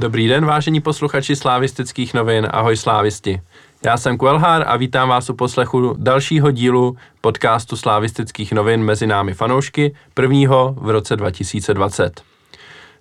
[0.00, 3.40] Dobrý den, vážení posluchači slávistických novin, ahoj slávisti.
[3.84, 9.34] Já jsem Kvelhár a vítám vás u poslechu dalšího dílu podcastu slávistických novin mezi námi
[9.34, 12.22] fanoušky, prvního v roce 2020.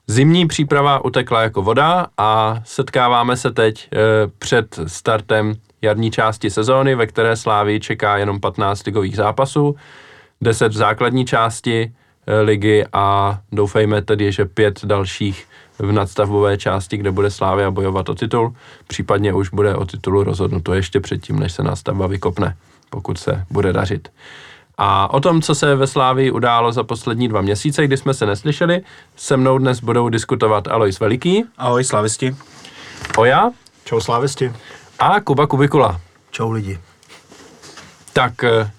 [0.08, 3.98] Zimní příprava utekla jako voda a setkáváme se teď e,
[4.40, 9.76] před startem jarní části sezóny, ve které Slávy čeká jenom 15 ligových zápasů,
[10.42, 11.94] 10 v základní části
[12.28, 15.49] e, ligy a doufejme tedy, že pět dalších
[15.80, 18.54] v nadstavbové části, kde bude Slávia bojovat o titul,
[18.88, 22.56] případně už bude o titulu rozhodnuto ještě předtím, než se nadstavba vykopne,
[22.90, 24.10] pokud se bude dařit.
[24.78, 28.26] A o tom, co se ve Slávii událo za poslední dva měsíce, kdy jsme se
[28.26, 28.82] neslyšeli,
[29.16, 31.44] se mnou dnes budou diskutovat Alois Veliký.
[31.58, 32.36] Ahoj, slavisti.
[33.18, 33.52] Oja.
[33.86, 34.54] Čau, slavisti.
[35.00, 36.02] A Kuba Kubikula.
[36.32, 36.80] Čau lidi.
[38.14, 38.72] Tak eh,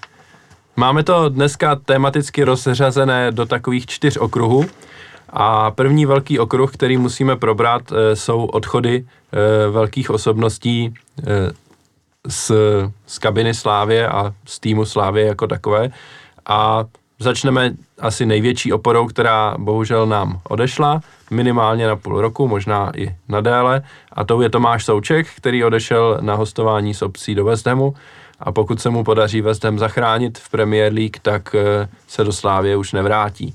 [0.76, 4.66] máme to dneska tematicky rozřazené do takových čtyř okruhů.
[5.32, 10.94] A první velký okruh, který musíme probrat, eh, jsou odchody eh, velkých osobností
[12.28, 12.52] z,
[13.06, 15.90] z kabiny Slávě a z týmu Slávě jako takové.
[16.46, 16.84] A
[17.18, 21.00] začneme asi největší oporou, která bohužel nám odešla,
[21.30, 23.82] minimálně na půl roku, možná i na déle.
[24.12, 27.94] A to je Tomáš Souček, který odešel na hostování s obcí do Hamu.
[28.40, 32.76] A pokud se mu podaří Ham zachránit v Premier League, tak eh, se do Slávě
[32.76, 33.54] už nevrátí.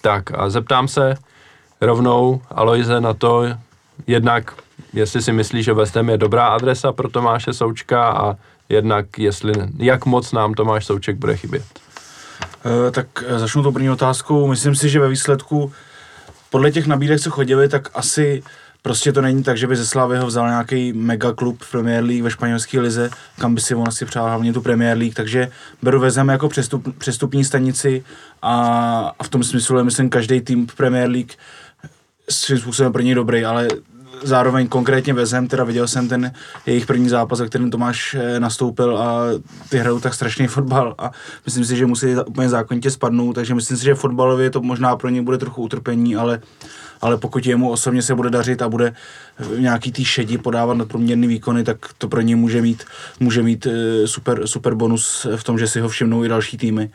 [0.00, 1.14] Tak a zeptám se
[1.80, 3.44] rovnou Aloise na to,
[4.06, 4.54] jednak
[4.92, 8.36] jestli si myslí, že West Ham je dobrá adresa pro Tomáše Součka a
[8.68, 11.64] jednak jestli, jak moc nám Tomáš Souček bude chybět.
[12.88, 14.46] E, tak eh, začnu tou první otázkou.
[14.46, 15.72] Myslím si, že ve výsledku
[16.50, 18.42] podle těch nabídek, co chodili, tak asi
[18.82, 22.04] prostě to není tak, že by ze Slávy ho vzal nějaký mega klub v Premier
[22.04, 25.50] League ve španělské lize, kam by si on asi přál hlavně tu Premier League, takže
[25.82, 28.04] beru vezem jako přestup, přestupní stanici
[28.42, 28.54] a,
[29.18, 31.32] a v tom smyslu je myslím každý tým v Premier League
[32.30, 33.68] svým způsobem pro něj dobrý, ale
[34.22, 36.32] zároveň konkrétně vezem, teda viděl jsem ten
[36.66, 39.24] jejich první zápas, za kterým Tomáš eh, nastoupil a
[39.68, 41.10] ty hrajou tak strašný fotbal a
[41.44, 45.08] myslím si, že musí úplně zákonitě spadnout, takže myslím si, že fotbalově to možná pro
[45.08, 46.40] ně bude trochu utrpení, ale
[47.02, 48.94] ale pokud jemu osobně se bude dařit a bude
[49.38, 52.84] v nějaký tý šedi podávat nadprůměrný výkony, tak to pro ně může mít,
[53.20, 56.90] může mít eh, super, super bonus v tom, že si ho všimnou i další týmy.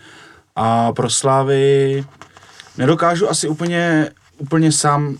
[0.55, 2.05] A pro Slávy
[2.77, 5.17] nedokážu asi úplně, úplně sám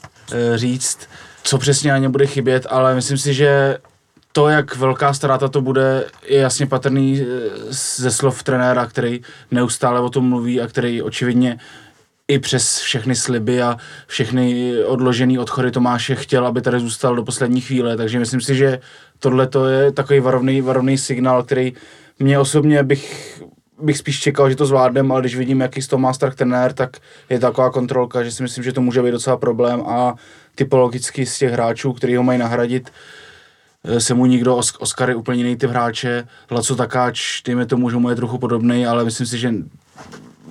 [0.56, 1.00] říct,
[1.46, 3.78] co přesně ani bude chybět, ale myslím si, že
[4.32, 7.26] to, jak velká ztráta to bude, je jasně patrný eh,
[7.70, 11.60] ze slov trenéra, který neustále o tom mluví a který očividně
[12.28, 17.62] i přes všechny sliby a všechny odložené odchody Tomáše chtěl, aby tady zůstal do poslední
[17.62, 18.80] chvíle, takže myslím si, že
[19.20, 21.74] tohle to je takový varovný, varovný signál, který
[22.20, 23.42] mě osobně bych,
[23.82, 26.74] bych spíš čekal, že to zvládnem, ale když vidím, jaký z toho má strach trenér,
[26.74, 26.98] tak
[27.30, 30.16] je taková kontrolka, že si myslím, že to může být docela problém a
[30.56, 32.92] typologicky z těch hráčů, který ho mají nahradit,
[33.84, 37.98] eh, se mu nikdo, Oscar je úplně jiný typ hráče, Laco Takáč, dejme tomu, že
[37.98, 39.54] mu je trochu podobný, ale myslím si, že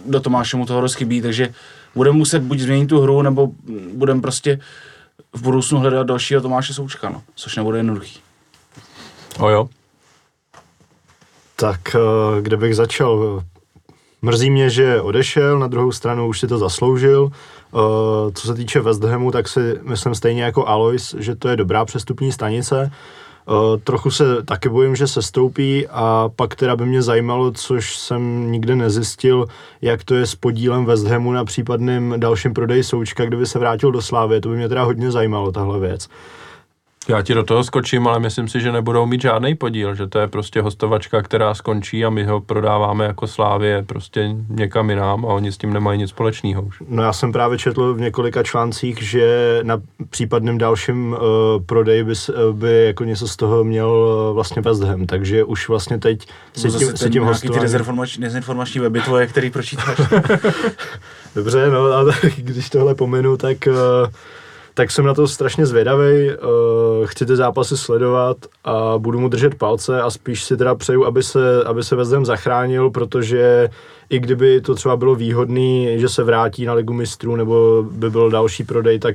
[0.07, 1.55] do Tomáše mu toho dost chybí, takže
[1.95, 3.49] budeme muset buď změnit tu hru, nebo
[3.95, 4.61] budeme prostě
[5.33, 8.21] v budoucnu hledat dalšího Tomáše Součka, no, což nebude jednoduchý.
[9.39, 9.69] O jo.
[11.57, 13.43] Tak eh, kde bych začal?
[14.23, 17.31] Mrzí mě, že odešel, na druhou stranu už si to zasloužil.
[17.33, 21.57] Eh, co se týče West Hamu, tak si myslím stejně jako Alois, že to je
[21.57, 22.91] dobrá přestupní stanice.
[23.49, 27.97] Uh, trochu se taky bojím, že se stoupí a pak teda by mě zajímalo, což
[27.97, 29.47] jsem nikdy nezjistil,
[29.83, 33.93] jak to je s podílem West Hamu na případným dalším prodeji Součka, kdyby se vrátil
[33.93, 34.41] do Slávy.
[34.41, 36.09] To by mě teda hodně zajímalo, tahle věc.
[37.09, 40.19] Já ti do toho skočím, ale myslím si, že nebudou mít žádný podíl, že to
[40.19, 45.29] je prostě hostovačka, která skončí a my ho prodáváme jako Slávě prostě někam jinam a
[45.29, 46.83] oni s tím nemají nic společného už.
[46.89, 51.19] No já jsem právě četl v několika článcích, že na případným dalším uh,
[51.67, 55.69] prodeji by, uh, by jako něco z toho měl uh, vlastně West Ham, takže už
[55.69, 57.59] vlastně teď se tím, se tím hostování...
[57.59, 59.97] ty dezinformační, dezinformační weby tvoje, který pročítáš.
[61.35, 62.05] Dobře, no a
[62.37, 63.75] když tohle pominu, tak uh,
[64.75, 69.55] tak jsem na to strašně zvědavý, uh, chci ty zápasy sledovat a budu mu držet
[69.55, 73.69] palce a spíš si teda přeju, aby se, aby se Vezdem zachránil, protože
[74.11, 78.31] i kdyby to třeba bylo výhodný, že se vrátí na ligu mistrů nebo by byl
[78.31, 79.15] další prodej, tak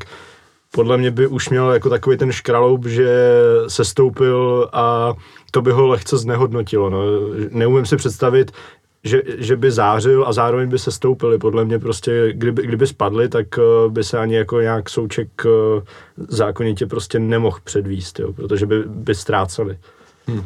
[0.72, 5.14] podle mě by už měl jako takový ten škraloup, že se stoupil a
[5.52, 6.90] to by ho lehce znehodnotilo.
[6.90, 7.00] No.
[7.50, 8.52] Neumím si představit,
[9.04, 11.38] že, že by zářil a zároveň by se stoupili.
[11.38, 15.52] Podle mě prostě, kdyby, kdyby spadli, tak uh, by se ani jako nějak souček uh,
[16.18, 19.78] zákonitě prostě nemohl předvíst, jo, protože by, by ztráceli.
[20.28, 20.46] Hmm.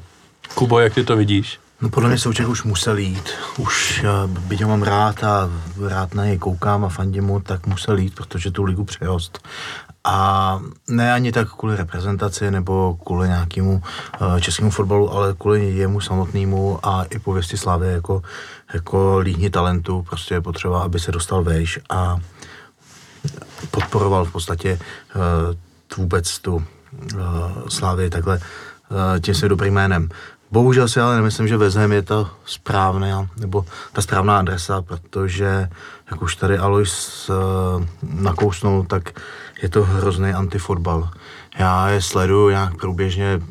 [0.56, 1.60] Kubo, jak ty to vidíš?
[1.84, 3.30] No podle mě Souček už musel jít.
[3.58, 5.50] Už, eh, byť ho mám rád a
[5.88, 9.48] rád na něj koukám a fandím mu, tak musel jít, protože tu ligu přerost.
[10.06, 13.84] A ne ani tak kvůli reprezentaci nebo kvůli nějakému
[14.22, 18.22] uh, českému fotbalu, ale kvůli jemu samotnému a i pověsti Slávy jako,
[18.74, 20.06] jako líhni talentu.
[20.10, 22.18] Prostě je potřeba, aby se dostal vejš a
[23.72, 24.80] podporoval v podstatě
[25.16, 25.22] uh,
[25.98, 26.64] vůbec tu uh,
[27.70, 28.40] Slávy takhle
[29.22, 30.10] tím svým dobrým jménem.
[30.52, 35.70] Bohužel si ale nemyslím, že Vezhem je to správná, nebo ta správná adresa, protože,
[36.12, 37.32] jak už tady Alois
[38.04, 39.20] nakousnul, tak
[39.64, 41.10] je to hrozný antifotbal.
[41.60, 43.42] Já je sleduju nějak průběžně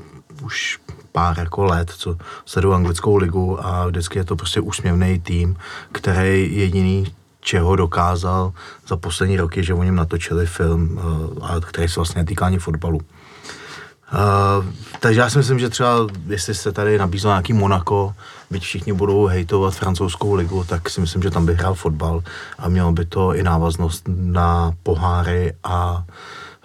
[0.42, 0.78] už
[1.12, 5.56] pár jako let, co sleduju anglickou ligu a vždycky je to prostě úsměvný tým,
[5.92, 7.06] který jediný
[7.40, 8.52] čeho dokázal
[8.88, 11.00] za poslední roky, že o něm natočili film,
[11.42, 12.96] uh, který se vlastně netýká ani fotbalu.
[12.96, 14.66] Uh,
[15.00, 18.14] takže já si myslím, že třeba, jestli se tady nabízlo nějaký Monako,
[18.52, 22.22] byť všichni budou hejtovat francouzskou ligu, tak si myslím, že tam by hrál fotbal
[22.58, 26.04] a mělo by to i návaznost na poháry a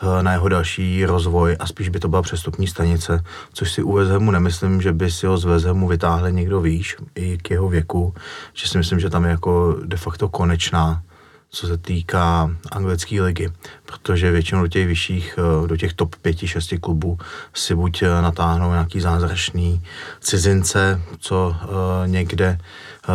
[0.04, 3.24] uh, na jeho další rozvoj a spíš by to byla přestupní stanice,
[3.54, 7.38] což si u Vezhemu nemyslím, že by si ho z Vezhemu vytáhli někdo výš, i
[7.38, 8.14] k jeho věku,
[8.54, 11.02] že si myslím, že tam je jako de facto konečná
[11.50, 13.50] co se týká anglické ligy,
[13.86, 17.18] protože většinou do těch vyšších, eh, do těch top 5-6 klubů
[17.54, 19.84] si buď eh, natáhnou nějaký zázračný
[20.20, 22.58] cizince, co uh, někde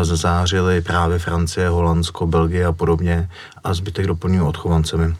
[0.02, 3.30] zazářili právě Francie, Holandsko, Belgie a podobně
[3.64, 5.16] a zbytek doplňují odchovancemi.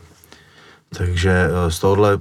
[0.97, 2.19] Takže z tohohle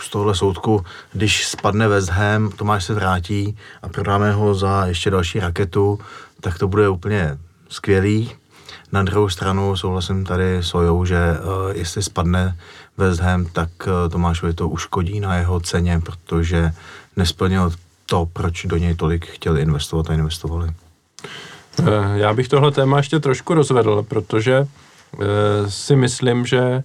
[0.00, 5.10] z tohohle soudku, když spadne West Ham, Tomáš se vrátí a prodáme ho za ještě
[5.10, 5.98] další raketu,
[6.40, 7.38] tak to bude úplně
[7.68, 8.30] skvělý,
[8.92, 12.56] na druhou stranu souhlasím tady s Ojou, že uh, jestli spadne
[12.96, 16.72] West Ham, tak uh, Tomášovi to uškodí na jeho ceně, protože
[17.16, 17.72] nesplnil
[18.06, 20.68] to, proč do něj tolik chtěli investovat a investovali.
[21.80, 21.84] Eh,
[22.14, 24.66] já bych tohle téma ještě trošku rozvedl, protože
[25.68, 26.82] si myslím, že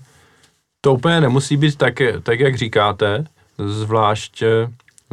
[0.81, 1.93] to úplně nemusí být tak,
[2.23, 3.25] tak jak říkáte,
[3.57, 4.43] zvlášť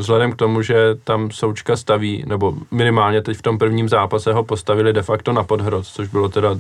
[0.03, 4.45] vzhledem k tomu, že tam Součka staví, nebo minimálně teď v tom prvním zápase ho
[4.45, 6.57] postavili de facto na podhroz, což bylo teda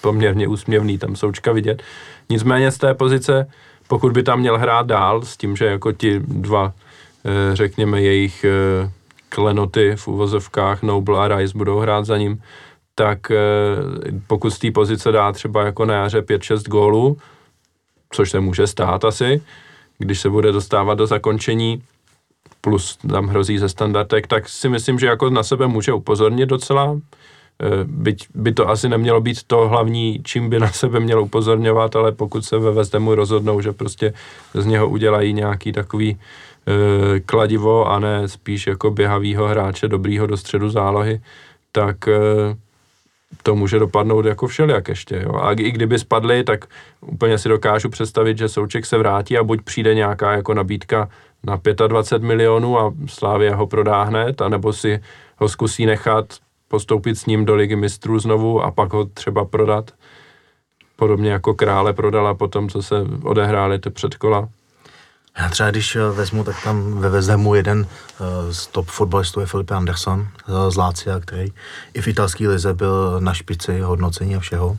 [0.00, 1.82] poměrně úsměvný tam Součka vidět.
[2.30, 3.46] Nicméně z té pozice,
[3.88, 6.72] pokud by tam měl hrát dál, s tím, že jako ti dva,
[7.24, 8.90] eh, řekněme, jejich eh,
[9.28, 12.42] klenoty v uvozovkách Noble a Rice budou hrát za ním,
[12.94, 13.36] tak eh,
[14.26, 17.16] pokud z té pozice dá třeba jako na jaře 5-6 gólů,
[18.12, 19.42] což se může stát asi,
[19.98, 21.82] když se bude dostávat do zakončení,
[22.60, 26.96] plus tam hrozí ze standardek, tak si myslím, že jako na sebe může upozornit docela.
[27.62, 31.96] Eh, byť by to asi nemělo být to hlavní, čím by na sebe měl upozorňovat,
[31.96, 34.12] ale pokud se ve Vezdemu rozhodnou, že prostě
[34.54, 40.36] z něho udělají nějaký takový e, kladivo a ne spíš jako běhavýho hráče, dobrýho do
[40.36, 41.20] středu zálohy,
[41.72, 42.18] tak e,
[43.42, 45.22] to může dopadnout jako všelijak ještě.
[45.24, 45.34] Jo.
[45.34, 46.64] A i kdyby spadli, tak
[47.00, 51.08] úplně si dokážu představit, že Souček se vrátí a buď přijde nějaká jako nabídka
[51.44, 55.00] na 25 milionů a Slávě ho prodá hned, anebo si
[55.36, 56.34] ho zkusí nechat
[56.68, 59.90] postoupit s ním do ligy mistrů znovu a pak ho třeba prodat.
[60.96, 64.48] Podobně jako krále prodala po tom, co se odehrály ty předkola.
[65.38, 69.46] Já třeba když eh, vezmu, tak tam ve Vezemu jeden uh, z top fotbalistů je
[69.46, 71.52] Filipe Anderson uh, z Lácia, který
[71.94, 74.78] i v italské lize byl na špici hodnocení a všeho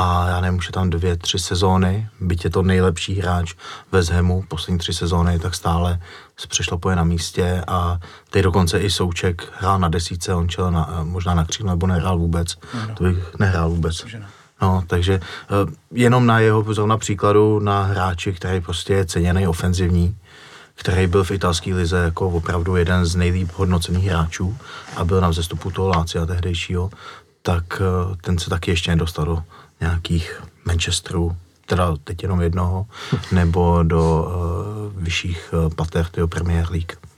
[0.00, 3.54] a já nevím, už je tam dvě, tři sezóny, byť je to nejlepší hráč
[3.92, 6.00] ve Zhemu, poslední tři sezóny, tak stále
[6.36, 7.98] se přešlo poje na místě a
[8.30, 12.18] teď dokonce i Souček hrál na desíce, on čel na, možná na křídlo, nebo nehrál
[12.18, 12.94] vůbec, no.
[12.94, 14.04] to bych nehrál vůbec.
[14.62, 20.16] No, takže uh, jenom na jeho zrovna příkladu na hráči, který prostě je ceněný ofenzivní,
[20.74, 24.56] který byl v italské lize jako opravdu jeden z nejlíp hodnocených hráčů
[24.96, 26.90] a byl na vzestupu toho Lácia tehdejšího,
[27.42, 29.42] tak uh, ten se taky ještě nedostal do
[29.80, 32.86] nějakých Manchesterů, teda teď jenom jednoho,
[33.32, 34.28] nebo do
[34.94, 37.10] uh, vyšších uh, pater tyho Premier League.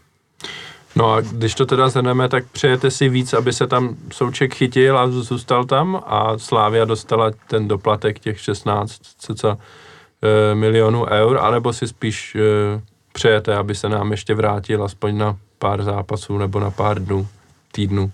[0.96, 4.98] No a když to teda zhrneme, tak přejete si víc, aby se tam Souček chytil
[4.98, 9.58] a zůstal tam a Slávia dostala ten doplatek těch 16 cca
[10.22, 12.40] e, milionů eur, anebo si spíš e,
[13.12, 17.28] přejete, aby se nám ještě vrátil aspoň na pár zápasů nebo na pár dnů,
[17.72, 18.12] týdnů?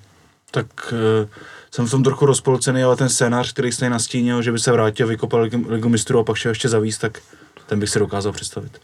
[0.50, 1.28] Tak e,
[1.70, 5.06] jsem v tom trochu rozpolcený, ale ten scénář, který jste nastínil, že by se vrátil,
[5.06, 7.18] vykopal ligu mistrů a pak šel ještě zavíc, tak
[7.66, 8.80] ten bych si dokázal představit.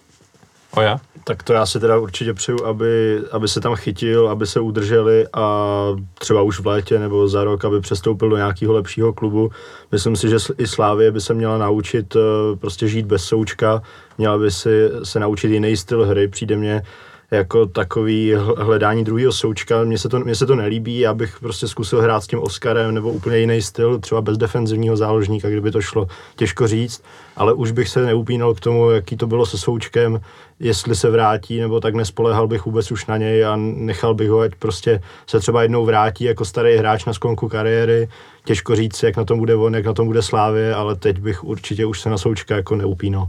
[0.76, 1.00] O já?
[1.24, 5.26] Tak to já si teda určitě přeju, aby, aby se tam chytil, aby se udrželi
[5.32, 5.68] a
[6.14, 9.50] třeba už v létě nebo za rok, aby přestoupil do nějakého lepšího klubu.
[9.92, 13.82] Myslím si, že i Slávě by se měla naučit eh, prostě žít bez součka,
[14.18, 16.28] měla by si se naučit jiný styl hry.
[16.28, 16.82] Přijde mně,
[17.34, 19.84] jako takový hledání druhého součka.
[19.84, 22.94] Mně se, to, mně se to nelíbí, já bych prostě zkusil hrát s tím Oskarem
[22.94, 27.02] nebo úplně jiný styl, třeba bez defenzivního záložníka, kdyby to šlo, těžko říct,
[27.36, 30.20] ale už bych se neupínal k tomu, jaký to bylo se součkem,
[30.60, 34.40] jestli se vrátí, nebo tak nespolehal bych vůbec už na něj a nechal bych ho,
[34.40, 38.08] ať prostě se třeba jednou vrátí jako starý hráč na skonku kariéry.
[38.44, 41.44] Těžko říct, jak na tom bude on, jak na tom bude Slávě, ale teď bych
[41.44, 43.28] určitě už se na součka jako neupínal.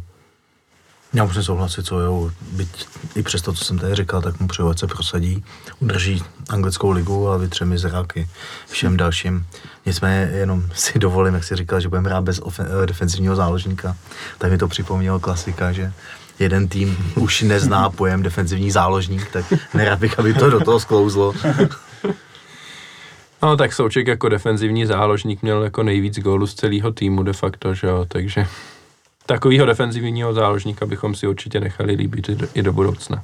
[1.16, 4.48] Já musím souhlasit, co jo, byť i přes to, co jsem tady říkal, tak mu
[4.48, 5.44] přeju, se prosadí,
[5.80, 8.28] udrží anglickou ligu a vytře mi zráky
[8.70, 9.46] všem dalším.
[9.86, 13.96] Nicméně jenom si dovolím, jak si říkal, že budeme hrát bez ofen- defenzivního záložníka,
[14.38, 15.94] tak mi to připomnělo klasika, že
[16.40, 21.34] jeden tým už nezná pojem defenzivní záložník, tak nerad bych, aby to do toho sklouzlo.
[23.44, 27.74] No tak Souček jako defenzivní záložník měl jako nejvíc gólů z celého týmu de facto,
[27.74, 28.48] že jo, takže
[29.26, 33.24] takového defenzivního záložníka bychom si určitě nechali líbit i do, budoucna.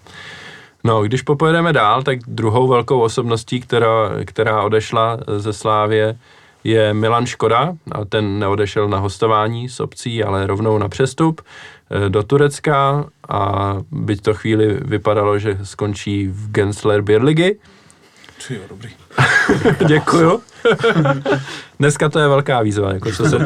[0.84, 6.18] No, když popojedeme dál, tak druhou velkou osobností, která, která odešla ze Slávě,
[6.64, 12.10] je Milan Škoda a ten neodešel na hostování s obcí, ale rovnou na přestup eh,
[12.10, 17.60] do Turecka a byť to chvíli vypadalo, že skončí v Gensler Birligy.
[18.48, 19.01] Ty jo, dobrý.
[19.88, 20.42] Děkuju.
[21.80, 23.38] Dneska to je velká výzva, jako co, se,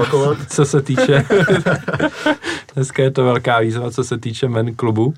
[0.50, 1.26] co se týče,
[2.76, 5.14] dneska je to velká výzva, co se týče men klubu.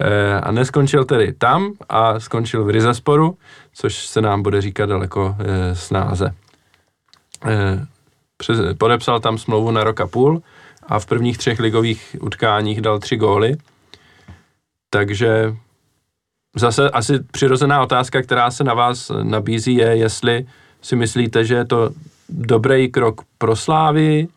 [0.00, 3.38] E, a neskončil tedy tam a skončil v Rizasporu,
[3.74, 6.34] což se nám bude říkat daleko e, snáze.
[7.46, 7.86] E,
[8.36, 10.42] přes, podepsal tam smlouvu na rok a půl
[10.86, 13.56] a v prvních třech ligových utkáních dal tři góly.
[14.90, 15.54] Takže
[16.56, 20.46] zase asi přirozená otázka, která se na vás nabízí, je, jestli
[20.82, 21.90] si myslíte, že je to
[22.28, 24.28] dobrý krok pro Slávy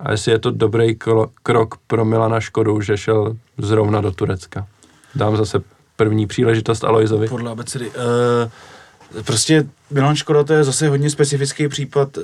[0.00, 0.96] a jestli je to dobrý
[1.42, 4.66] krok pro Milana Škodu, že šel zrovna do Turecka.
[5.14, 5.62] Dám zase
[5.96, 7.28] první příležitost Alojzovi.
[7.28, 7.90] Podle abecedy.
[7.90, 12.18] Uh, prostě Milan Škoda to je zase hodně specifický případ,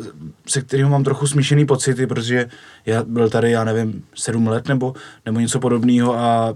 [0.47, 2.49] se kterým mám trochu smíšený pocity, protože
[2.87, 4.95] já byl tady, já nevím, sedm let nebo,
[5.27, 6.55] nebo něco podobného a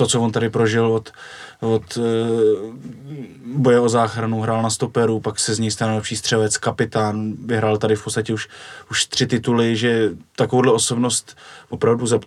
[0.00, 1.12] to, co on tady prožil od,
[1.60, 2.04] od uh,
[3.46, 7.78] boje o záchranu, hrál na stoperu, pak se z něj stal nejlepší střelec, kapitán, vyhrál
[7.78, 8.48] tady v podstatě už,
[8.90, 11.36] už tři tituly, že takovouhle osobnost
[11.68, 12.20] opravdu za,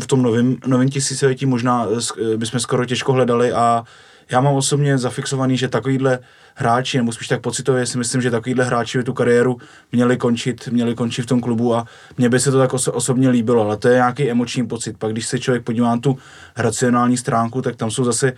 [0.00, 0.22] v tom
[0.66, 3.84] novém, tisíciletí možná eh, bychom skoro těžko hledali a
[4.30, 6.18] já mám osobně zafixovaný, že takovýhle
[6.54, 9.56] hráči, nebo spíš tak pocitově si myslím, že takovýhle hráči by tu kariéru
[9.92, 11.86] měli končit, měli končit v tom klubu a
[12.18, 14.98] mně by se to tak oso- osobně líbilo, ale to je nějaký emoční pocit.
[14.98, 16.18] Pak když se člověk podívá na tu
[16.56, 18.32] racionální stránku, tak tam jsou zase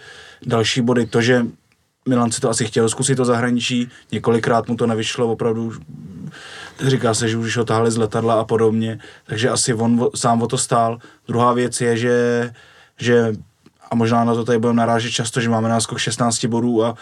[0.47, 1.07] další body.
[1.07, 1.47] To, že
[2.09, 5.73] Milan si to asi chtěl zkusit to zahraničí, několikrát mu to nevyšlo, opravdu
[6.87, 10.47] říká se, že už ho tahali z letadla a podobně, takže asi on sám o
[10.47, 10.99] to stál.
[11.29, 12.51] Druhá věc je, že,
[12.99, 13.33] že
[13.91, 16.95] a možná na to tady budeme narážet často, že máme náskok 16 bodů a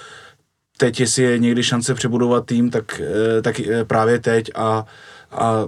[0.77, 4.51] teď, jestli je někdy šance přebudovat tým, tak, eh, tak eh, právě teď.
[4.55, 4.87] A,
[5.31, 5.65] a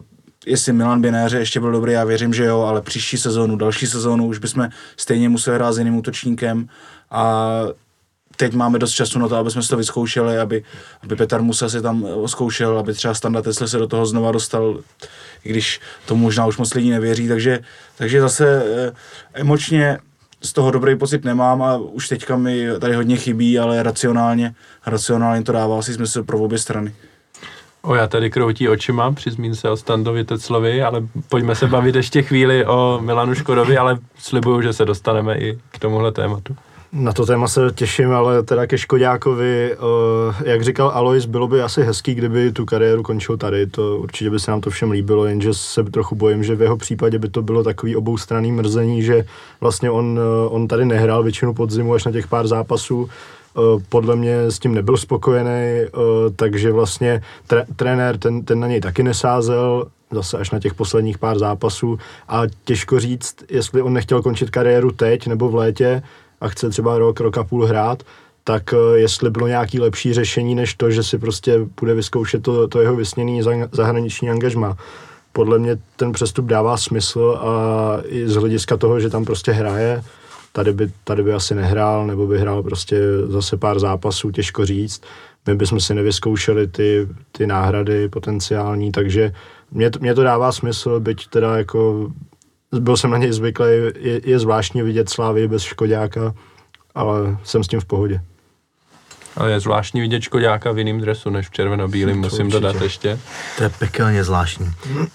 [0.47, 4.27] jestli Milan Běnéře ještě byl dobrý, já věřím, že jo, ale příští sezónu, další sezónu
[4.27, 6.69] už bychom stejně museli hrát s jiným útočníkem.
[7.11, 7.63] A
[8.37, 10.65] teď máme dost času na to, aby jsme si to vyzkoušeli, aby,
[11.03, 14.81] aby Petr Musa si tam zkoušel, aby třeba Standa Tesla se do toho znova dostal,
[15.45, 17.61] i když to možná už moc lidí nevěří, takže,
[17.97, 18.93] takže zase eh,
[19.35, 19.99] emočně
[20.47, 24.55] z toho dobrý pocit nemám a už teďka mi tady hodně chybí, ale racionálně,
[24.87, 26.95] racionálně to dává asi smysl pro obě strany.
[27.83, 32.23] O, já tady kroutí očima při zmínce o Standovi Teclovi, ale pojďme se bavit ještě
[32.23, 36.57] chvíli o Milanu Škodovi, ale slibuju, že se dostaneme i k tomuhle tématu.
[36.93, 41.63] Na to téma se těším, ale teda ke Škodákovi, uh, jak říkal Alois, bylo by
[41.63, 45.27] asi hezký, kdyby tu kariéru končil tady, to určitě by se nám to všem líbilo,
[45.27, 49.25] jenže se trochu bojím, že v jeho případě by to bylo takový oboustranný mrzení, že
[49.61, 53.09] vlastně on, uh, on tady nehrál většinu podzimu až na těch pár zápasů, uh,
[53.89, 55.87] podle mě s tím nebyl spokojený,
[56.37, 61.19] takže vlastně tre, trenér ten, ten na něj taky nesázel, zase až na těch posledních
[61.19, 61.99] pár zápasů.
[62.29, 66.03] A těžko říct, jestli on nechtěl končit kariéru teď nebo v létě,
[66.41, 68.03] a chce třeba rok, rok a půl hrát,
[68.45, 72.69] tak eh, jestli bylo nějaký lepší řešení, než to, že si prostě bude vyzkoušet to,
[72.69, 74.77] to jeho vysněný zahraniční angažma.
[75.33, 77.53] Podle mě ten přestup dává smysl a
[78.05, 80.03] i z hlediska toho, že tam prostě hraje,
[80.53, 85.03] tady by, tady by asi nehrál, nebo by hrál prostě zase pár zápasů, těžko říct.
[85.47, 89.33] My bychom si nevyzkoušeli ty, ty náhrady potenciální, takže
[89.71, 92.11] mě to, mě to dává smysl, byť teda jako
[92.73, 96.35] byl jsem na něj zvyklý, je, je zvláštní vidět Slávy bez Škodáka,
[96.95, 98.21] ale jsem s tím v pohodě.
[99.37, 102.61] Ale je zvláštní vidět Škodáka v jiném dresu než v červeno-bílém, musím určitě.
[102.61, 103.19] dodat ještě.
[103.57, 104.73] To je pekelně zvláštní.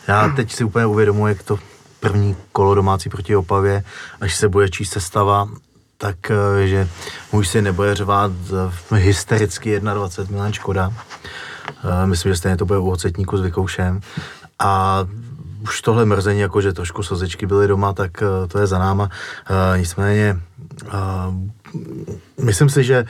[0.08, 1.60] Já teď si úplně uvědomuji, jak to
[2.00, 3.84] první kolo domácí proti Opavě,
[4.22, 5.50] až se bude číst sestava,
[5.98, 6.88] tak eh, že
[7.32, 8.32] můj syn nebude řvát
[8.92, 10.94] eh, hystericky 21 Milan Škoda.
[11.68, 14.02] Eh, Myslím, že stejně to bude u ocetníku s vykoušem.
[14.60, 15.06] A
[15.62, 19.10] už tohle mrzení, jako že trošku slzičky byly doma, tak eh, to je za náma.
[19.50, 20.40] Eh, Nicméně
[20.88, 20.92] eh,
[22.44, 23.06] myslím si, že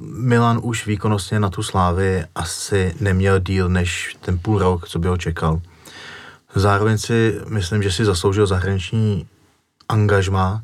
[0.00, 5.08] Milan už výkonnostně na tu slávy asi neměl díl než ten půl rok, co by
[5.08, 5.60] ho čekal.
[6.54, 9.26] Zároveň si myslím, že si zasloužil zahraniční
[9.88, 10.62] angažma,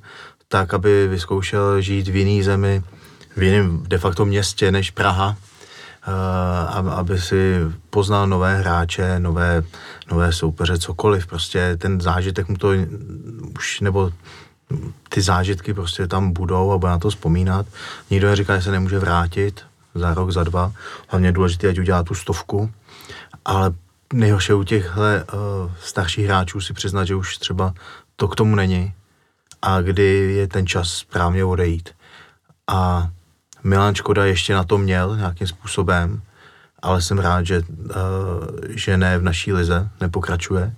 [0.48, 2.82] tak, aby vyzkoušel žít v jiné zemi,
[3.36, 5.36] v jiném de facto městě než Praha,
[6.90, 7.60] aby si
[7.90, 9.62] poznal nové hráče, nové,
[10.10, 11.26] nové soupeře, cokoliv.
[11.26, 12.68] Prostě ten zážitek mu to
[13.58, 14.12] už, nebo
[15.08, 17.66] ty zážitky prostě tam budou a bude na to vzpomínat.
[18.10, 19.60] Nikdo neříká, že se nemůže vrátit
[19.94, 20.72] za rok, za dva.
[21.08, 22.70] Hlavně je důležité, ať udělá tu stovku.
[23.44, 23.72] Ale
[24.12, 27.74] nejhorší u těchto uh, starších hráčů si přiznat, že už třeba
[28.16, 28.92] to k tomu není
[29.62, 31.90] a kdy je ten čas správně odejít.
[32.66, 33.10] A
[33.66, 36.22] Milan Škoda ještě na to měl nějakým způsobem,
[36.82, 37.94] ale jsem rád, že, uh,
[38.68, 40.74] že ne v naší lize, nepokračuje.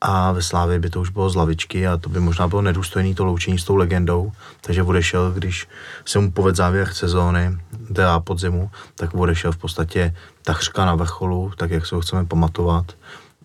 [0.00, 3.14] A ve Slávě by to už bylo z lavičky a to by možná bylo nedůstojné
[3.14, 5.68] to loučení s tou legendou, takže odešel, když
[6.04, 7.58] se mu poved závěr sezóny,
[7.92, 12.92] teda podzimu, tak odešel v podstatě takřka na vrcholu, tak jak se ho chceme pamatovat.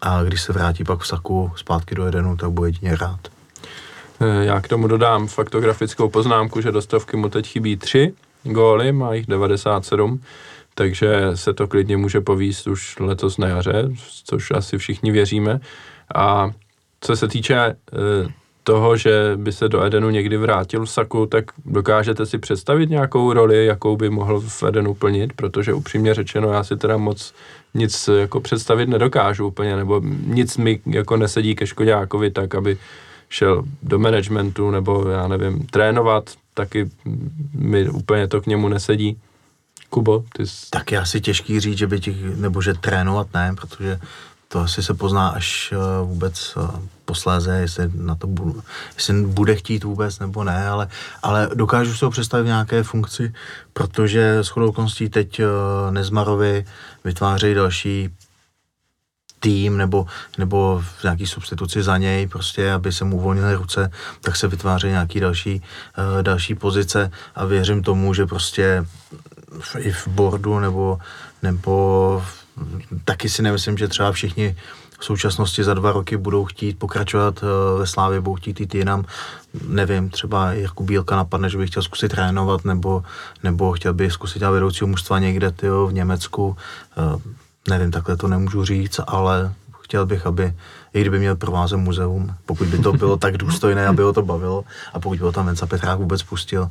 [0.01, 3.19] A když se vrátí pak v saku zpátky do Edenu, tak bude jedině rád.
[4.21, 8.13] Eh, Já k tomu dodám faktografickou poznámku, že do stovky mu teď chybí tři
[8.43, 10.21] góly, má jich 97,
[10.75, 13.89] takže se to klidně může povíst už letos na jaře,
[14.25, 15.59] což asi všichni věříme.
[16.15, 16.51] A
[17.01, 17.75] co se týče eh,
[18.63, 23.65] toho, že by se do Edenu někdy vrátil Saku, tak dokážete si představit nějakou roli,
[23.65, 27.33] jakou by mohl v Edenu plnit, protože upřímně řečeno, já si teda moc
[27.73, 32.77] nic jako představit nedokážu úplně, nebo nic mi jako nesedí ke Škodákovi tak, aby
[33.29, 36.91] šel do managementu nebo já nevím, trénovat, taky
[37.53, 39.21] mi úplně to k němu nesedí.
[39.89, 40.69] Kubo, ty jsi...
[40.69, 43.99] Tak je asi těžký říct, že by těch, nebo že trénovat ne, protože
[44.47, 46.69] to asi se pozná až uh, vůbec uh,
[47.05, 48.63] posléze, jestli na to budu,
[48.95, 50.87] jestli bude chtít vůbec nebo ne, ale,
[51.23, 53.33] ale dokážu si ho představit v nějaké funkci,
[53.73, 54.71] protože s chodou
[55.09, 55.45] teď uh,
[55.91, 56.65] Nezmarovi
[57.03, 58.09] vytvářejí další
[59.43, 60.05] tým nebo,
[60.37, 64.87] nebo v nějaký substituci za něj, prostě, aby se mu uvolnily ruce, tak se vytváří
[64.87, 65.61] nějaký další,
[65.97, 68.85] uh, další pozice a věřím tomu, že prostě
[69.77, 70.99] i v boardu nebo,
[71.43, 72.23] nebo
[73.05, 74.55] taky si nemyslím, že třeba všichni
[74.99, 79.05] v současnosti za dva roky budou chtít pokračovat eh, ve Slávě, budou chtít jít jinam.
[79.67, 83.03] Nevím, třeba Jirku Bílka napadne, že by chtěl zkusit trénovat, nebo,
[83.43, 86.57] nebo chtěl by zkusit dělat vedoucího mužstva někde tyjo, v Německu.
[87.69, 90.53] Nevím, takhle to nemůžu říct, ale chtěl bych, aby,
[90.93, 94.63] i kdyby měl provázet muzeum, pokud by to bylo tak důstojné, aby ho to bavilo,
[94.93, 96.69] a pokud by ho tam Venca Petrák vůbec pustil,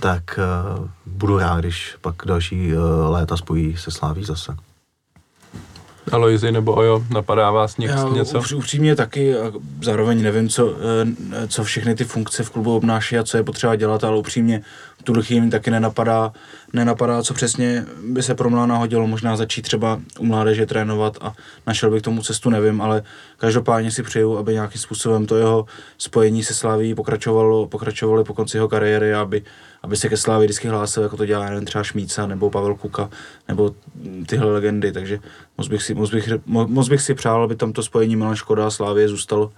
[0.00, 0.38] tak
[0.78, 4.56] uh, budu rád, když pak další uh, léta spojí se Sláví zase.
[6.12, 8.38] Aloizi nebo Ojo, napadá vás něk, Já něco?
[8.38, 13.18] upř- upřímně taky, a zároveň nevím, co, eh, co všechny ty funkce v klubu obnáší
[13.18, 14.62] a co je potřeba dělat, ale upřímně
[15.00, 16.32] v tuhle chvíli taky nenapadá,
[16.72, 21.32] nenapadá, co přesně by se pro Milana hodilo, možná začít třeba u mládeže trénovat a
[21.66, 23.02] našel bych tomu cestu, nevím, ale
[23.36, 25.66] každopádně si přeju, aby nějakým způsobem to jeho
[25.98, 29.42] spojení se Slaví pokračovalo, pokračovalo po konci jeho kariéry, aby,
[29.82, 33.10] aby se ke Slávě vždycky hlásil, jako to dělá nevím, třeba Šmíca nebo Pavel Kuka
[33.48, 33.74] nebo
[34.26, 35.18] tyhle legendy, takže
[35.58, 38.36] moc bych si, moc bych, mo- moc bych si přál, aby tam to spojení Milan
[38.36, 39.52] Škoda a Slávě zůstalo.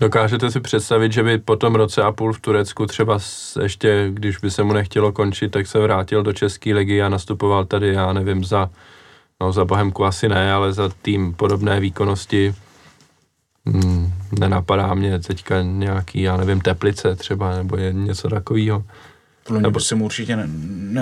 [0.00, 3.18] Dokážete si představit, že by po tom roce a půl v Turecku třeba
[3.62, 7.64] ještě, když by se mu nechtělo končit, tak se vrátil do České ligy a nastupoval
[7.64, 8.70] tady, já nevím, za,
[9.40, 12.54] no za Bohemku asi ne, ale za tým podobné výkonnosti.
[13.66, 18.84] Hmm, nenapadá mě teďka nějaký, já nevím, Teplice třeba, nebo je něco takového.
[19.44, 20.44] Podle mě Nebo- se mu určitě ne,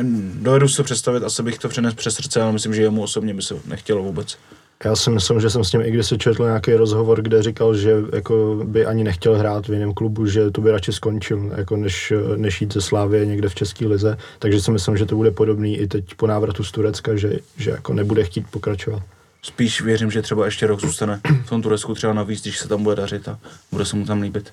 [0.03, 0.05] ne,
[0.43, 3.35] dovedu si to představit, asi bych to přenesl přes srdce, ale myslím, že jemu osobně
[3.35, 4.39] by se nechtělo vůbec.
[4.85, 7.77] Já si myslím, že jsem s ním i když si četl nějaký rozhovor, kde říkal,
[7.77, 11.77] že jako by ani nechtěl hrát v jiném klubu, že to by radši skončil, jako
[11.77, 14.17] než, než jít ze Slávě někde v České lize.
[14.39, 17.71] Takže si myslím, že to bude podobný i teď po návratu z Turecka, že, že
[17.71, 19.03] jako nebude chtít pokračovat.
[19.43, 22.83] Spíš věřím, že třeba ještě rok zůstane v tom Turecku třeba navíc, když se tam
[22.83, 23.39] bude dařit a
[23.73, 24.53] bude se mu tam líbit.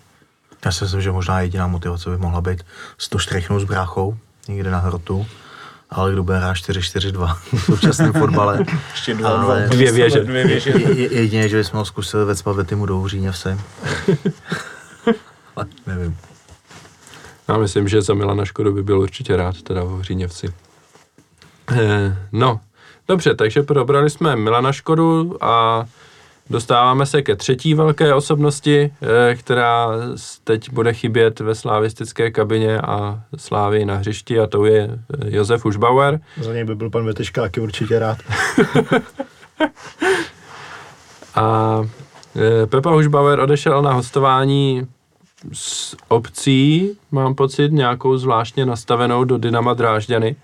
[0.66, 2.66] Já si myslím, že možná jediná motivace by mohla být
[2.98, 5.26] s to štrechnout s bráchou někde na hrotu,
[5.94, 8.66] ale kdo bude hrát 4-4-2 v současném fotbale.
[8.92, 10.20] Ještě dva, Ale- dva, Dvě věže.
[10.24, 10.70] Dvě věže.
[10.70, 13.58] Je- je- Jedině, že bychom ho zkusili ve Cpavetimu do Hříněvse.
[15.56, 16.18] Ale nevím.
[17.48, 20.54] Já myslím, že za Milana Škodu by byl určitě rád, teda v Hříněvci.
[21.72, 22.60] Eh, no,
[23.08, 25.86] dobře, takže probrali jsme Milana Škodu a
[26.50, 29.88] dostáváme se ke třetí velké osobnosti, eh, která
[30.44, 35.66] teď bude chybět ve slavistické kabině a slávy na hřišti a to je eh, Josef
[35.66, 36.20] Užbauer.
[36.42, 38.18] Za něj by byl pan Veteška taky určitě rád.
[41.36, 41.82] A
[42.36, 44.88] e, Pepa Hušbauer odešel na hostování
[45.54, 50.36] s obcí, mám pocit, nějakou zvláštně nastavenou do Dynama Drážďany,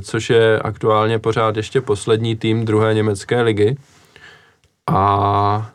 [0.00, 3.76] což je aktuálně pořád ještě poslední tým druhé německé ligy.
[4.90, 5.70] A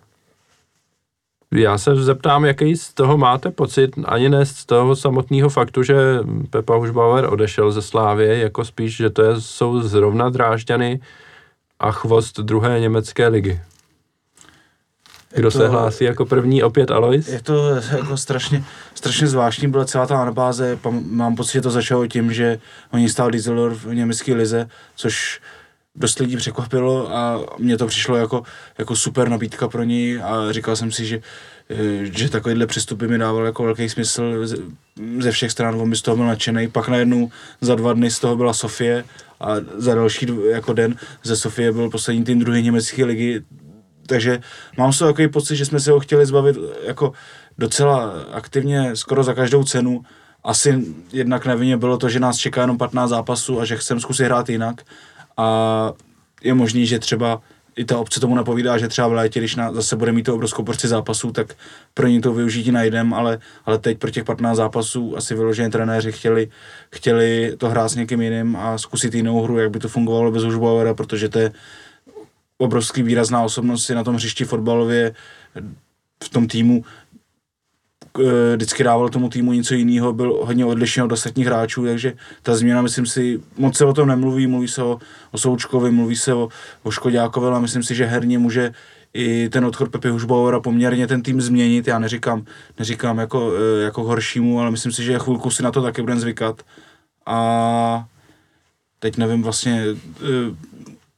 [1.53, 5.95] já se zeptám, jaký z toho máte pocit, ani ne z toho samotného faktu, že
[6.49, 10.99] Pepa Hušbauer odešel ze Slávie, jako spíš, že to je, jsou zrovna Drážďany
[11.79, 13.59] a chvost druhé německé ligy.
[15.35, 16.63] Kdo to- se hlásí jako první?
[16.63, 17.27] Opět Alois?
[17.27, 18.63] Je to jako strašně,
[18.95, 22.59] strašně zvláštní, byla celá ta anabáze, mám pocit, že to začalo tím, že
[22.91, 25.41] oni stál Düsseldorf v německé lize, což
[25.95, 28.43] dost lidí překvapilo a mně to přišlo jako,
[28.77, 31.21] jako super nabídka pro něj a říkal jsem si, že,
[31.69, 34.47] eh, že takovýhle přestupy mi dával jako velký smysl
[35.19, 37.31] ze- všech stran, on by z toho byl nadšený, pak najednou
[37.61, 39.03] za dva dny z toho byla Sofie
[39.39, 43.41] a za další jako den ze Sofie byl poslední tým druhé německé ligy,
[44.07, 44.39] takže
[44.77, 47.11] mám z toho takový pocit, že jsme se ho chtěli zbavit jako
[47.57, 50.01] docela aktivně, skoro za každou cenu.
[50.43, 54.23] Asi jednak nevinně bylo to, že nás čeká jenom 15 zápasů a že chceme zkusit
[54.25, 54.81] hrát jinak.
[55.37, 55.93] A
[56.43, 57.41] je možný, že třeba
[57.75, 60.33] i ta obce tomu napovídá, že třeba v létě, když na, zase bude mít tu
[60.33, 61.55] obrovskou porci zápasů, tak
[61.93, 66.11] pro ní to využití najdem, ale, ale teď pro těch 15 zápasů asi vyloženě trenéři
[66.11, 66.49] chtěli,
[66.91, 70.43] chtěli to hrát s někým jiným a zkusit jinou hru, jak by to fungovalo bez
[70.43, 71.51] Užbauera, protože to je
[72.57, 75.15] obrovský výrazná osobnost je na tom hřišti fotbalově
[76.23, 76.83] v tom týmu
[78.53, 82.81] vždycky dával tomu týmu něco jiného, byl hodně odlišný od ostatních hráčů, takže ta změna,
[82.81, 84.99] myslím si, moc se o tom nemluví, mluví se o,
[85.31, 86.49] o Součkovi, mluví se o,
[86.83, 88.71] o Škodákovi, ale myslím si, že herně může
[89.15, 92.45] i ten odchod Pepy Hušbauera poměrně ten tým změnit, já neříkám,
[92.79, 96.19] neříkám jako, eh, jako horšímu, ale myslím si, že chvilku si na to taky budeme
[96.19, 96.61] zvykat.
[97.25, 98.05] A
[98.99, 99.83] teď nevím vlastně,
[100.21, 100.55] eh,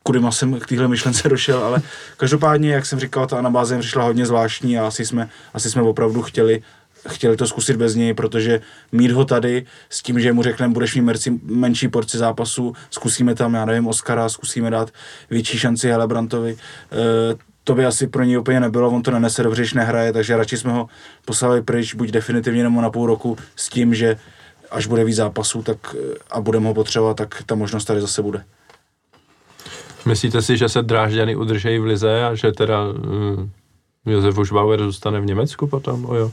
[0.03, 1.81] kudyma jsem k téhle myšlence došel, ale
[2.17, 6.21] každopádně, jak jsem říkal, ta anabáze přišla hodně zvláštní a asi jsme, asi jsme opravdu
[6.21, 6.63] chtěli,
[7.07, 10.95] chtěli to zkusit bez něj, protože mít ho tady s tím, že mu řekneme, budeš
[10.95, 14.91] mít merci, menší porci zápasu, zkusíme tam, já nevím, Oscara, zkusíme dát
[15.29, 19.61] větší šanci Helebrantovi, e, to by asi pro něj úplně nebylo, on to nenese dobře,
[19.61, 20.87] když nehraje, takže radši jsme ho
[21.25, 24.17] poslali pryč, buď definitivně nebo na půl roku, s tím, že
[24.71, 28.21] až bude víc zápasů tak, eh, a budeme ho potřebovat, tak ta možnost tady zase
[28.21, 28.43] bude.
[30.05, 32.93] Myslíte si, že se Drážďany udržejí v lize a že teda uh,
[34.05, 36.05] Josef Užbauer zůstane v Německu potom?
[36.05, 36.31] O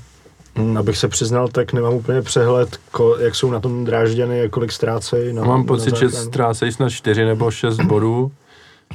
[0.78, 4.72] Abych se přiznal, tak nemám úplně přehled, ko, jak jsou na tom drážděny a kolik
[4.72, 5.32] ztrácejí.
[5.32, 6.30] Na, mám na pocit, že záchranu.
[6.30, 8.32] ztrácejí snad 4 nebo 6 bodů,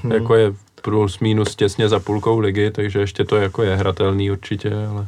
[0.03, 0.11] Hmm.
[0.11, 4.71] jako je plus minus těsně za půlkou ligy, takže ještě to jako je hratelný určitě,
[4.91, 5.07] ale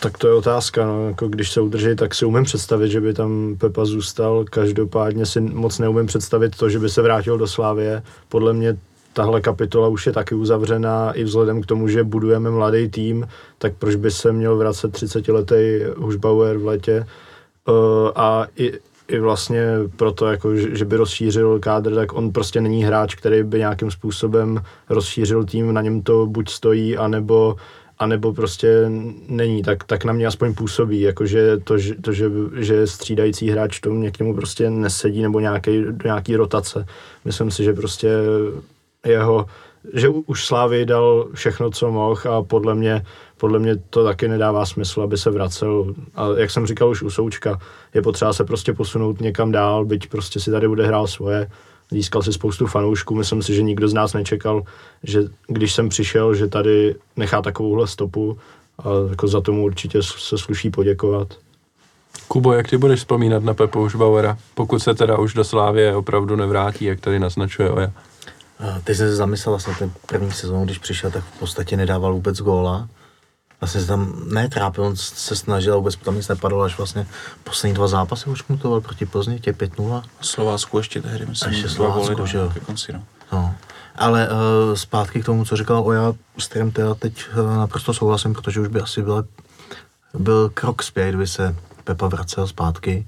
[0.00, 3.14] Tak to je otázka, no, jako když se udrží, tak si umím představit, že by
[3.14, 8.02] tam Pepa zůstal, každopádně si moc neumím představit to, že by se vrátil do Slávie.
[8.28, 8.76] Podle mě
[9.14, 13.72] tahle kapitola už je taky uzavřená i vzhledem k tomu, že budujeme mladý tým, tak
[13.78, 17.06] proč by se měl vracet 30-letý Hušbauer v letě
[17.68, 18.72] uh, a i,
[19.08, 23.42] i vlastně proto, jako, že, že by rozšířil kádr, tak on prostě není hráč, který
[23.42, 27.56] by nějakým způsobem rozšířil tým, na něm to buď stojí, anebo
[27.98, 28.90] anebo prostě
[29.28, 33.80] není, tak, tak na mě aspoň působí, jakože to, že, to že, že střídající hráč
[33.80, 36.86] to mě k němu prostě nesedí nebo nějaký, nějaký rotace.
[37.24, 38.08] Myslím si, že prostě
[39.04, 39.46] jeho,
[39.94, 43.04] že už Slávy dal všechno, co mohl a podle mě,
[43.36, 45.94] podle mě to taky nedává smysl, aby se vracel.
[46.14, 47.58] A jak jsem říkal už u Součka,
[47.94, 51.50] je potřeba se prostě posunout někam dál, byť prostě si tady bude hrál svoje.
[51.90, 54.62] Získal si spoustu fanoušků, myslím si, že nikdo z nás nečekal,
[55.02, 58.38] že když jsem přišel, že tady nechá takovouhle stopu
[58.78, 61.28] a jako za tomu určitě se sluší poděkovat.
[62.28, 66.36] Kubo, jak ty budeš vzpomínat na Pepu Užbauera, pokud se teda už do Slávie opravdu
[66.36, 67.90] nevrátí, jak tady naznačuje Oja?
[68.84, 72.40] Teď jsem se zamyslel vlastně ten první sezónu, když přišel, tak v podstatě nedával vůbec
[72.40, 72.88] góla.
[73.60, 77.06] Vlastně se tam netrápil, on se snažil, vůbec tam nic nepadlo, až vlastně
[77.44, 80.02] poslední dva zápasy už mu to byl proti Plzni, tě 5-0.
[80.20, 82.52] Slovácku ještě tehdy, myslím, Ještě dal že jo.
[82.66, 83.02] konci, no.
[83.32, 83.54] No.
[83.96, 88.34] Ale uh, zpátky k tomu, co říkal Oja, s kterým teda teď uh, naprosto souhlasím,
[88.34, 89.24] protože už by asi byl,
[90.14, 93.06] byl krok zpět, kdyby se Pepa vracel zpátky.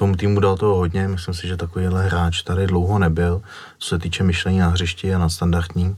[0.00, 3.42] Tomu týmu dal toho hodně, myslím si, že takovýhle hráč tady dlouho nebyl,
[3.78, 5.96] co se týče myšlení na hřišti a na standardní uh,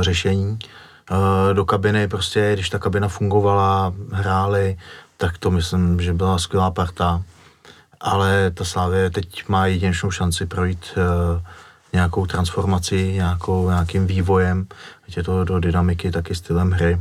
[0.00, 0.58] řešení.
[1.10, 4.76] Uh, do kabiny prostě, když ta kabina fungovala, hráli,
[5.16, 7.22] tak to myslím, že byla skvělá parta
[8.00, 11.42] ale ta Slávě teď má jedinečnou šanci projít uh,
[11.92, 14.66] nějakou transformací, nějakou, nějakým vývojem,
[15.08, 16.98] ať je to do dynamiky, taky stylem hry.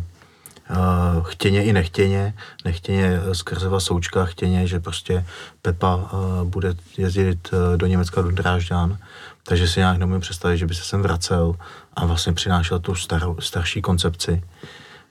[1.24, 2.34] Chtěně i nechtěně,
[2.66, 5.26] nechtěně skrze součka, chtěně, že prostě
[5.62, 6.10] Pepa
[6.44, 8.98] bude jezdit uh, do Německa do Drážďan,
[9.44, 11.56] takže si nějak nemůžu představit, že by se sem vracel
[11.94, 14.44] a vlastně přinášel tu star, starší koncepci.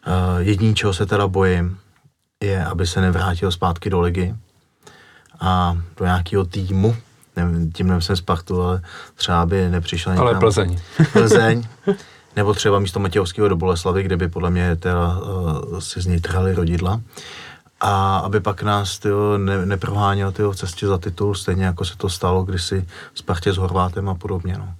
[0.06, 1.78] Uh, jediný, čeho se teda bojím,
[2.42, 4.34] je, aby se nevrátil zpátky do ligy
[5.40, 6.96] a do nějakého týmu,
[7.36, 8.82] nevím, tím nemyslím Spartu, ale
[9.14, 10.26] třeba by nepřišel někam.
[10.26, 10.78] Ale Plzeň.
[11.12, 11.62] Plzeň,
[12.36, 16.20] nebo třeba místo Matějovského do Boleslavy, kde by podle mě teda uh, si z něj
[16.20, 17.00] trhali rodidla.
[17.80, 21.96] A aby pak nás tyjo, ne, neproháněl tyjo, v cestě za titul, stejně jako se
[21.96, 24.56] to stalo kdysi Spartě s Horvátem a podobně.
[24.58, 24.74] No.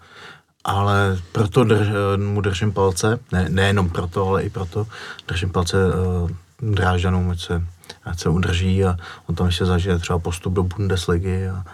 [0.65, 4.87] Ale proto drž, mu držím palce, ne, nejenom proto, ale i proto
[5.29, 6.31] držím palce uh,
[6.63, 7.63] Drážďanům, ať se,
[8.05, 11.65] ať se udrží a on tam ještě zažije třeba postup do Bundesligy a,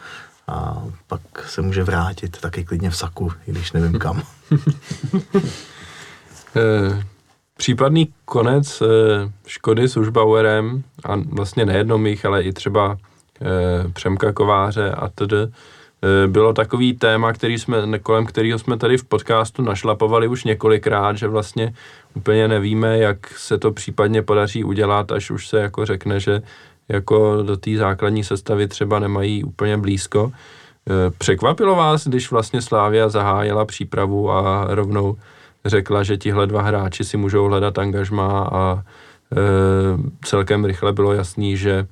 [0.51, 4.23] a pak se může vrátit taky klidně v saku, i když nevím kam.
[6.57, 7.05] Eh,
[7.57, 8.87] případný konec eh,
[9.47, 12.97] Škody s Užbauerem a vlastně nejednom jich, ale i třeba
[13.41, 15.33] eh, Přemka Kováře a td.
[16.27, 21.29] Bylo takový téma, který jsme, kolem kterého jsme tady v podcastu našlapovali už několikrát, že
[21.29, 21.75] vlastně
[22.15, 26.43] úplně nevíme, jak se to případně podaří udělat, až už se jako řekne, že
[26.90, 30.33] jako do té základní sestavy třeba nemají úplně blízko.
[31.18, 35.16] Překvapilo vás, když vlastně Slávia zahájila přípravu a rovnou
[35.64, 38.83] řekla, že tihle dva hráči si můžou hledat angažma a e,
[40.24, 41.87] celkem rychle bylo jasný, že,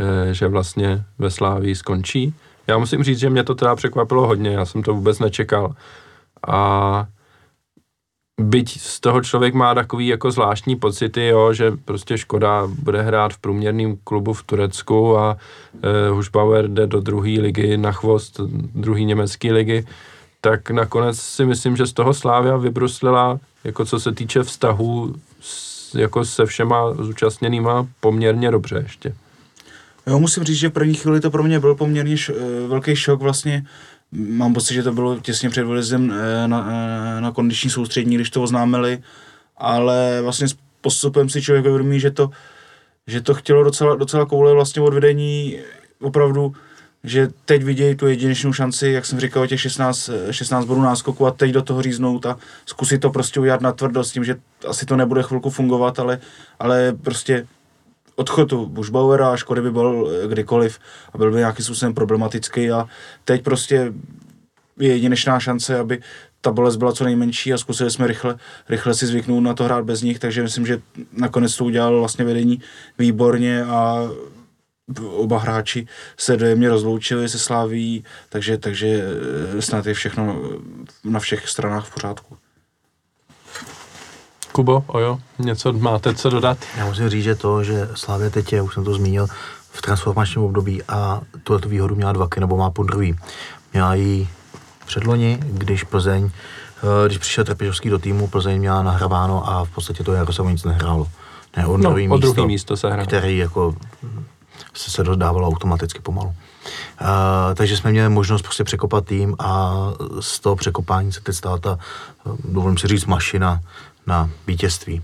[0.00, 2.34] e, že vlastně ve Slávii skončí.
[2.66, 5.74] Já musím říct, že mě to teda překvapilo hodně, já jsem to vůbec nečekal.
[6.48, 7.06] A
[8.40, 13.32] byť z toho člověk má takový jako zvláštní pocity, jo, že prostě Škoda bude hrát
[13.32, 15.36] v průměrném klubu v Turecku a
[15.82, 18.40] e, Hušbauer jde do druhé ligy na chvost
[18.74, 19.86] druhé německé ligy,
[20.40, 25.94] tak nakonec si myslím, že z toho Slávia vybruslila, jako co se týče vztahů s,
[25.94, 29.14] jako se všema zúčastněnýma poměrně dobře ještě.
[30.06, 32.96] Jo, musím říct, že v první chvíli to pro mě byl poměrně š, eh, velký
[32.96, 33.64] šok vlastně.
[34.12, 38.30] Mám pocit, že to bylo těsně před vylezem eh, na, eh, na kondiční soustřední, když
[38.30, 39.02] to oznámili,
[39.56, 42.30] ale vlastně s postupem si člověk uvědomí, že to,
[43.06, 45.58] že to chtělo docela, docela koule vlastně od vedení.
[46.00, 46.54] Opravdu
[47.04, 51.30] že teď vidějí tu jedinečnou šanci, jak jsem říkal, těch 16, 16 bodů náskoku a
[51.30, 54.36] teď do toho říznout a zkusit to prostě udělat na tvrdo s tím, že
[54.68, 56.18] asi to nebude chvilku fungovat, ale,
[56.58, 57.46] ale prostě
[58.22, 60.78] odchod Bushbauera a Škody by byl kdykoliv
[61.12, 62.88] a byl by nějakým způsobem problematický a
[63.24, 63.92] teď prostě
[64.78, 66.02] je jedinečná šance, aby
[66.40, 68.36] ta bolest byla co nejmenší a zkusili jsme rychle,
[68.68, 70.80] rychle si zvyknout na to hrát bez nich, takže myslím, že
[71.12, 72.60] nakonec to udělalo vlastně vedení
[72.98, 74.08] výborně a
[75.00, 79.02] oba hráči se dojemně rozloučili se Sláví, takže, takže
[79.58, 80.42] eh, snad je všechno
[81.04, 82.36] na všech stranách v pořádku.
[84.52, 86.58] Kubo, ojo, něco máte co dodat?
[86.76, 89.26] Já musím říct, že to, že Slávě teď je, už jsem to zmínil,
[89.70, 93.16] v transformačním období a tuhle výhodu měla dvaky, nebo má po druhý.
[93.72, 94.28] Měla ji
[94.86, 100.04] předloni, když Plzeň, eh, když přišel Trpišovský do týmu, Plzeň měla nahráváno a v podstatě
[100.04, 101.08] to jako se nic nehrálo.
[101.56, 103.06] Ne, o no, druhý, no, místo, druhý místo se hrálo.
[103.06, 103.74] Který jako
[104.74, 106.28] se, se dodávalo automaticky pomalu.
[106.28, 109.74] Uh, takže jsme měli možnost prostě překopat tým a
[110.20, 111.78] z toho překopání se teď stala ta,
[112.44, 113.60] dovolím si říct, mašina
[114.06, 115.02] na vítězství.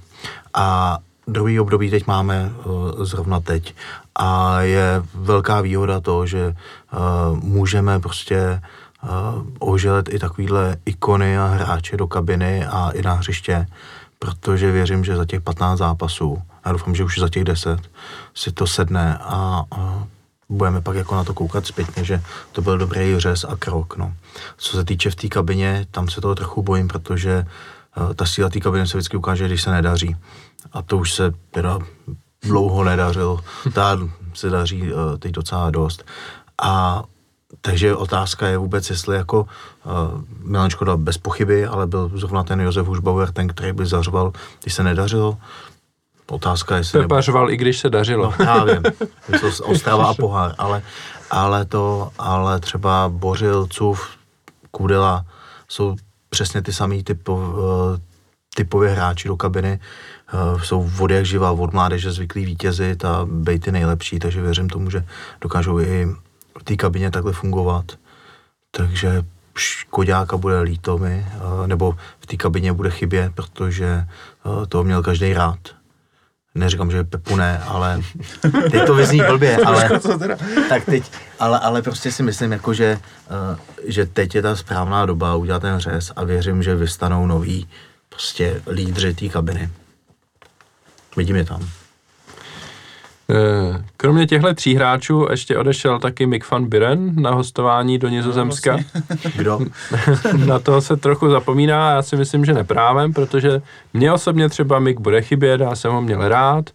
[0.54, 3.74] A druhý období teď máme uh, zrovna teď
[4.14, 8.62] a je velká výhoda to, že uh, můžeme prostě
[9.02, 13.66] uh, oželet i takovýhle ikony a hráče do kabiny a i na hřiště,
[14.18, 17.80] protože věřím, že za těch 15 zápasů já doufám, že už za těch deset
[18.34, 20.04] si to sedne a, a
[20.48, 23.96] budeme pak jako na to koukat zpětně, že to byl dobrý řez a krok.
[23.96, 24.12] No.
[24.56, 27.48] Co se týče v té kabině, tam se toho trochu bojím, protože uh,
[28.14, 30.16] ta síla té kabiny se vždycky ukáže, když se nedaří.
[30.72, 31.78] A to už se teda
[32.42, 33.40] dlouho nedařilo.
[33.72, 33.98] Ta
[34.34, 36.04] se daří uh, teď docela dost.
[36.62, 37.02] A
[37.60, 42.60] takže otázka je vůbec, jestli jako uh, Milan Škoda bez pochyby, ale byl zrovna ten
[42.60, 44.32] Josef Hušbauer, ten, který by zařval,
[44.62, 45.38] když se nedařilo,
[46.30, 47.00] Otázka je, jestli...
[47.00, 47.52] Pepařoval, nebo...
[47.52, 48.34] i když se dařilo.
[48.38, 48.82] No, já vím,
[49.32, 50.82] je to Ostrava a pohár, ale,
[51.30, 54.08] ale to, ale třeba Bořil, Cuf,
[54.70, 55.24] Kudela
[55.68, 55.96] jsou
[56.30, 57.54] přesně ty samý typo,
[57.96, 58.00] eh,
[58.54, 59.80] typově hráči do kabiny.
[59.80, 64.68] Eh, jsou od jak živa, od mládeže zvyklí vítězit a být ty nejlepší, takže věřím
[64.68, 65.04] tomu, že
[65.40, 66.06] dokážou i
[66.60, 67.92] v té kabině takhle fungovat.
[68.70, 69.22] Takže
[69.58, 74.06] Škodáka bude líto mi, eh, nebo v té kabině bude chybět, protože
[74.68, 75.58] to měl každý rád
[76.58, 78.00] neříkám, že Pepu ne, ale
[78.70, 79.90] teď to vyzní blbě, ale,
[80.68, 81.04] tak teď,
[81.38, 83.00] ale, ale prostě si myslím, jako, že,
[83.50, 87.68] uh, že teď je ta správná doba udělat ten řez a věřím, že vystanou noví
[88.08, 89.70] prostě lídři té kabiny.
[91.16, 91.68] Vidím je tam.
[93.30, 98.78] Eh, Kromě těchto tří hráčů ještě odešel taky Mick van Buren na hostování do Nizozemska.
[99.36, 99.58] Kdo?
[100.46, 103.62] na to se trochu zapomíná a já si myslím, že neprávem, protože
[103.94, 106.70] mě osobně třeba Mick bude chybět, já jsem ho měl rád.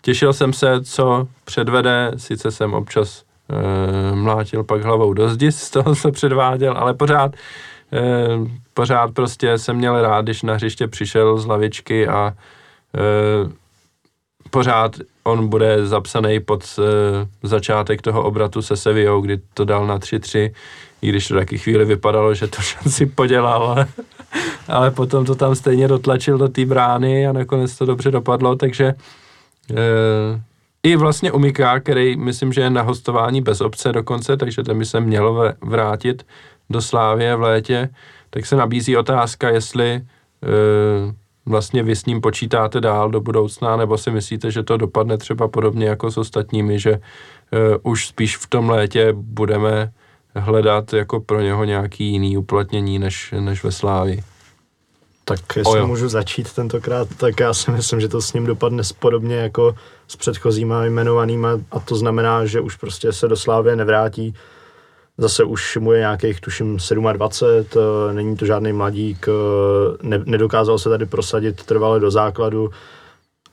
[0.00, 5.70] Těšil jsem se, co předvede, sice jsem občas e, mlátil pak hlavou do zdi z
[5.70, 7.34] toho, co předváděl, ale pořád,
[7.92, 8.28] e,
[8.74, 12.34] pořád prostě jsem měl rád, když na hřiště přišel z lavičky a
[12.94, 13.68] e,
[14.50, 14.96] pořád
[15.28, 16.82] on bude zapsaný pod e,
[17.48, 20.52] začátek toho obratu se Sevillou, kdy to dal na 3-3,
[21.02, 23.86] i když to taky chvíli vypadalo, že to šanci podělal, ale,
[24.68, 28.84] ale potom to tam stejně dotlačil do té brány a nakonec to dobře dopadlo, takže
[28.84, 28.94] e,
[30.82, 34.84] i vlastně Umika, který myslím, že je na hostování bez obce dokonce, takže ten by
[34.84, 36.26] se měl vr- vrátit
[36.70, 37.88] do Slávě v létě,
[38.30, 40.02] tak se nabízí otázka, jestli e,
[41.48, 45.48] vlastně vy s ním počítáte dál do budoucna, nebo si myslíte, že to dopadne třeba
[45.48, 49.92] podobně jako s ostatními, že uh, už spíš v tom létě budeme
[50.36, 54.22] hledat jako pro něho nějaký jiný uplatnění než, než ve Slávi.
[55.24, 55.86] Tak jestli Ojo.
[55.86, 59.74] můžu začít tentokrát, tak já si myslím, že to s ním dopadne podobně jako
[60.08, 64.34] s předchozíma jmenovanýma a to znamená, že už prostě se do Slávě nevrátí.
[65.18, 66.78] Zase už mu je nějakých, tuším,
[67.12, 69.32] 27, eh, není to žádný mladík, eh,
[70.02, 72.70] ne, nedokázal se tady prosadit trvale do základu.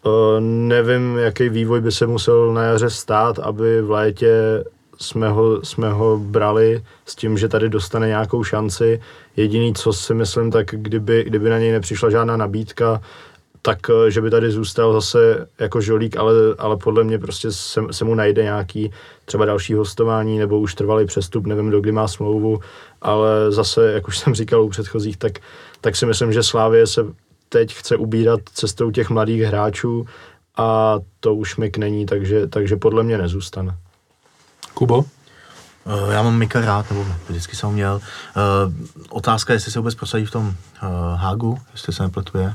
[0.06, 0.10] Eh,
[0.42, 4.64] Nevím, jaký vývoj by se musel na jaře stát, aby v létě
[5.00, 9.02] jsme ho, jsme ho brali s tím, že tady dostane nějakou šanci.
[9.38, 13.02] Jediný, co si myslím, tak kdyby, kdyby na něj nepřišla žádná nabídka,
[13.66, 17.82] tak eh, že by tady zůstal zase jako žolík, ale, ale podle mě prostě se,
[17.92, 18.92] se mu najde nějaký
[19.26, 22.60] třeba další hostování nebo už trvalý přestup, nevím, do kdy má smlouvu,
[23.02, 25.40] ale zase, jak už jsem říkal u předchozích, tak,
[25.82, 27.06] tak si myslím, že Slávě se
[27.50, 30.06] teď chce ubírat cestou těch mladých hráčů
[30.58, 33.78] a to už Mik není, takže, takže podle mě nezůstane.
[34.74, 34.98] Kubo?
[34.98, 37.96] Uh, já mám Mika rád, nebo vždycky jsem ho měl.
[37.96, 38.74] Uh,
[39.10, 40.54] otázka, jestli se vůbec prosadí v tom uh,
[41.16, 42.54] Hágu, jestli se nepletuje.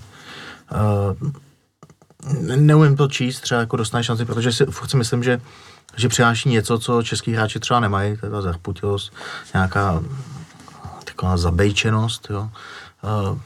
[0.70, 1.30] Uh,
[2.56, 5.40] neumím to číst, třeba jako dostane šanci, protože si furt si myslím, že,
[5.96, 9.12] že přináší něco, co český hráči třeba nemají, ta zarputilost,
[9.54, 10.02] nějaká
[11.04, 12.50] taková zabejčenost, jo.
[13.30, 13.38] Uh,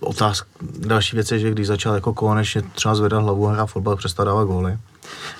[0.00, 3.96] otázka, další věc je, že když začal jako konečně třeba zvedat hlavu a hrát fotbal,
[3.96, 4.78] přestal dávat góly.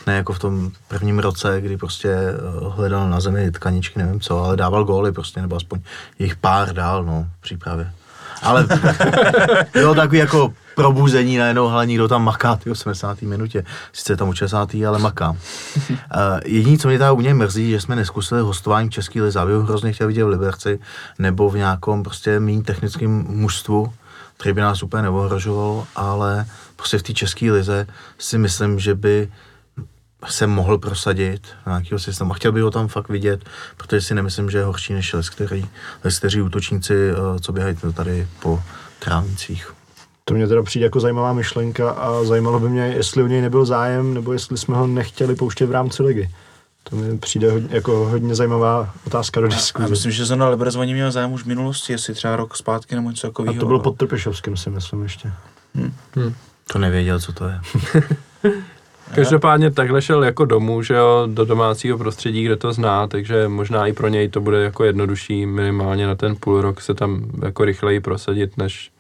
[0.07, 2.35] Ne jako v tom prvním roce, kdy prostě eh,
[2.69, 5.81] hledal na zemi tkaničky, nevím co, ale dával góly prostě, nebo aspoň
[6.19, 7.93] jich pár dál, no, v přípravě.
[8.43, 8.67] Ale
[9.73, 13.23] bylo takový jako probuzení najednou, ale nikdo tam maká ty 80.
[13.23, 13.65] minutě.
[13.93, 14.75] Sice je tam u 60.
[14.89, 15.37] ale maká.
[16.17, 19.39] Uh, jediný, co mě tady u něj mrzí, že jsme neskusili hostování v České lize.
[19.39, 20.79] Já bych hrozně chtěl vidět v Liberci
[21.19, 23.93] nebo v nějakom prostě méně technickém mužstvu,
[24.37, 27.87] který by nás úplně neohrožoval, ale prostě v té české lize
[28.19, 29.29] si myslím, že by
[30.27, 32.31] se mohl prosadit na nějakého systému.
[32.31, 33.45] A chtěl bych ho tam fakt vidět,
[33.77, 35.69] protože si nemyslím, že je horší než Lesteří,
[36.05, 38.63] Lesteří útočníci, eh, co běhají tady po
[38.99, 39.73] trávnicích.
[40.25, 43.65] To mě teda přijde jako zajímavá myšlenka a zajímalo by mě, jestli u něj nebyl
[43.65, 46.31] zájem, nebo jestli jsme ho nechtěli pouštět v rámci ligy.
[46.91, 49.89] To mi přijde hodně, jako hodně zajímavá otázka do Já diskuze.
[49.89, 52.95] myslím, že Zona Liberec o ní měl zájem už v minulosti, jestli třeba rok zpátky
[52.95, 53.61] nebo něco A takového.
[53.61, 55.33] to bylo pod Trpišovským, si myslím ještě.
[56.73, 57.61] To nevěděl, co to je.
[59.15, 63.87] Každopádně takhle šel jako domů, že jo, do domácího prostředí, kde to zná, takže možná
[63.87, 67.65] i pro něj to bude jako jednodušší minimálně na ten půl rok se tam jako
[67.65, 68.91] rychleji prosadit, než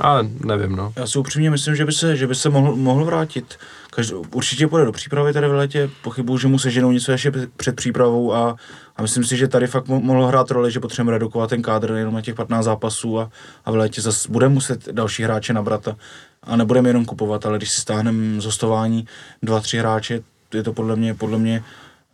[0.00, 0.92] a nevím, no.
[0.96, 3.58] Já si upřímně myslím, že by se, že by se mohl, mohl vrátit.
[3.90, 7.76] Každý, určitě půjde do přípravy tady v létě, pochybuju, že mu seženou něco ještě před
[7.76, 8.56] přípravou a,
[8.96, 11.92] a myslím si, že tady fakt mo- mohlo hrát roli, že potřebujeme redukovat ten kádr
[11.92, 13.30] jenom na těch 15 zápasů a,
[13.64, 15.96] a v létě zase budeme muset další hráče nabrat a,
[16.42, 19.06] a nebudeme jenom kupovat, ale když si stáhneme z hostování
[19.42, 20.20] dva, tři hráče,
[20.54, 21.64] je to podle mě, podle mě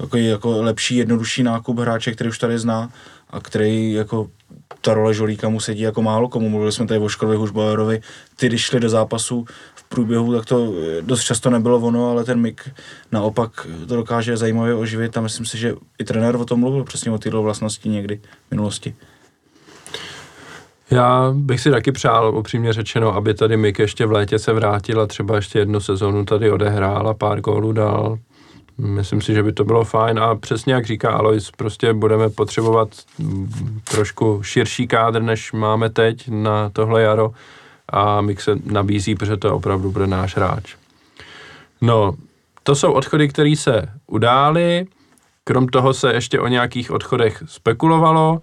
[0.01, 2.91] jako, jako lepší, jednodušší nákup hráče, který už tady zná
[3.31, 4.31] a který jako
[4.81, 6.49] ta role žolíka mu sedí jako málo komu.
[6.49, 8.01] Mluvili jsme tady o Škrovi Hušbauerovi,
[8.37, 12.25] ty když šli do zápasu v průběhu, tak to eh, dost často nebylo ono, ale
[12.25, 12.71] ten Mik
[13.13, 17.11] naopak to dokáže zajímavě oživit a myslím si, že i trenér o tom mluvil přesně
[17.11, 18.97] o této vlastnosti někdy v minulosti.
[20.91, 25.01] Já bych si taky přál, upřímně řečeno, aby tady Mik ještě v létě se vrátil
[25.01, 28.19] a třeba ještě jednu sezonu tady odehrál a pár gólů dal.
[28.79, 32.89] Myslím si, že by to bylo fajn a přesně jak říká Alois, prostě budeme potřebovat
[33.91, 37.31] trošku širší kádr, než máme teď na tohle jaro
[37.89, 40.77] a Mik se nabízí, protože to opravdu bude náš hráč.
[41.81, 42.15] No,
[42.63, 44.87] to jsou odchody, které se udály.
[45.45, 48.41] Krom toho se ještě o nějakých odchodech spekulovalo,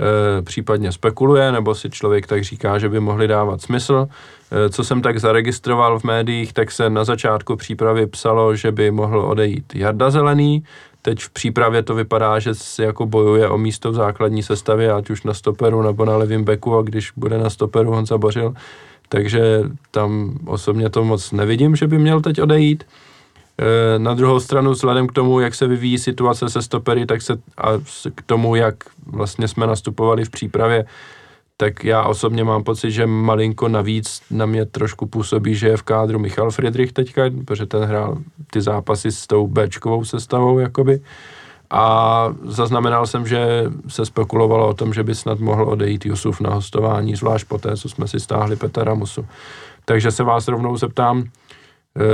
[0.00, 4.08] e, případně spekuluje, nebo si člověk tak říká, že by mohli dávat smysl.
[4.52, 8.90] E, co jsem tak zaregistroval v médiích, tak se na začátku přípravy psalo, že by
[8.90, 10.64] mohl odejít Jarda Zelený.
[11.02, 15.10] Teď v přípravě to vypadá, že se jako bojuje o místo v základní sestavě, ať
[15.10, 18.54] už na stoperu nebo na levém beku, a když bude na stoperu Honza Bořil,
[19.08, 22.84] takže tam osobně to moc nevidím, že by měl teď odejít.
[23.58, 27.32] E, na druhou stranu, vzhledem k tomu, jak se vyvíjí situace se stopery, tak se
[27.58, 27.68] a
[28.14, 28.74] k tomu, jak
[29.06, 30.84] vlastně jsme nastupovali v přípravě,
[31.56, 35.82] tak já osobně mám pocit, že malinko navíc na mě trošku působí, že je v
[35.82, 38.18] kádru Michal Friedrich teďka, protože ten hrál
[38.50, 41.00] ty zápasy s tou Bčkovou sestavou, jakoby.
[41.70, 46.50] A zaznamenal jsem, že se spekulovalo o tom, že by snad mohl odejít Jusuf na
[46.50, 49.26] hostování, zvlášť po té, co jsme si stáhli Petra Musu.
[49.84, 51.28] Takže se vás rovnou zeptám, eh,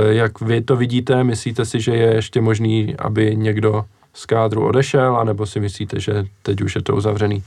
[0.09, 5.17] jak vy to vidíte, myslíte si, že je ještě možný, aby někdo z kádru odešel,
[5.17, 7.43] anebo si myslíte, že teď už je to uzavřený?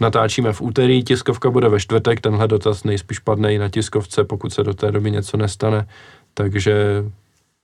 [0.00, 4.52] Natáčíme v úterý, tiskovka bude ve čtvrtek, tenhle dotaz nejspíš padne i na tiskovce, pokud
[4.52, 5.88] se do té doby něco nestane,
[6.34, 7.04] takže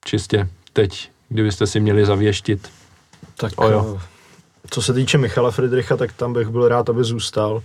[0.05, 2.69] čistě teď, kdybyste si měli zavěštit.
[3.37, 4.01] Tak o jo.
[4.71, 7.63] co se týče Michala Friedricha, tak tam bych byl rád, aby zůstal,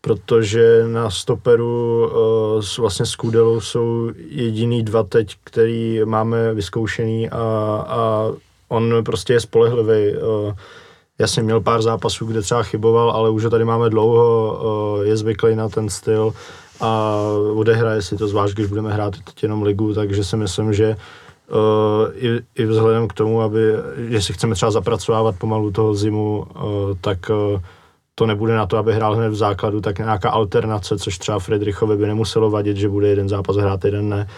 [0.00, 7.36] protože na stoperu uh, vlastně s Kudelou jsou jediný dva teď, který máme vyzkoušený a,
[7.88, 8.30] a
[8.68, 10.16] on prostě je spolehlivý.
[10.16, 10.52] Uh,
[11.18, 14.60] jasně měl pár zápasů, kde třeba chyboval, ale už ho tady máme dlouho,
[14.98, 16.32] uh, je zvyklý na ten styl
[16.80, 17.20] a
[17.54, 20.96] odehraje si to, zvlášť když budeme hrát teď jenom ligu, takže si myslím, že
[21.48, 23.60] Uh, i, i vzhledem k tomu, aby,
[23.96, 26.64] že si chceme třeba zapracovávat pomalu toho zimu, uh,
[27.00, 27.60] tak uh,
[28.18, 31.96] to nebude na to, aby hrál hned v základu, tak nějaká alternace, což třeba Friedrichovi
[31.96, 34.28] by nemuselo vadit, že bude jeden zápas hrát, jeden ne.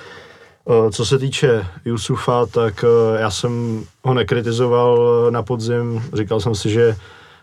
[0.90, 2.84] Co se týče Jusufa, tak
[3.18, 6.96] já jsem ho nekritizoval na podzim, říkal jsem si, že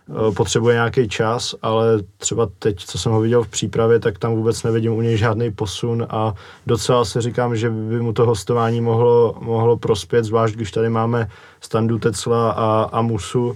[0.09, 1.85] Eh, potřebuje nějaký čas, ale
[2.17, 5.51] třeba teď, co jsem ho viděl v přípravě, tak tam vůbec nevidím u něj žádný
[5.51, 6.33] posun a
[6.67, 11.29] docela si říkám, že by mu to hostování mohlo, mohlo prospět, zvlášť když tady máme
[11.61, 13.55] Standu Tecla a, a Musu,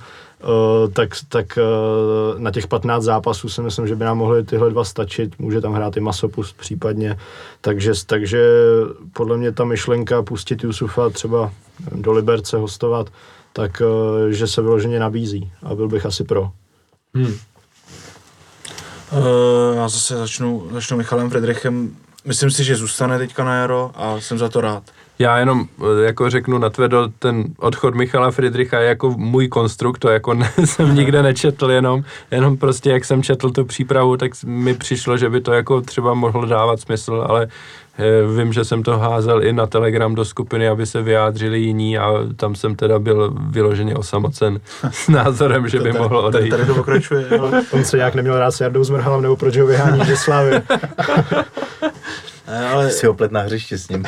[0.94, 4.84] tak, tak uh, na těch 15 zápasů si myslím, že by nám mohly tyhle dva
[4.84, 5.40] stačit.
[5.40, 7.18] Může tam hrát i Masopust případně.
[7.62, 8.48] Takže, takže
[9.14, 11.52] podle mě ta myšlenka pustit Jusufa třeba
[11.96, 13.10] do Liberce hostovat,
[13.54, 16.52] tak eh, že se vyloženě nabízí a byl bych asi pro.
[17.14, 17.36] Hmm.
[19.12, 21.96] Uh, já zase začnu, začnu Michalem Friedrichem.
[22.26, 24.84] Myslím si, že zůstane teďka na jaro a jsem za to rád.
[25.22, 30.10] Já jenom eh, jako řeknu natvrdo, ten odchod Michala Friedricha je jako můj konstrukt, to
[30.10, 34.74] jako ne, jsem nikde nečetl, jenom, jenom prostě jak jsem četl tu přípravu, tak mi
[34.74, 37.48] přišlo, že by to jako třeba mohlo dávat smysl, ale
[37.98, 41.98] Eh, vím, že jsem to házel i na Telegram do skupiny, aby se vyjádřili jiní
[41.98, 44.60] a tam jsem teda byl vyloženě osamocen
[44.92, 46.50] s názorem, že by mohl odejít.
[46.50, 47.26] Tady to pokračuje.
[47.72, 50.52] On se nějak neměl rád s Jardou Zmrhalem, nebo proč ho vyhání ze Slávy.
[52.72, 52.92] ale...
[52.92, 54.06] Si oplet na hřiště s ním.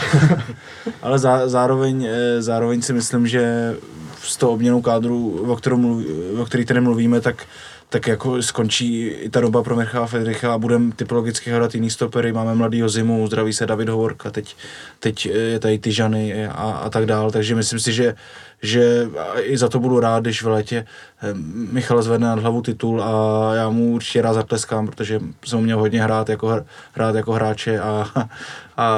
[1.01, 3.75] ale zá, zároveň, eh, zároveň si myslím, že
[4.23, 6.05] s tou obměnou kádru, o, kterou mluví,
[6.41, 7.45] o který tady mluvíme, tak
[7.93, 12.33] tak jako skončí i ta doba pro Michala Fedricha a budeme typologicky hledat jiný stopery.
[12.33, 14.55] Máme mladýho Zimu, zdraví se David Hovorka, teď,
[14.99, 18.15] teď je tady Tyžany a, a tak dál, takže myslím si, že,
[18.61, 19.07] že
[19.41, 20.85] i za to budu rád, když v létě
[21.21, 21.33] eh,
[21.71, 26.03] Michal zvedne nad hlavu titul a já mu určitě rád zatleskám, protože jsem měl hodně
[26.03, 28.11] hrát jako, hrát jako hráče a,
[28.77, 28.97] a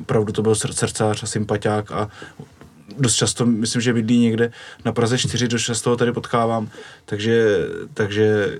[0.00, 2.10] opravdu to byl srdcář a sympatiák a
[2.98, 4.50] dost často, myslím, že bydlí někde
[4.84, 6.68] na Praze 4, dost často ho tady potkávám,
[7.04, 7.58] takže,
[7.94, 8.58] takže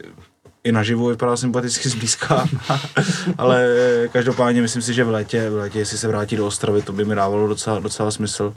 [0.64, 2.48] i naživu vypadá sympaticky zblízka,
[3.38, 3.68] ale
[4.12, 7.04] každopádně myslím si, že v létě, v létě, jestli se vrátí do Ostravy, to by
[7.04, 8.54] mi dávalo docela, docela smysl.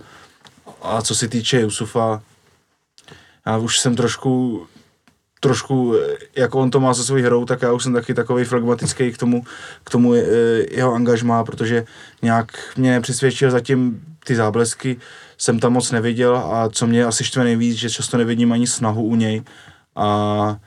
[0.82, 2.22] A co se týče Jusufa,
[3.46, 4.68] já už jsem trošku
[5.44, 5.96] trošku,
[6.36, 9.18] jako on to má se svou hrou, tak já už jsem taky takový flegmatický k
[9.18, 9.44] tomu,
[9.84, 10.14] k tomu
[10.72, 11.86] jeho angažmá, protože
[12.22, 14.98] nějak mě přesvědčil zatím ty záblesky,
[15.42, 19.04] jsem tam moc neviděl a co mě asi štve nejvíc, že často nevidím ani snahu
[19.04, 19.42] u něj
[19.96, 20.58] a,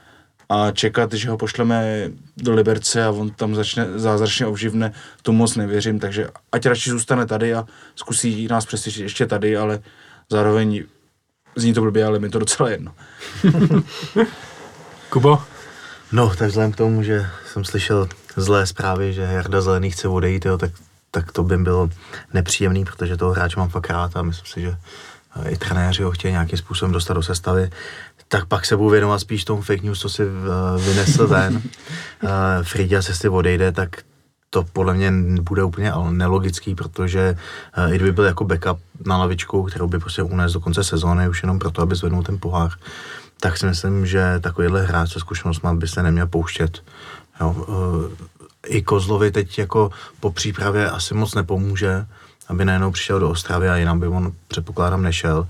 [0.49, 5.57] a čekat, že ho pošleme do Liberce a on tam začne zázračně obživne, tomu moc
[5.57, 7.66] nevěřím, takže ať radši zůstane tady a
[7.97, 9.81] zkusí nás přesvědčit ještě tady, ale
[10.31, 10.85] zároveň
[11.57, 12.95] zní to blbě, ale mi to docela jedno.
[15.11, 15.43] Kubo?
[16.12, 20.45] No, tak vzhledem k tomu, že jsem slyšel zlé zprávy, že Jarda Zelený chce odejít,
[20.45, 20.70] jo, tak
[21.15, 21.89] tak to by bylo
[22.33, 24.77] nepříjemný, protože toho hráče mám fakt rád a myslím si, že
[25.37, 27.71] eh, i trenéři ho chtějí nějakým způsobem dostat do sestavy,
[28.29, 31.62] tak pak se budu věnovat spíš tomu fake news, co si eh, vynesl ven.
[32.25, 33.97] Eh, Fridia se si odejde, tak
[34.51, 35.12] to podle mě
[35.43, 37.37] bude úplně nelogický, protože
[37.91, 41.43] i kdyby byl jako backup na lavičku, kterou by prostě unesl do konce sezóny, už
[41.43, 42.71] jenom proto, aby zvednul ten pohár,
[43.41, 46.83] tak si myslím, že takovýhle hráč se zkušenostmi by se neměl pouštět.
[47.41, 47.67] Jo,
[48.67, 49.91] I Kozlovi teď jako
[50.21, 52.07] po přípravě asi moc nepomůže,
[52.49, 55.49] aby najednou přišel do Ostravy a jinam by on předpokládám nešel.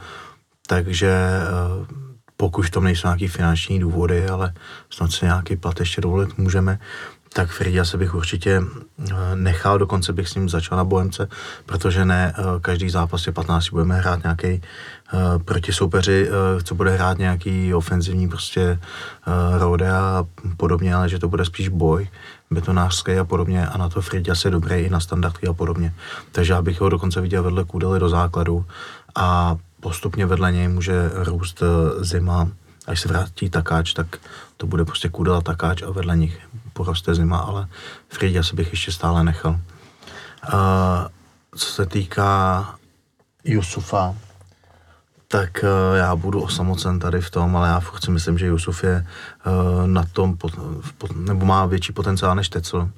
[0.66, 1.16] Takže
[1.80, 1.86] uh,
[2.36, 4.54] pokud v tom nejsou nějaký finanční důvody, ale
[4.90, 6.78] snad si nějaký plat ještě dovolit můžeme,
[7.34, 11.28] tak Frida se bych určitě eh, nechal, dokonce bych s ním začal na Bohemce,
[11.66, 14.62] protože ne eh, každý zápas je 15 budeme hrát nějaký
[15.12, 16.28] uh, proti soupeři,
[16.62, 18.78] co bude hrát nějaký ofenzivní prostě
[19.58, 20.24] rode a
[20.56, 22.08] podobně, ale že to bude spíš boj
[22.50, 25.94] betonářský a podobně a na to Frida je dobrý i na standardky a podobně.
[26.32, 28.64] Takže já bych ho dokonce viděl vedle Kůdely do základu
[29.14, 31.62] a postupně vedle něj může růst
[32.00, 32.48] zima,
[32.86, 34.16] až se vrátí takáč, tak
[34.56, 36.40] to bude prostě Kůdela takáč a vedle nich
[36.74, 37.68] poroste zima, ale
[38.08, 39.60] Frida se bych ještě stále nechal.
[40.52, 41.08] A
[41.56, 42.68] co se týká
[43.44, 44.14] Jusufa,
[45.28, 48.84] tak uh, já budu osamocen tady v tom, ale já furt si myslím, že Jusuf
[48.84, 49.06] je
[49.46, 50.52] uh, na tom, pot,
[50.98, 52.90] pot, nebo má větší potenciál než Tecl.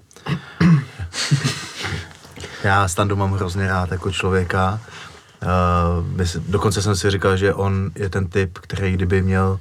[2.64, 4.80] já Standu mám hrozně rád jako člověka.
[5.42, 9.60] Uh, dokonce jsem si říkal, že on je ten typ, který kdyby měl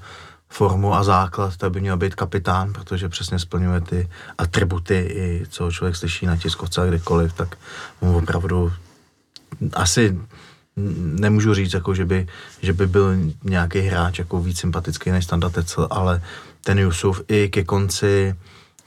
[0.56, 5.72] formu a základ, tak by měl být kapitán, protože přesně splňuje ty atributy, i co
[5.72, 7.58] člověk slyší na tiskovce a kdekoliv, tak
[8.02, 8.74] mu opravdu
[9.74, 10.20] asi
[11.20, 12.28] nemůžu říct, jako, že, by,
[12.62, 16.22] že by byl nějaký hráč jako víc sympatický než Standa Tecel, ale
[16.64, 18.36] ten Jusuf i ke konci,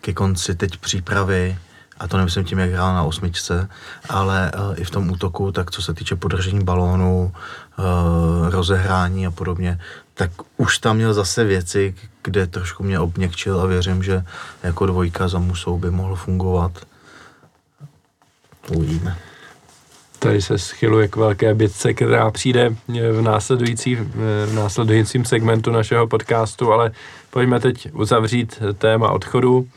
[0.01, 1.59] ke konci teď přípravy
[1.99, 3.69] a to nemyslím tím, jak hrál na osmičce,
[4.09, 7.33] ale uh, i v tom útoku, tak co se týče podržení balónu,
[7.79, 7.85] uh,
[8.51, 9.81] rozehrání a podobně,
[10.19, 14.25] tak už tam měl zase věci, kde trošku mě obněkčil a věřím, že
[14.62, 16.73] jako dvojka za Musou by mohl fungovat.
[18.69, 19.19] Uvidíme.
[20.19, 23.95] Tady se schyluje k velké bitce, která přijde v, následující,
[24.47, 26.93] v následujícím segmentu našeho podcastu, ale
[27.31, 29.69] pojďme teď uzavřít téma odchodu.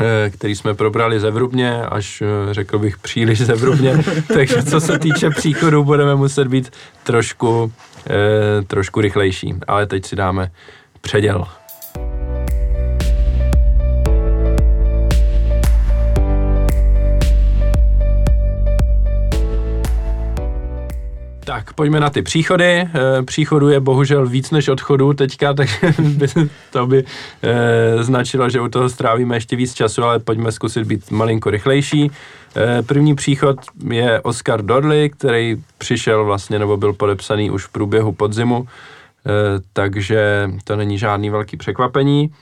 [0.00, 5.30] Eh, který jsme probrali zevrubně, až eh, řekl bych příliš zevrubně, takže co se týče
[5.30, 6.70] příchodu, budeme muset být
[7.02, 7.72] trošku,
[8.10, 10.50] eh, trošku rychlejší, ale teď si dáme
[11.00, 11.46] předěl.
[21.44, 22.64] Tak, pojďme na ty příchody.
[22.64, 22.88] E,
[23.22, 26.26] příchodu je bohužel víc než odchodu teďka, takže by,
[26.70, 27.04] to by
[27.42, 32.10] e, značilo, že u toho strávíme ještě víc času, ale pojďme zkusit být malinko rychlejší.
[32.56, 33.56] E, první příchod
[33.90, 38.66] je Oscar Dodley, který přišel vlastně, nebo byl podepsaný už v průběhu podzimu,
[39.72, 42.32] takže to není žádný velký překvapení.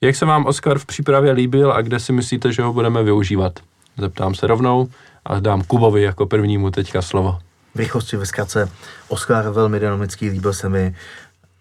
[0.00, 3.52] Jak se vám Oscar v přípravě líbil a kde si myslíte, že ho budeme využívat?
[3.98, 4.88] Zeptám se rovnou
[5.24, 7.38] a dám Kubovi jako prvnímu teďka slovo
[7.74, 8.68] v rychlosti ve zkratce.
[9.08, 10.94] Oscar velmi dynamický, líbil se mi,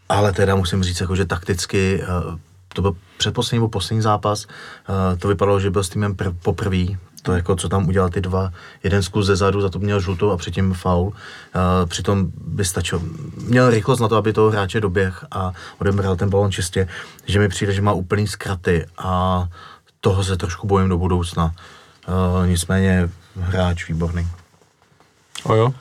[0.10, 2.08] ale teda musím říct, jako, že takticky eh,
[2.74, 6.86] to byl předposlední nebo poslední zápas, eh, to vypadalo, že byl s týmem pr- poprvé,
[7.22, 8.52] to jako, co tam udělal ty dva,
[8.84, 11.08] jeden zkus ze zadu, za to měl žlutou a předtím faul.
[11.08, 11.14] Uh,
[11.86, 13.02] přitom by stačil,
[13.48, 16.88] měl rychlost na to, aby toho hráče doběh a odebral ten balon čistě,
[17.26, 19.48] že mi přijde, že má úplný zkraty a
[20.00, 21.54] toho se trošku bojím do budoucna.
[22.46, 23.10] Nicméně
[23.40, 24.28] hráč výborný.
[25.44, 25.74] O jo?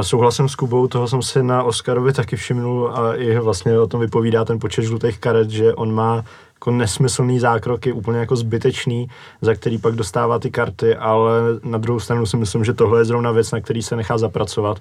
[0.00, 4.00] Souhlasím s Kubou, toho jsem si na Oscarovi taky všimnul a i vlastně o tom
[4.00, 6.24] vypovídá ten počet žlutých karet, že on má
[6.54, 9.08] jako nesmyslný zákroky, úplně jako zbytečný,
[9.40, 11.32] za který pak dostává ty karty, ale
[11.62, 14.80] na druhou stranu si myslím, že tohle je zrovna věc, na který se nechá zapracovat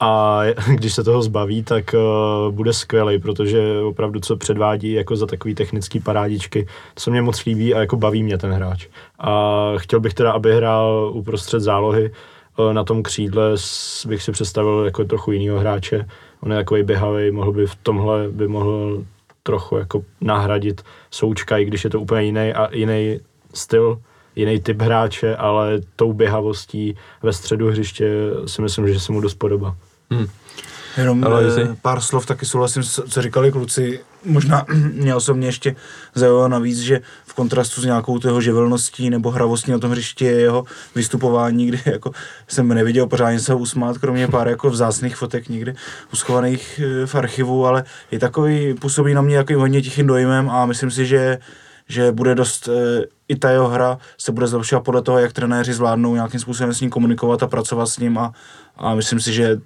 [0.00, 0.40] a
[0.74, 5.54] když se toho zbaví, tak uh, bude skvělý, protože opravdu co předvádí jako za takový
[5.54, 6.66] technický parádičky,
[6.98, 8.86] se mě moc líbí a jako baví mě ten hráč.
[9.18, 12.12] A chtěl bych teda, aby hrál uprostřed zálohy, Eh,
[12.72, 13.56] na tom křídle
[14.06, 16.06] bych si představil jako trochu jinýho hráče.
[16.40, 19.04] On je takový běhavý, mohl by v tomhle by mohl
[19.42, 23.20] trochu jako nahradit Součka, i když je to úplně jiný a jiný
[23.54, 24.00] styl,
[24.36, 28.10] jiný typ hráče, ale tou běhavostí ve středu hřiště
[28.46, 29.76] si myslím, že se mu dost podobá.
[30.10, 30.26] Hmm.
[30.98, 34.00] Jenom e, pár slov taky souhlasím, co říkali kluci.
[34.24, 35.76] Možná mě osobně ještě
[36.14, 40.40] zajímalo navíc, že v kontrastu s nějakou toho živelností nebo hravostí na tom hřišti je
[40.40, 42.10] jeho vystupování, kdy jako
[42.48, 45.74] jsem neviděl pořádně se usmát, kromě pár jako vzácných fotek někdy
[46.12, 50.66] uschovaných eh, v archivu, ale je takový, působí na mě jako hodně tichým dojmem a
[50.66, 51.38] myslím si, že
[51.90, 55.72] že bude dost, e, i ta jeho hra se bude zlepšovat podle toho, jak trenéři
[55.72, 58.32] zvládnou nějakým způsobem s ním komunikovat a pracovat s ním a,
[58.76, 59.60] a myslím si, že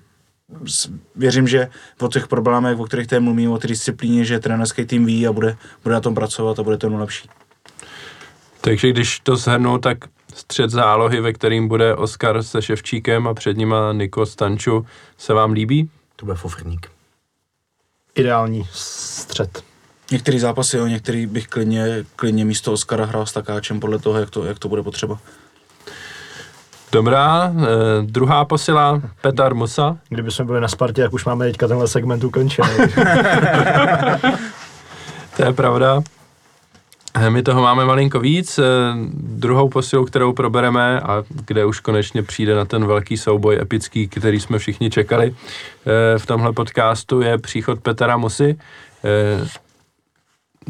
[1.16, 5.06] věřím, že po těch problémech, o kterých tady mluvím, o té disciplíně, že trenérský tým
[5.06, 7.28] ví a bude, bude na tom pracovat a bude to lepší.
[8.60, 9.98] Takže když to shrnu, tak
[10.34, 14.86] střed zálohy, ve kterým bude Oskar se Ševčíkem a před nima Niko Stanču,
[15.18, 15.90] se vám líbí?
[16.16, 16.90] To bude fofrník.
[18.14, 19.64] Ideální střed.
[20.10, 24.30] Některý zápasy, jo, některý bych klidně, klidně místo Oskara hrál s takáčem podle toho, jak
[24.30, 25.18] to, jak to bude potřeba.
[26.92, 27.66] Dobrá, eh,
[28.02, 29.96] druhá posila Petar Musa.
[30.08, 32.68] Kdyby jsme byli na Spartě, jak už máme teďka tenhle segment ukončený.
[35.36, 36.02] To je pravda.
[37.14, 38.58] Eh, My toho máme malinko víc.
[38.58, 38.62] Eh,
[39.14, 44.40] Druhou posilou, kterou probereme a kde už konečně přijde na ten velký souboj epický, který
[44.40, 48.58] jsme všichni čekali eh, v tomhle podcastu, je příchod Petra Musy.
[49.04, 49.46] Eh,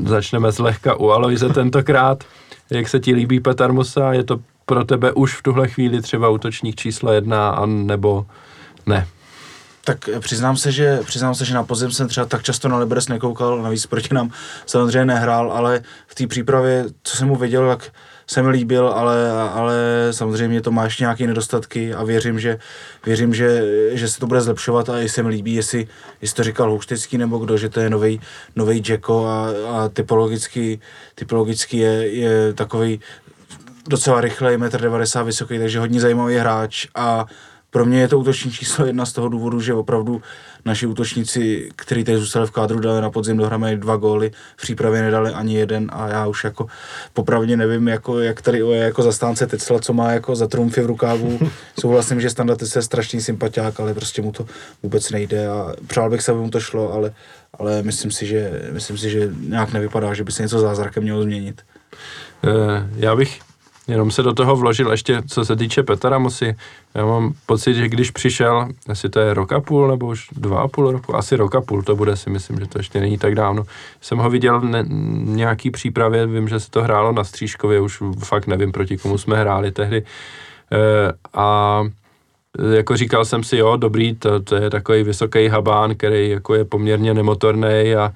[0.05, 2.25] Začneme zlehka u Aloise tentokrát.
[2.71, 4.13] Jak se ti líbí Petar Musa?
[4.13, 4.39] Je to
[4.73, 8.27] pro tebe už v tuhle chvíli třeba útočník číslo jedna, a nebo
[8.87, 9.07] ne?
[9.85, 13.09] Tak přiznám se, že, přiznám se, že na podzim jsem třeba tak často na Liberec
[13.09, 14.31] nekoukal, navíc proti nám
[14.67, 17.93] samozřejmě nehrál, ale v té přípravě, co jsem mu viděl, tak
[18.27, 19.75] se mi líbil, ale, ale
[20.11, 22.59] samozřejmě to má ještě nějaké nedostatky a věřím, že,
[23.07, 23.63] věřím, že,
[23.93, 25.89] že se to bude zlepšovat a i se mi líbí, jestli,
[26.23, 28.21] jestli to říkal Houštický nebo kdo, že to je nový
[28.57, 30.81] nový Jacko a, a typologicky,
[31.15, 33.01] typologicky je, je takový
[33.89, 37.27] docela rychlej, 1,90 m vysoký, takže hodně zajímavý hráč a
[37.73, 40.23] pro mě je to útočník číslo jedna z toho důvodu, že opravdu
[40.65, 45.03] naši útočníci, kteří tady zůstali v kádru, dali na podzim dohromady dva góly, v přípravě
[45.03, 46.67] nedali ani jeden a já už jako
[47.13, 50.87] popravdě nevím, jako, jak tady je jako zastánce Tecla, co má jako za trumfy v
[50.87, 51.39] rukávu.
[51.81, 54.47] Souhlasím, že Standa Tecla je strašný sympatiák, ale prostě mu to
[54.83, 57.13] vůbec nejde a přál bych se, aby mu to šlo, ale,
[57.59, 61.23] ale myslím, si, že, myslím si, že nějak nevypadá, že by se něco zázrakem mělo
[61.23, 61.63] změnit.
[62.45, 63.41] Eh, Já bych
[63.93, 66.57] jenom se do toho vložil ještě, co se týče Petra Musy.
[66.95, 70.61] Já mám pocit, že když přišel, asi to je rok a půl, nebo už dva
[70.61, 73.19] a půl roku, asi rok a půl to bude, si myslím, že to ještě není
[73.19, 73.65] tak dávno.
[74.01, 74.85] Jsem ho viděl v
[75.25, 79.37] nějaký přípravě, vím, že se to hrálo na Střížkově, už fakt nevím, proti komu jsme
[79.37, 80.03] hráli tehdy.
[80.73, 81.83] Eh, A
[82.75, 86.65] jako říkal jsem si, jo, dobrý, to, to je takový vysoký habán, který jako je
[86.65, 88.13] poměrně nemotorný a e,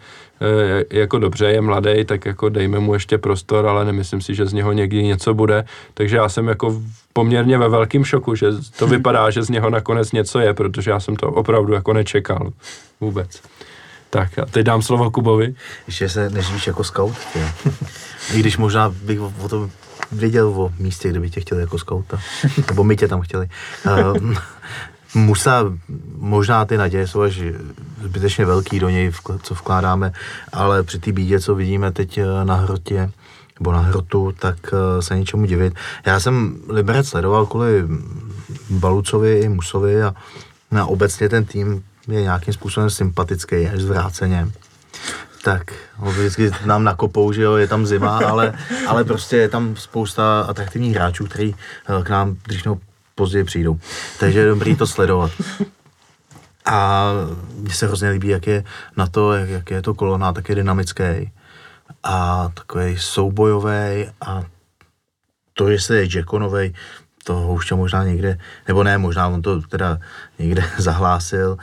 [0.91, 4.53] jako dobře, je mladý, tak jako dejme mu ještě prostor, ale nemyslím si, že z
[4.53, 5.65] něho někdy něco bude.
[5.95, 6.83] Takže já jsem jako
[7.13, 8.47] poměrně ve velkém šoku, že
[8.79, 12.53] to vypadá, že z něho nakonec něco je, protože já jsem to opravdu jako nečekal
[13.01, 13.43] vůbec.
[14.11, 15.55] Tak a teď dám slovo Kubovi.
[15.87, 17.71] Ještě se neživíš jako scout, tě.
[18.35, 19.71] I když možná bych o, tom
[20.13, 22.21] věděl o místě, kde by tě chtěli jako skauta.
[22.69, 23.49] Nebo my tě tam chtěli.
[23.87, 24.35] Uh,
[25.17, 25.65] Musa,
[26.17, 27.43] možná ty naděje jsou až
[28.03, 29.13] zbytečně velký do něj,
[29.43, 30.13] co vkládáme,
[30.53, 33.11] ale při té bídě, co vidíme teď eh, na hrotě,
[33.61, 35.75] nebo na hrotu, tak eh, se něčemu divit.
[36.07, 37.85] Já jsem Liberec sledoval kvůli
[38.71, 40.15] Balucovi i Musovi a
[40.71, 44.49] na obecně ten tým je nějakým způsobem sympatický, až zvráceně
[45.47, 48.53] tak vždycky nám nakopou, že jo, je tam zima, ale,
[48.87, 51.55] ale prostě je tam spousta atraktivních hráčů, kteří
[51.89, 52.67] eh, k nám dřív
[53.17, 53.79] později přijdou.
[54.21, 55.31] Takže je dobrý to sledovat.
[56.65, 57.05] A
[57.55, 58.65] mně se hrozně líbí, jak je
[58.97, 61.33] na to, jak, jak je to kolona, tak je dynamický
[62.03, 64.45] a takový soubojový a
[65.53, 66.75] to, jestli je Jackonovej,
[67.25, 68.39] to Houšťa možná někde,
[68.69, 69.99] nebo ne, možná on to teda
[70.39, 71.57] někde zahlásil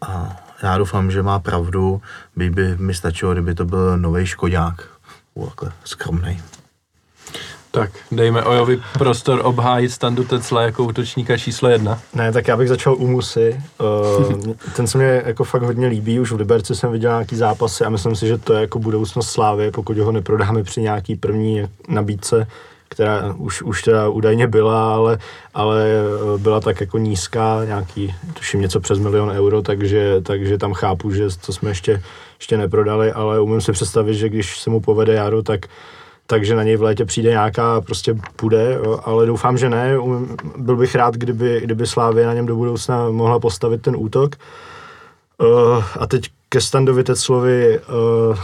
[0.00, 2.02] a já doufám, že má pravdu,
[2.36, 4.94] by, by mi stačilo, kdyby to byl nový Škodák.
[5.34, 6.40] Takhle skromnej.
[7.74, 11.98] Tak dejme Ojovi prostor obhájit Standu Tecla jako útočníka číslo jedna.
[12.14, 13.60] Ne, tak já bych začal u Musy.
[13.80, 17.84] Uh, ten se mě jako fakt hodně líbí, už v Liberci jsem viděl nějaký zápasy
[17.84, 21.62] a myslím si, že to je jako budoucnost Slávy, pokud ho neprodáme při nějaký první
[21.88, 22.46] nabídce,
[22.88, 25.18] která už, už teda údajně byla, ale,
[25.54, 30.72] ale eh, byla tak jako nízká, nějaký, tuším něco přes milion euro, takže, takže tam
[30.72, 32.02] chápu, že to jsme ještě,
[32.38, 35.66] ještě neprodali, ale umím si představit, že když se mu povede jaro, tak
[36.26, 39.98] takže na něj v létě přijde nějaká, prostě půjde, ale doufám, že ne.
[39.98, 44.36] Umím, byl bych rád, kdyby, kdyby Slávě na něm do budoucna mohla postavit ten útok.
[45.38, 48.38] Uh, a teď ke Standovi Teclovi, uh,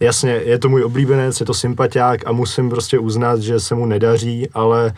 [0.00, 3.86] jasně, je to můj oblíbenec, je to sympatiák a musím prostě uznat, že se mu
[3.86, 4.92] nedaří, ale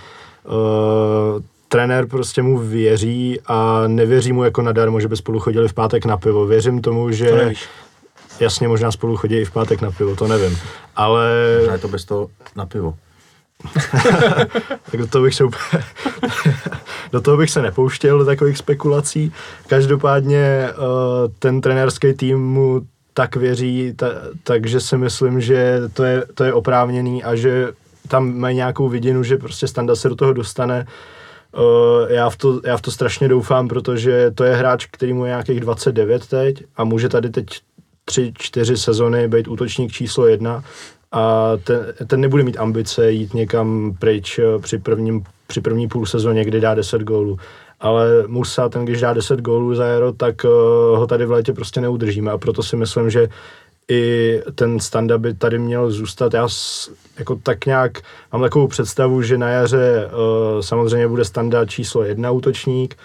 [0.45, 5.72] uh, trenér prostě mu věří a nevěří mu jako nadarmo, že by spolu chodili v
[5.74, 6.47] pátek na pivo.
[6.47, 7.30] Věřím tomu, že...
[7.30, 7.68] To nevíš.
[8.40, 10.59] Jasně, možná spolu chodí i v pátek na pivo, to nevím.
[10.97, 12.97] Ale Možná je to bez toho na pivo.
[14.90, 15.84] tak do toho bych se úplně,
[17.12, 19.32] do toho bych se nepouštěl, do takových spekulací.
[19.66, 20.84] Každopádně uh,
[21.38, 22.80] ten trenérský tým mu
[23.14, 24.07] tak věří, ta,
[24.42, 27.68] takže si myslím, že to je, to je oprávněný a že
[28.09, 30.86] tam mají nějakou vidinu, že prostě Standa se do toho dostane.
[31.57, 35.24] Uh, já, v to, já v to strašně doufám, protože to je hráč, který mu
[35.24, 37.47] je nějakých 29 teď a může tady teď
[38.05, 40.64] tři, čtyři sezony být útočník číslo jedna
[41.12, 46.07] a ten, ten nebude mít ambice jít někam pryč eh, při, prvním, při první půl
[46.07, 47.38] sezóně, kdy dá 10 gólů.
[47.80, 50.50] Ale Musa, ten když dá 10 gólů za jaro, tak uh,
[50.98, 53.28] ho tady v létě prostě neudržíme a proto si myslím, že
[53.88, 56.34] i ten standa by tady měl zůstat.
[56.34, 58.00] Já s, jako tak nějak
[58.32, 62.96] mám takovou představu, že na jaře uh, samozřejmě bude standa číslo jedna útočník,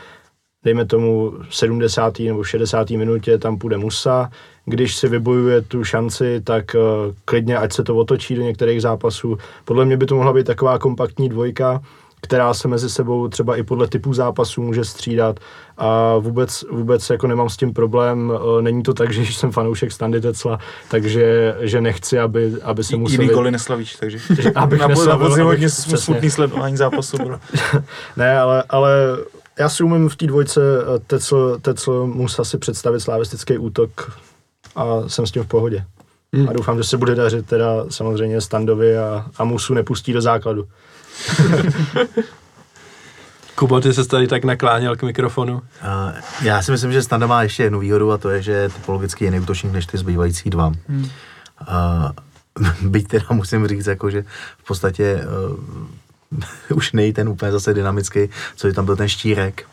[0.63, 2.19] dejme tomu 70.
[2.19, 2.89] nebo 60.
[2.89, 4.29] minutě tam půjde Musa,
[4.65, 9.37] když si vybojuje tu šanci, tak uh, klidně ať se to otočí do některých zápasů.
[9.65, 11.81] Podle mě by to mohla být taková kompaktní dvojka,
[12.21, 15.39] která se mezi sebou třeba i podle typů zápasů může střídat
[15.77, 18.33] a vůbec, vůbec jako nemám s tím problém.
[18.35, 22.97] Eh, není to tak, že jsem fanoušek Standy Tecla, takže že nechci, aby, aby se
[22.97, 23.23] museli...
[23.23, 24.19] Jiný goly neslavíš, takže
[24.55, 27.17] abych na, na neslavil, podzim abych- hodně smutný sledování zápasu.
[27.17, 27.39] Bro.
[28.17, 28.91] Ne, ale, ale
[29.59, 34.19] já si umím v té dvojce eh, Tecl, Tecl Musa si představit slavistický útok
[34.75, 35.85] a jsem s tím v pohodě.
[36.33, 36.49] Hmm.
[36.49, 40.67] A doufám, že se bude dařit teda samozřejmě Standovi a, a Musu nepustí do základu.
[43.55, 45.53] Kubo, ty se tady tak nakláněl k mikrofonu.
[45.53, 45.61] Uh,
[46.41, 49.27] já si myslím, že Standa má ještě jednu výhodu a to je, že typologicky je
[49.27, 50.71] jiný útočník než ty zbývající dva.
[50.87, 51.09] Hmm.
[51.67, 54.25] Uh, byť teda musím říct, jako, že
[54.57, 55.57] v podstatě uh,
[56.73, 59.65] už nej ten úplně zase dynamický, co je tam byl ten štírek,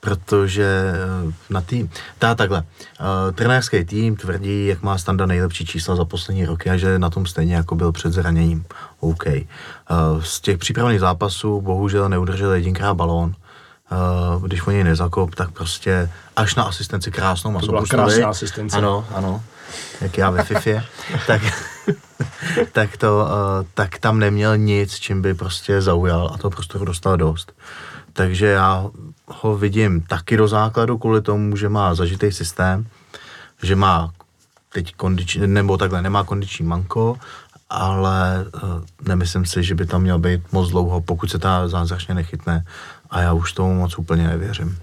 [0.00, 0.92] protože
[1.24, 6.04] uh, na tým, tá takhle, uh, trenérský tým tvrdí, jak má Standa nejlepší čísla za
[6.04, 8.64] poslední roky a že na tom stejně jako byl před zraněním.
[9.00, 9.26] OK.
[9.26, 9.42] Uh,
[10.22, 13.34] z těch přípravných zápasů bohužel neudržel jedinkrát balón,
[14.36, 18.04] Uh, když o něj nezakop, tak prostě až na asistenci krásnou byla Masopustovi.
[18.04, 18.76] krásná asistence.
[18.76, 19.42] Ano, ano.
[20.00, 20.84] Jak já ve FIFA.
[21.26, 21.42] tak,
[22.72, 27.16] tak, to, uh, tak tam neměl nic, čím by prostě zaujal a to prostoru dostal
[27.16, 27.52] dost.
[28.12, 28.86] Takže já
[29.26, 32.86] ho vidím taky do základu kvůli tomu, že má zažitý systém,
[33.62, 34.12] že má
[34.72, 37.16] teď kondiční, nebo takhle, nemá kondiční manko,
[37.70, 38.60] ale uh,
[39.08, 42.64] nemyslím si, že by tam měl být moc dlouho, pokud se ta zázračně nechytne
[43.10, 44.78] a já už tomu moc úplně nevěřím.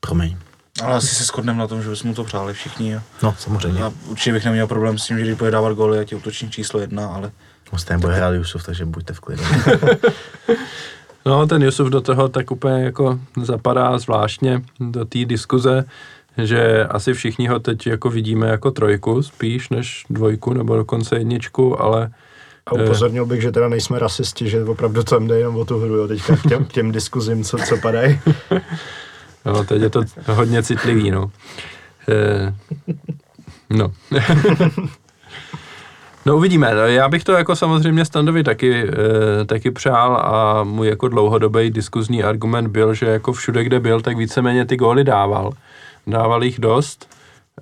[0.00, 0.36] Promiň.
[0.82, 2.96] Ale asi se shodneme na tom, že bychom mu to přáli všichni.
[2.96, 3.82] A, No, samozřejmě.
[3.82, 6.50] a určitě bych neměl problém s tím, že když bude dávat góly, ať je útočník
[6.50, 7.30] číslo jedna, ale
[7.76, 9.42] Stejně bude hrát Jusuf, takže buďte v klidu.
[11.26, 15.84] No, ten Jusuf do toho tak úplně jako zapadá zvláštně do té diskuze,
[16.38, 21.80] že asi všichni ho teď jako vidíme jako trojku spíš než dvojku nebo dokonce jedničku,
[21.80, 22.10] ale
[22.66, 25.96] A upozornil bych, že teda nejsme rasisti, že opravdu tam jde jenom o tu hru,
[25.96, 28.20] jo, teďka k těm, k těm diskuzím, co, co padají.
[29.46, 31.30] no, teď je to hodně citlivý, no.
[32.08, 32.54] Eh,
[33.70, 33.92] no.
[36.26, 41.08] No uvidíme, já bych to jako samozřejmě Standovi taky, eh, taky přál a můj jako
[41.08, 45.52] dlouhodobý diskuzní argument byl, že jako všude, kde byl, tak víceméně ty góly dával.
[46.06, 47.08] Dával jich dost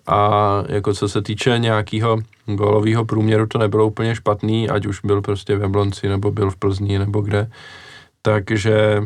[0.06, 5.22] a jako co se týče nějakého gólového průměru, to nebylo úplně špatný, ať už byl
[5.22, 7.50] prostě v Jablonci, nebo byl v Plzni, nebo kde.
[8.22, 9.02] Takže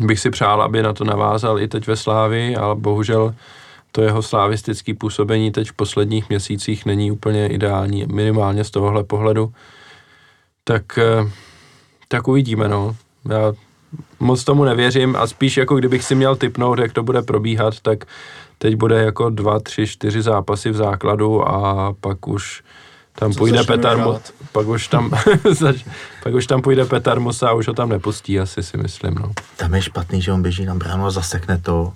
[0.00, 3.34] bych si přál, aby na to navázal i teď ve Slávi, ale bohužel
[3.92, 9.52] to jeho slávistické působení teď v posledních měsících není úplně ideální, minimálně z tohohle pohledu.
[10.64, 11.30] Tak, eh,
[12.08, 12.96] tak uvidíme, no.
[13.28, 13.52] Já
[14.20, 18.04] moc tomu nevěřím a spíš jako kdybych si měl typnout, jak to bude probíhat, tak
[18.58, 22.62] teď bude jako dva, tři, čtyři zápasy v základu a pak už
[23.20, 24.20] tam Co půjde Petar, Mo-
[24.52, 25.10] pak už tam,
[26.22, 29.32] pak už tam půjde Petar Musa a už ho tam nepustí, asi si myslím, no.
[29.56, 31.92] Tam je špatný, že on běží na bránu a zasekne to.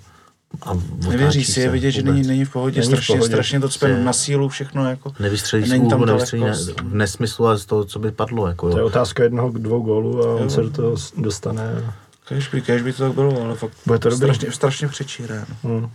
[0.61, 0.71] A
[1.07, 2.15] nevěří si, je vidět, že vůbec.
[2.15, 3.33] není, není v pohodě, Není v strašně, pohodě.
[3.33, 5.13] strašně to cpe Je- na sílu všechno, jako.
[5.19, 6.53] Nevystřelí z Není tam nevystřelí ne,
[6.83, 8.47] v nesmyslu, ale z toho, co by padlo.
[8.47, 10.49] Jako, To je otázka jednoho, dvou gólů a on Jo.
[10.49, 11.93] se do toho dostane.
[12.27, 15.45] Kež by, kež by to tak bylo, ale fakt Bude to strašně, strašně přečíré.
[15.63, 15.91] No.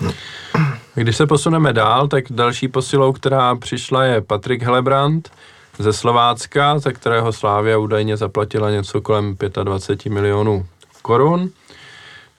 [0.00, 0.79] Hmm.
[0.94, 5.30] Když se posuneme dál, tak další posilou, která přišla, je Patrik Helebrant
[5.78, 10.66] ze Slovácka, za kterého Slávia údajně zaplatila něco kolem 25 milionů
[11.02, 11.50] korun.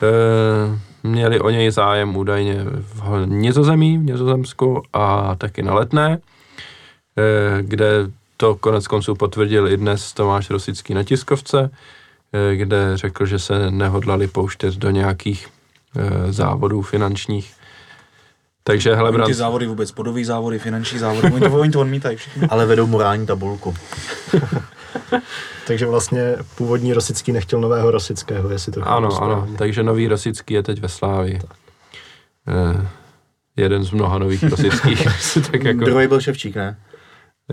[0.01, 6.17] E, měli o něj zájem údajně v Nizozemí, v Nizozemsku a taky na Letné,
[7.17, 7.87] e, kde
[8.37, 11.71] to konec konců potvrdil i dnes Tomáš Rosický na tiskovce,
[12.33, 15.47] e, kde řekl, že se nehodlali pouštět do nějakých
[16.29, 17.60] závodů finančních.
[18.63, 22.17] Takže Oni Helebrant, ty závody vůbec, bodový závody, finanční závody, oni to, oni to odmítají
[22.17, 22.47] všichni.
[22.47, 23.75] Ale vedou morální tabulku.
[25.67, 29.57] Takže vlastně původní Rosický nechtěl nového Rosického, jestli to ano, ano, správně.
[29.57, 31.39] takže nový Rosický je teď ve Slávii.
[32.47, 32.87] Eh,
[33.57, 35.07] jeden z mnoha nových Rosických.
[35.21, 36.79] si tak jako, Druhý byl Ševčík, ne?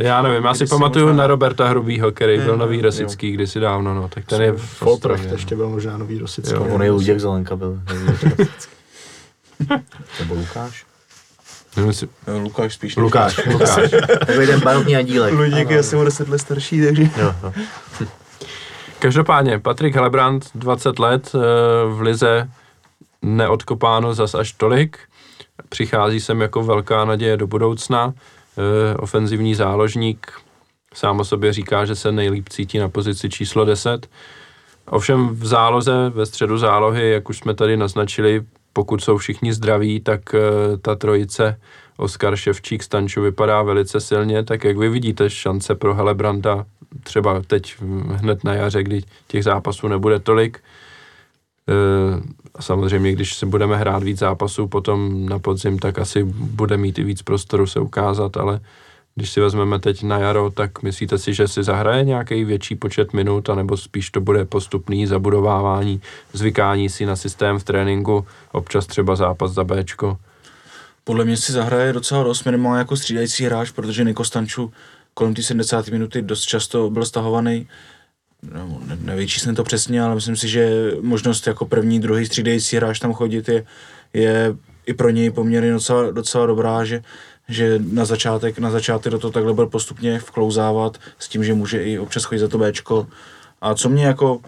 [0.01, 2.83] já nevím, já si pamatuju možná- na Roberta Hrubýho, který byl Mm, nový jo.
[2.83, 6.55] Rosický kdysi dávno, no, tak ten je v Foltracht Ostravě, ještě byl možná nový Rosický.
[6.55, 6.65] Jo.
[6.71, 7.81] On je Luděk Zelenka byl.
[8.39, 8.75] Rosický.
[10.21, 10.87] Nebo Lukáš?
[11.77, 12.09] Jmenuji si-
[12.43, 12.97] Lukáš spíš.
[12.97, 13.47] Lukáš.
[13.47, 13.91] Lukáš.
[14.27, 15.35] Takový ten barokní andílek.
[15.35, 17.03] Luděk je asi o 10 let starší, takže...
[17.03, 17.53] Jo, jo.
[18.99, 21.39] Každopádně, Patrik Helebrant, 20 let, eh,
[21.95, 22.49] v Lize
[23.23, 24.99] neodkopáno zas až tolik.
[25.69, 28.15] Přichází sem jako velká naděje do budoucna.
[28.93, 30.33] Eh, Ofenzivní záložník
[30.95, 34.07] sám o sobě říká, že se nejlíp cítí na pozici číslo 10.
[34.91, 38.43] Ovšem v záloze, ve středu zálohy, jak už jsme tady naznačili,
[38.79, 40.39] pokud jsou všichni zdraví, tak eh,
[40.77, 41.61] ta trojice
[41.97, 46.67] Oskar Ševčík Stanču vypadá velice silně, tak jak vy vidíte šance pro Helebranta
[47.03, 47.77] třeba teď
[48.07, 50.63] hned na jaře, kdy těch zápasů nebude tolik.
[51.69, 52.23] Eh,
[52.55, 56.99] A samozřejmě, když se budeme hrát víc zápasů potom na podzim, tak asi bude mít
[56.99, 58.61] i víc prostoru se ukázat, ale
[59.19, 63.13] když si vezmeme teď na jaro, tak myslíte si, že si zahraje nějaký větší počet
[63.13, 66.01] minut, anebo spíš to bude postupný zabudovávání,
[66.33, 70.19] zvykání si na systém v tréninku, občas třeba zápas za Bčko.
[71.05, 74.73] Podle mě si zahraje docela dost minimálně jako střídající hráč, protože Niko Stanču
[75.15, 75.89] kolem té 70.
[75.89, 77.69] minuty dost často byl stahovaný.
[78.55, 82.99] No, ne, nevyčíslím to přesně, ale myslím si, že možnost jako první, druhý střídající hráč
[82.99, 83.65] tam chodit je,
[84.13, 84.55] je
[84.87, 87.03] i pro něj poměrně docela, docela dobrá, že,
[87.49, 91.85] že na začátek, na začátek do toho takhle byl postupně vklouzávat s tím, že může
[91.85, 93.07] i občas chodit za to Bčko.
[93.61, 94.41] A co mě jako,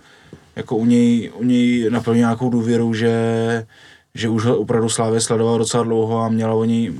[0.57, 3.66] jako u něj, u něj naplní nějakou důvěru, že,
[4.14, 6.92] že už ho opravdu Slávě sledoval docela dlouho a měla o něj,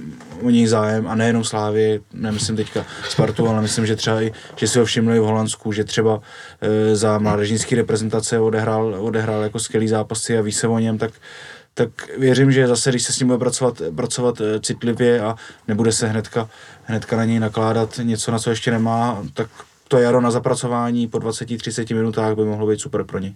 [0.43, 4.69] o něj zájem a nejenom Slávě, nemyslím teďka Spartu, ale myslím, že třeba i, že
[4.69, 6.21] si ho všimli v Holandsku, že třeba
[6.61, 11.13] e, za mládežnický reprezentace odehrál, odehrál jako skvělý zápasy a ví se o něm, tak
[11.81, 15.35] tak věřím, že zase, když se s ním bude pracovat, pracovat eh, citlivě a
[15.69, 16.49] nebude se hnedka,
[16.85, 19.49] hnedka na něj nakládat něco, na co ještě nemá, tak
[19.89, 23.35] to jaro na zapracování po 20-30 minutách by mohlo být super pro něj.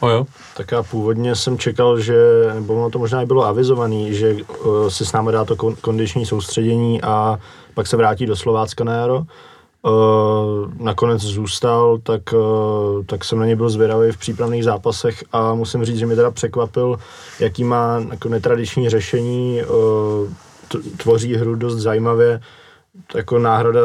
[0.00, 0.26] O jo,
[0.56, 2.16] Tak já původně jsem čekal, že,
[2.54, 5.76] nebo ono to možná i bylo avizovaný, že uh, si s námi dá to kon-
[5.80, 7.38] kondiční soustředění a
[7.74, 9.22] pak se vrátí do Slovácka na jaro.
[9.82, 15.54] Uh, nakonec zůstal, tak, uh, tak jsem na něj byl zvědavý v přípravných zápasech a
[15.54, 16.98] musím říct, že mě teda překvapil,
[17.40, 19.62] jaký má jako netradiční řešení,
[20.68, 22.40] t- tvoří hru dost zajímavě,
[23.14, 23.80] jako náhrada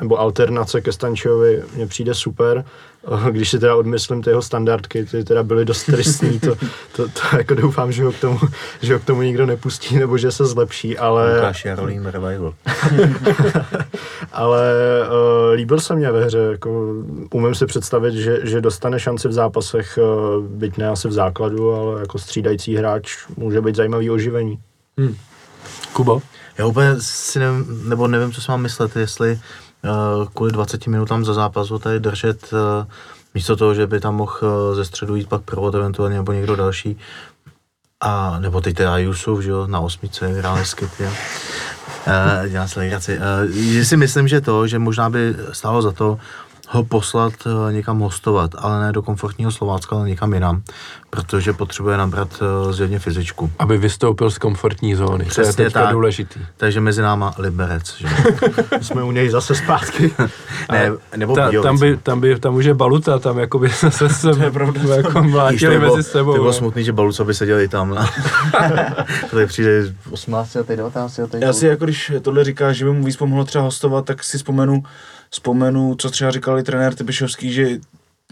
[0.00, 2.64] nebo alternace ke Stančovi mně přijde super.
[3.30, 6.54] Když si teda odmyslím ty jeho standardky, ty teda byly dost tristní, to,
[6.96, 8.38] to, to, jako doufám, že ho, k tomu,
[8.82, 12.54] že ho k tomu nikdo nepustí, nebo že se zlepší, ale, Lukáš Jarolím Revival.
[14.32, 14.72] ale
[15.10, 16.94] uh, líbil se mě ve hře, jako
[17.34, 21.72] umím si představit, že, že dostane šanci v zápasech, uh, byť ne asi v základu,
[21.72, 24.58] ale jako střídající hráč může být zajímavý oživení.
[25.92, 26.22] Kubo?
[26.58, 29.40] Já úplně si nevím, nebo nevím, co si mám myslet, jestli
[29.84, 32.58] uh, kvůli 20 minutám za zápas ho tady držet uh,
[33.34, 36.56] místo toho, že by tam mohl uh, ze středu jít pak provod eventuálně nebo někdo
[36.56, 36.98] další.
[38.00, 41.04] A, nebo teď teda Jusuf, že jo, na osmice hrál hezky, ty.
[41.04, 43.18] Uh, dělá se legraci.
[43.18, 46.18] Uh, si myslím, že to, že možná by stálo za to
[46.70, 50.62] ho poslat uh, někam hostovat, ale ne do komfortního Slovácka, ale někam jinam,
[51.10, 52.28] protože potřebuje nabrat
[52.66, 53.50] uh, zjevně fyzičku.
[53.58, 55.24] Aby vystoupil z komfortní zóny.
[55.24, 55.92] to Přesně je teďka tak.
[55.92, 56.40] důležitý.
[56.56, 58.08] Takže mezi náma Liberec, že?
[58.80, 60.14] Jsme u něj zase zpátky.
[60.72, 63.90] ne, nebo Ta, tam, by, tam, by, tam už je baluta, tam jako by se
[64.08, 66.32] sem jako Víš, mlátili to by bylo- mezi sebou.
[66.32, 68.06] To bylo smutný, že Baluca by seděl i tam.
[69.30, 71.36] Tady přijde 18 letý, 19 letý.
[71.40, 74.38] Já si jako když tohle říká, že by mu víc pomohlo třeba hostovat, tak si
[74.38, 74.82] vzpomenu,
[75.30, 77.68] vzpomenu, co třeba říkal i trenér Typišovský, že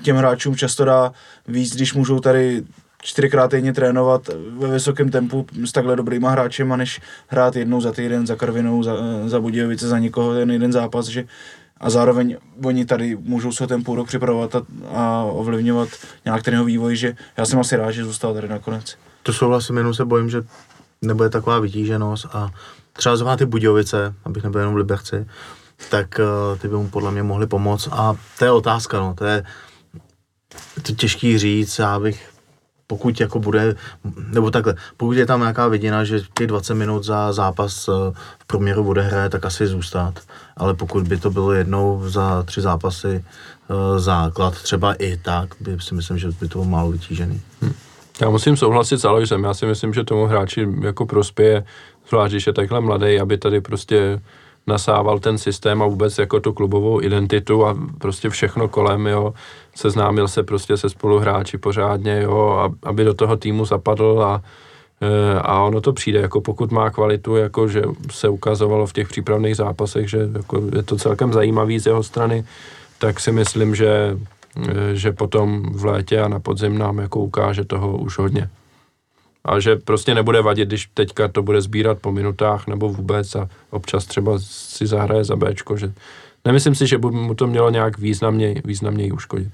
[0.02, 1.12] těm hráčům často dá
[1.48, 2.62] víc, když můžou tady
[3.02, 8.26] čtyřikrát týdně trénovat ve vysokém tempu s takhle dobrýma hráčema, než hrát jednou za týden
[8.26, 11.24] za Karvinou, za, za Budějovice, za někoho ten jeden zápas, že
[11.80, 14.62] a zároveň oni tady můžou se ten půl rok připravovat a,
[14.94, 15.88] a ovlivňovat
[16.24, 18.96] nějak ten jeho vývoj, že já jsem asi rád, že zůstal tady nakonec.
[19.22, 20.42] To souhlasím, jenom se bojím, že
[21.02, 22.50] nebude taková vytíženost a
[22.92, 25.26] třeba zrovna ty Budějovice, abych nebyl jenom v Liberci,
[25.90, 29.24] tak uh, ty by mu podle mě mohly pomoct a to je otázka, no, to
[29.24, 29.44] je
[30.82, 32.36] to těžký říct, já bych
[32.86, 33.74] pokud jako bude,
[34.30, 37.92] nebo takhle, pokud je tam nějaká vidina, že těch 20 minut za zápas eh,
[38.38, 40.20] v průměru bude hraje, tak asi zůstat.
[40.56, 45.76] Ale pokud by to bylo jednou za tři zápasy eh, základ, třeba i tak, by
[45.80, 47.40] si myslím, že by to bylo málo vytížený.
[48.20, 51.64] Já musím souhlasit s Aloisem, já si myslím, že tomu hráči jako prospěje,
[52.08, 54.20] zvlášť když je takhle mladý, aby tady prostě
[54.66, 59.34] nasával ten systém a vůbec jako tu klubovou identitu a prostě všechno kolem, jo,
[59.74, 64.42] seznámil se prostě se spoluhráči pořádně, jo, aby do toho týmu zapadl a,
[65.00, 69.08] e, a ono to přijde, jako pokud má kvalitu, jako že se ukazovalo v těch
[69.08, 72.44] přípravných zápasech, že jako je to celkem zajímavý z jeho strany,
[72.98, 74.18] tak si myslím, že,
[74.68, 78.48] e, že potom v létě a na podzim nám jako ukáže toho už hodně.
[79.46, 83.48] A že prostě nebude vadit, když teďka to bude sbírat po minutách nebo vůbec a
[83.70, 85.92] občas třeba si zahraje za Bčko, že
[86.44, 89.52] nemyslím si, že by mu to mělo nějak významněji, významněji uškodit.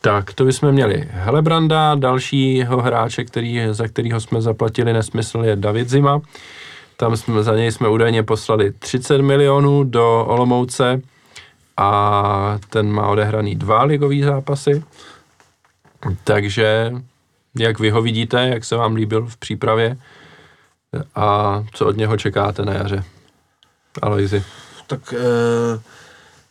[0.00, 5.88] Tak, to bychom měli Helebranda, dalšího hráče, který, za kterého jsme zaplatili nesmysl, je David
[5.88, 6.20] Zima.
[6.96, 11.00] Tam jsme, za něj jsme údajně poslali 30 milionů do Olomouce
[11.76, 14.84] a ten má odehraný dva ligové zápasy.
[16.24, 16.92] Takže
[17.58, 19.96] jak vy ho vidíte, jak se vám líbil v přípravě
[21.14, 23.04] a co od něho čekáte na jaře?
[24.02, 24.44] Alojzi.
[24.86, 25.18] Tak e,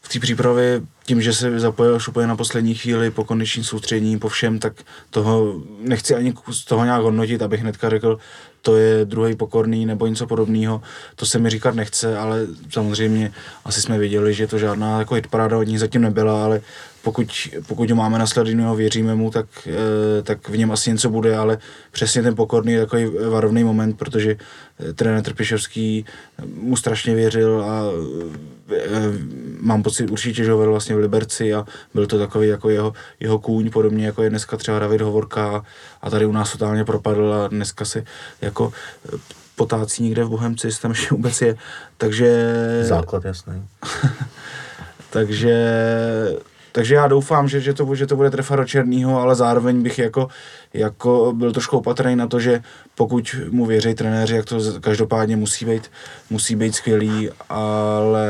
[0.01, 4.29] v té přípravě tím, že se zapojil šupuje na poslední chvíli po kondičním soustředění, po
[4.29, 4.73] všem, tak
[5.09, 8.19] toho nechci ani z toho nějak hodnotit, abych hnedka řekl,
[8.61, 10.81] to je druhý pokorný nebo něco podobného.
[11.15, 13.33] To se mi říkat nechce, ale samozřejmě
[13.65, 16.61] asi jsme viděli, že to žádná jako hitparáda od nich zatím nebyla, ale
[17.07, 21.37] pokud, pokud ho máme nasledujeme, věříme mu, tak, eh, tak v něm asi něco bude,
[21.37, 21.57] ale
[21.91, 26.05] přesně ten pokorný je takový varovný moment, protože eh, trenér Trpišovský
[26.55, 27.83] mu strašně věřil a
[28.71, 28.83] eh,
[29.59, 32.93] mám pocit určitě, že ho vedl vlastně v Liberci a byl to takový jako jeho,
[33.19, 35.63] jeho kůň, podobně jako je dneska třeba David Hovorka
[36.01, 38.03] a tady u nás totálně propadl a dneska se
[38.41, 38.73] jako
[39.55, 41.57] potácí někde v Bohemci, jestli tam ještě vůbec je,
[41.97, 42.53] takže...
[42.83, 43.63] Základ jasný.
[45.09, 45.55] takže
[46.77, 49.99] takže já doufám, že, že, to, že to bude trefa do černého, ale zároveň bych
[49.99, 50.27] jako,
[50.73, 52.61] jako byl trošku opatrný na to, že
[52.95, 55.91] pokud mu věří trenéři, jak to každopádně musí být,
[56.29, 58.27] musí být skvělý, ale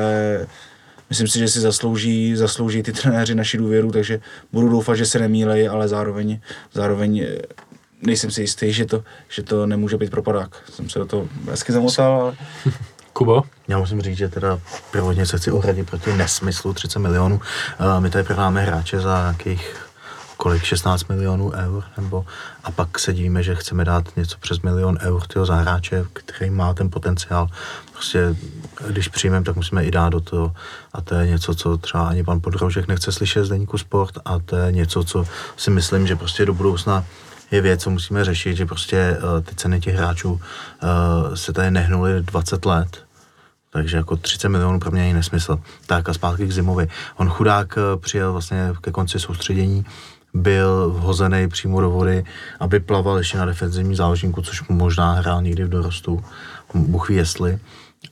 [1.10, 4.20] myslím si, že si zaslouží, zaslouží ty trenéři naši důvěru, takže
[4.52, 6.40] budu doufat, že se nemílej, ale zároveň,
[6.74, 7.38] zároveň eh,
[8.02, 10.56] nejsem si jistý, že to, že to nemůže být propadák.
[10.72, 12.36] Jsem se do toho hezky zamotal, ale...
[13.18, 13.44] Kubo?
[13.68, 14.60] Já musím říct, že teda
[14.92, 17.42] prvoně se chci ohradit proti nesmyslu 30 milionů.
[18.00, 19.76] My tady prodáme hráče za nějakých
[20.38, 22.26] kolik, 16 milionů eur, nebo
[22.64, 26.50] a pak se dívíme, že chceme dát něco přes milion eur tyho za hráče, který
[26.50, 27.48] má ten potenciál.
[27.92, 28.36] Prostě,
[28.88, 30.54] když přijmeme, tak musíme i dát do toho
[30.94, 34.40] a to je něco, co třeba ani pan Podroužek nechce slyšet z Deníku Sport a
[34.40, 35.26] to je něco, co
[35.58, 37.06] si myslím, že prostě do budoucna
[37.52, 40.40] je věc, co musíme řešit, že prostě uh, ty ceny těch hráčů uh,
[41.36, 43.07] se tady nehnuly 20 let,
[43.78, 45.60] takže jako 30 milionů pro mě je nesmysl.
[45.86, 46.88] Tak a zpátky k Zimovi.
[47.18, 49.86] On chudák eh, přijel vlastně ke konci soustředění,
[50.34, 52.24] byl vhozený přímo do vody,
[52.60, 56.24] aby plaval ještě na defenzivní záložníku, což mu možná hrál někdy v dorostu,
[56.74, 57.60] Bůh ví jestli.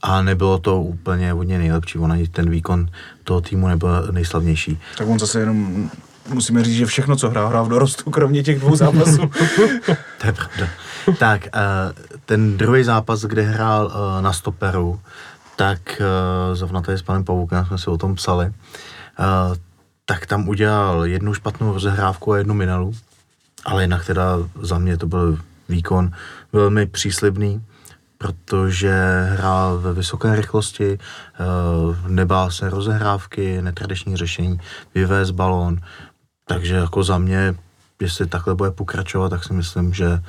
[0.01, 2.89] A nebylo to úplně hodně nejlepší, on ani ten výkon
[3.23, 4.79] toho týmu nebyl nejslavnější.
[4.97, 5.89] Tak on zase jenom
[6.33, 9.17] musíme říct, že všechno, co hrál, hrál v dorostu, kromě těch dvou zápasů.
[10.21, 10.67] to je pravda.
[11.19, 11.49] Tak, eh,
[12.25, 14.99] ten druhý zápas, kde hrál eh, na stoperu,
[15.55, 19.55] tak uh, zrovna tady s panem Pavoukem jsme si o tom psali, uh,
[20.05, 22.93] tak tam udělal jednu špatnou rozehrávku a jednu minelu,
[23.65, 25.37] ale jinak teda za mě to byl
[25.69, 26.11] výkon
[26.53, 27.65] velmi příslibný,
[28.17, 34.59] protože hrál ve vysoké rychlosti, uh, nebál se rozehrávky, netradiční řešení,
[34.95, 35.77] vyvést balón,
[36.47, 37.55] takže jako za mě,
[38.01, 40.21] jestli takhle bude pokračovat, tak si myslím, že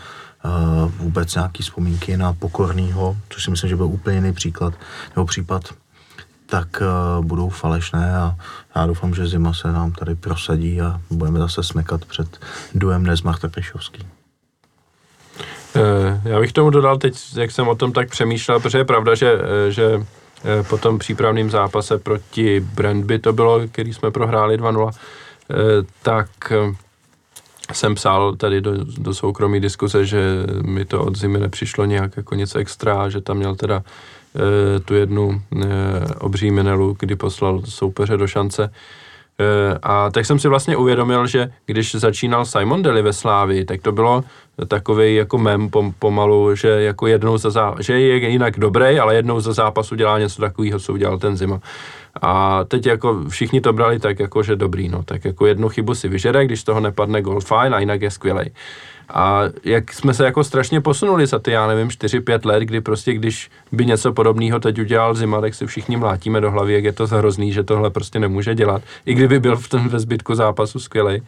[0.86, 4.74] vůbec nějaký vzpomínky na pokorného, což si myslím, že byl úplně jiný příklad,
[5.16, 5.62] nebo případ,
[6.46, 6.82] tak
[7.18, 8.36] uh, budou falešné a
[8.76, 12.40] já doufám, že zima se nám tady prosadí a budeme zase smekat před
[12.74, 14.06] duem Nezmach Trpešovský.
[15.76, 19.14] Eh, já bych tomu dodal teď, jak jsem o tom tak přemýšlel, protože je pravda,
[19.14, 19.38] že,
[19.68, 20.06] že
[20.68, 24.90] po tom přípravném zápase proti Brandby to bylo, který jsme prohráli 2-0,
[26.02, 26.28] tak
[27.72, 30.20] jsem psal tady do, do soukromí diskuse, že
[30.62, 33.82] mi to od zimy nepřišlo nějak jako něco extra, že tam měl teda
[34.76, 35.66] e, tu jednu e,
[36.14, 38.64] obří minelu, kdy poslal soupeře do šance.
[38.64, 43.82] E, a tak jsem si vlastně uvědomil, že když začínal Simon Deli ve Slávi, tak
[43.82, 44.24] to bylo
[44.68, 49.14] takový jako mem pom, pomalu, že jako jednou za zá, že je jinak dobrý, ale
[49.14, 51.60] jednou za zápasu dělá něco takového, co udělal ten Zima.
[52.22, 55.94] A teď jako všichni to brali tak jako, že dobrý, no, tak jako jednu chybu
[55.94, 58.50] si vyžere, když z toho nepadne gol, fajn, a jinak je skvělej.
[59.08, 63.12] A jak jsme se jako strašně posunuli za ty, já nevím, 4-5 let, kdy prostě,
[63.12, 66.92] když by něco podobného teď udělal Zima, tak si všichni mlátíme do hlavy, jak je
[66.92, 68.82] to hrozný, že tohle prostě nemůže dělat.
[69.06, 71.22] I kdyby byl v tom ve zbytku zápasu skvělej.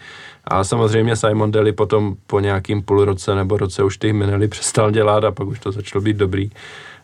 [0.44, 4.90] A samozřejmě Simon Deli potom po nějakým půl roce nebo roce už ty minely přestal
[4.90, 6.50] dělat a pak už to začalo být dobrý.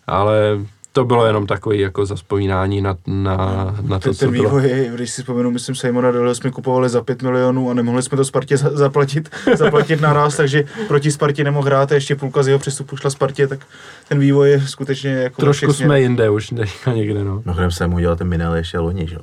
[0.07, 0.59] Ale
[0.95, 3.37] to bylo jenom takový jako zaspomínání na, na,
[3.83, 7.23] na to, ten, ten vývoj, když si vzpomenu, myslím, Simona Dole jsme kupovali za 5
[7.23, 11.95] milionů a nemohli jsme to Spartě zaplatit, zaplatit naraz, takže proti Spartě nemohl hrát a
[11.95, 13.67] ještě půlka z jeho přestupu šla Spartě, tak
[14.09, 15.43] ten vývoj je skutečně jako...
[15.43, 17.43] Trošku jsme jinde už teďka někde, no.
[17.47, 19.23] No, jsem mu dělal ten minel ještě loni, že jo,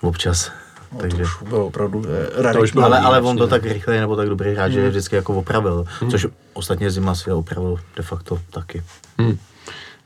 [0.00, 0.50] občas.
[0.92, 2.04] No, takže to už bylo opravdu
[2.48, 4.80] eh, to už bylo ale, ale on to tak rychle nebo tak dobrý hráč, že
[4.80, 4.88] hmm.
[4.88, 6.10] vždycky jako opravil, hmm.
[6.10, 8.82] což ostatně zima si je opravil de facto taky.
[9.18, 9.38] Hmm.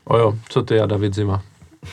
[0.07, 1.41] Ojo, co ty a David Zima?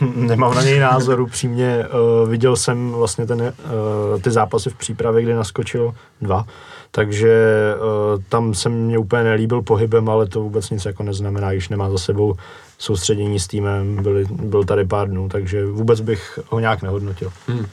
[0.14, 1.86] Nemám na něj názor, upřímně.
[2.22, 6.46] Uh, viděl jsem vlastně ten, uh, ty zápasy v přípravě, kdy naskočil dva,
[6.90, 7.34] takže
[7.76, 11.90] uh, tam se mě úplně nelíbil pohybem, ale to vůbec nic jako neznamená, když nemá
[11.90, 12.34] za sebou
[12.78, 17.32] soustředění s týmem, byli, byl tady pár dnů, takže vůbec bych ho nějak nehodnotil.
[17.48, 17.66] Hmm.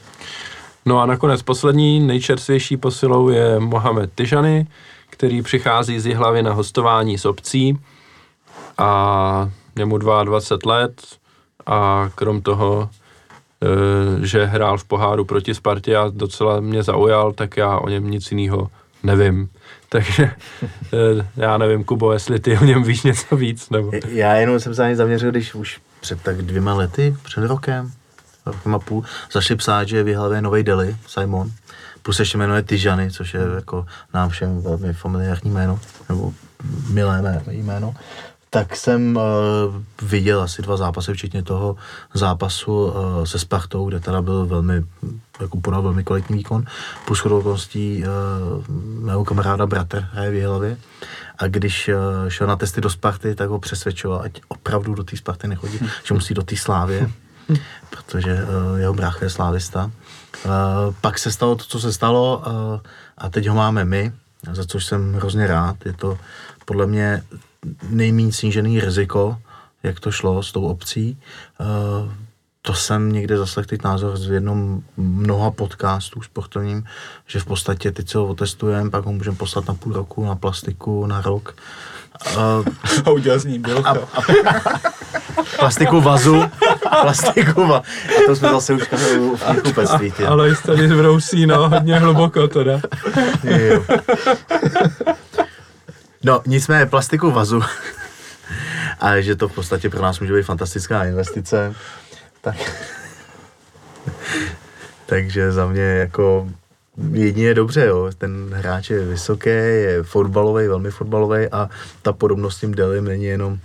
[0.86, 4.66] No a nakonec poslední nejčerstvější posilou je Mohamed Tyžany,
[5.10, 7.78] který přichází z Jihlavy na hostování s obcí
[8.78, 11.02] a je mu 22 let
[11.66, 12.90] a krom toho,
[14.22, 18.10] e, že hrál v poháru proti Spartě a docela mě zaujal, tak já o něm
[18.10, 18.70] nic jiného
[19.02, 19.48] nevím.
[19.88, 23.90] Takže e, já nevím, Kubo, jestli ty o něm víš něco víc, nebo...
[24.08, 27.92] Já jenom jsem se zaměřil, když už před tak dvěma lety, před rokem,
[28.46, 31.50] rokem a půl, zašli psát, že je v Jihlavě nový Deli, Simon,
[32.02, 36.32] plus ještě jmenuje Tyžany, což je jako nám všem velmi familiární jméno, nebo
[36.90, 37.94] milé jméno
[38.54, 39.22] tak jsem uh,
[40.02, 41.76] viděl asi dva zápasy, včetně toho
[42.14, 44.84] zápasu uh, se Spartou, kde teda byl velmi,
[45.40, 46.64] jako podal velmi kvalitní výkon,
[47.06, 48.64] plus chodovostí uh,
[49.04, 50.76] mého kamaráda bratr hraje v hlavě.
[51.38, 55.16] A když uh, šel na testy do Sparty, tak ho přesvědčoval, ať opravdu do té
[55.16, 55.88] Sparty nechodí, hm.
[56.04, 57.10] že musí do té Slávě,
[57.90, 59.90] protože uh, jeho brácha je slávista.
[60.44, 60.50] Uh,
[61.00, 62.80] pak se stalo to, co se stalo uh,
[63.18, 64.12] a teď ho máme my,
[64.52, 65.76] za což jsem hrozně rád.
[65.86, 66.18] Je to
[66.64, 67.22] podle mě
[67.88, 69.38] nejméně snížený riziko,
[69.82, 71.18] jak to šlo s tou obcí.
[71.60, 72.12] Uh,
[72.62, 76.84] to jsem někde zaslech teď názor z jednom mnoha podcastů sportovním,
[77.26, 80.36] že v podstatě teď se ho otestujeme, pak ho můžeme poslat na půl roku, na
[80.36, 81.54] plastiku, na rok.
[82.36, 82.64] Uh,
[83.04, 84.20] a udělal s ním a, a,
[85.58, 86.42] plastiku vazu,
[87.02, 90.12] plastiku va, a to jsme zase už v knihkupectví.
[90.28, 92.80] Ale jste tady zvrousí, no, hodně hluboko teda.
[93.44, 93.84] jo.
[96.24, 97.62] No, nicméně plastiku vazu.
[99.00, 101.74] a že to v podstatě pro nás může být fantastická investice.
[102.40, 102.56] Tak.
[105.06, 106.48] Takže za mě jako
[107.12, 108.10] jedině dobře, jo.
[108.18, 111.70] Ten hráč je vysoký, je fotbalový, velmi fotbalový a
[112.02, 113.58] ta podobnost s tím Delim není jenom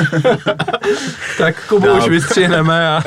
[1.38, 1.98] tak Kubu no.
[1.98, 2.88] už vystřihneme.
[2.88, 3.02] A...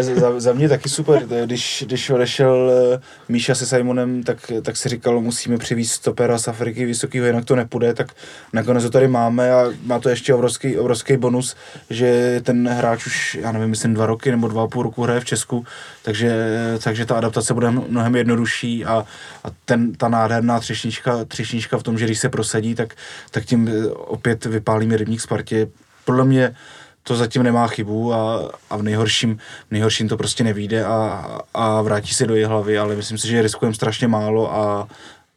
[0.00, 4.88] za, za, mě taky super, když, když odešel eh, Míša se Simonem, tak, tak si
[4.88, 8.12] říkalo, musíme přivízt stopera z Afriky vysokýho, jinak to nepůjde, tak
[8.52, 11.56] nakonec to tady máme a má to ještě obrovský, obrovský bonus,
[11.90, 15.20] že ten hráč už, já nevím, myslím dva roky nebo dva a půl roku hraje
[15.20, 15.66] v Česku,
[16.02, 19.04] takže, takže ta adaptace bude mnohem jednodušší a,
[19.44, 22.94] a ten, ta nádherná třešnička, třešnička v tom, že když se prosadí, tak,
[23.30, 25.66] tak tím eh, opět vypálíme rybník Spartě
[26.04, 26.56] podle mě
[27.02, 29.38] to zatím nemá chybu a, a v, nejhorším,
[29.68, 33.28] v nejhorším to prostě nevíde a, a vrátí se do její hlavy, ale myslím si,
[33.28, 34.88] že riskujeme strašně málo a,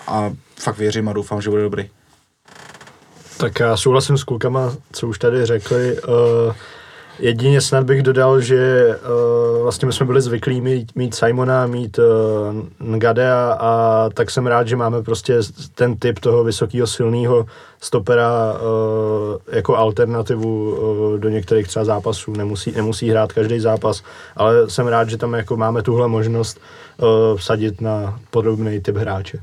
[0.08, 1.90] a fakt věřím a doufám, že bude dobrý.
[3.38, 6.02] Tak já souhlasím s klukama, co už tady řekli.
[6.02, 6.54] Uh,
[7.20, 12.00] Jedině snad bych dodal, že uh, vlastně my jsme byli zvyklí mít, mít Simona, mít
[12.00, 12.06] uh,
[12.96, 15.40] Ngadea a tak jsem rád, že máme prostě
[15.76, 17.46] ten typ toho vysokého silného
[17.82, 22.32] stopera uh, jako alternativu uh, do některých třeba zápasů.
[22.32, 24.04] Nemusí, nemusí hrát každý zápas,
[24.36, 26.60] ale jsem rád, že tam jako máme tuhle možnost
[26.98, 29.40] uh, vsadit na podobný typ hráče.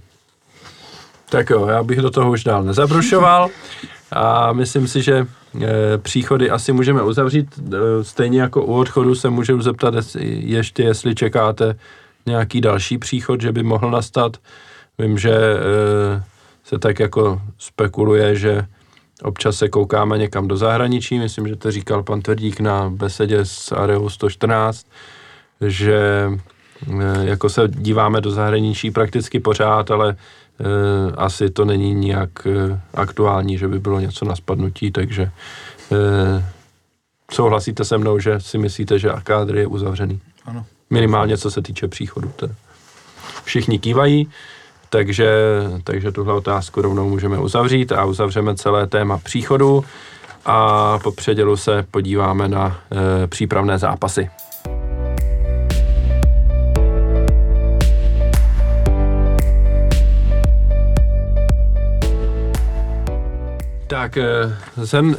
[1.29, 3.49] Tak jo, já bych do toho už dál nezabrušoval
[4.12, 5.27] a myslím si, že
[5.98, 7.61] příchody asi můžeme uzavřít.
[7.74, 9.94] E, stejně jako u odchodu se můžu zeptat
[10.24, 11.76] ještě, jestli čekáte
[12.26, 14.36] nějaký další příchod, že by mohl nastat.
[14.98, 16.22] Vím, že e,
[16.64, 18.66] se tak jako spekuluje, že
[19.22, 23.72] občas se koukáme někam do zahraničí, myslím, že to říkal pan Tvrdík na besedě s
[23.72, 24.86] Areu 114,
[25.66, 26.31] že
[27.22, 30.16] jako se díváme do zahraničí prakticky pořád, ale Eh,
[31.16, 35.31] asi to není nijak eh, aktuální, že by bylo něco na spadnutí, takže
[35.93, 36.45] eh,
[37.32, 40.20] souhlasíte se mnou, že si myslíte, že Arkádr je uzavřený?
[40.47, 40.66] Ano.
[40.91, 42.32] Minimálně co se týče příchodu.
[42.37, 42.55] Teda.
[43.45, 44.31] Všichni kývají,
[44.91, 45.31] takže,
[45.85, 49.85] takže tuhle otázku rovnou můžeme uzavřít a uzavřeme celé téma příchodu
[50.45, 52.81] a po předělu se podíváme na
[53.23, 54.31] e, přípravné zápasy.
[64.01, 64.24] Tak eh,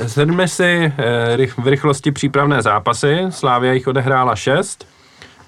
[0.09, 3.17] zhrňme si eh, v rychlosti přípravné zápasy.
[3.29, 4.87] Slávia jich odehrála 6.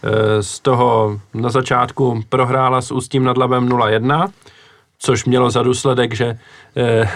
[0.04, 4.30] Eh, z toho na začátku prohrála s Ústím nad Labem 0-1,
[5.00, 6.38] což mělo za důsledek, že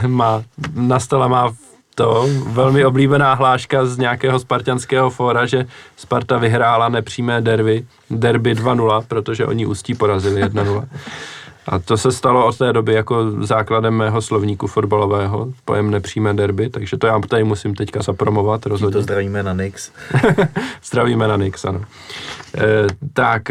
[0.07, 1.53] má, nastala má
[1.95, 5.65] to velmi oblíbená hláška z nějakého spartianského fóra, že
[5.95, 10.87] Sparta vyhrála nepřímé derby, derby 2-0, protože oni Ústí porazili 1-0.
[11.67, 16.69] A to se stalo od té doby jako základem mého slovníku fotbalového, pojem nepřímé derby,
[16.69, 19.01] takže to já tady musím teďka zapromovat To rozhodně.
[19.01, 19.91] zdravíme na Nix.
[20.83, 21.81] Zdravíme na Nix, ano.
[22.57, 23.41] E, tak,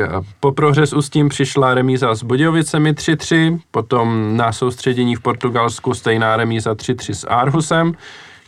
[0.41, 6.37] po prohře s Ústím přišla remíza s Budějovicemi 3-3, potom na soustředění v Portugalsku stejná
[6.37, 7.93] remíza 3-3 s Aarhusem,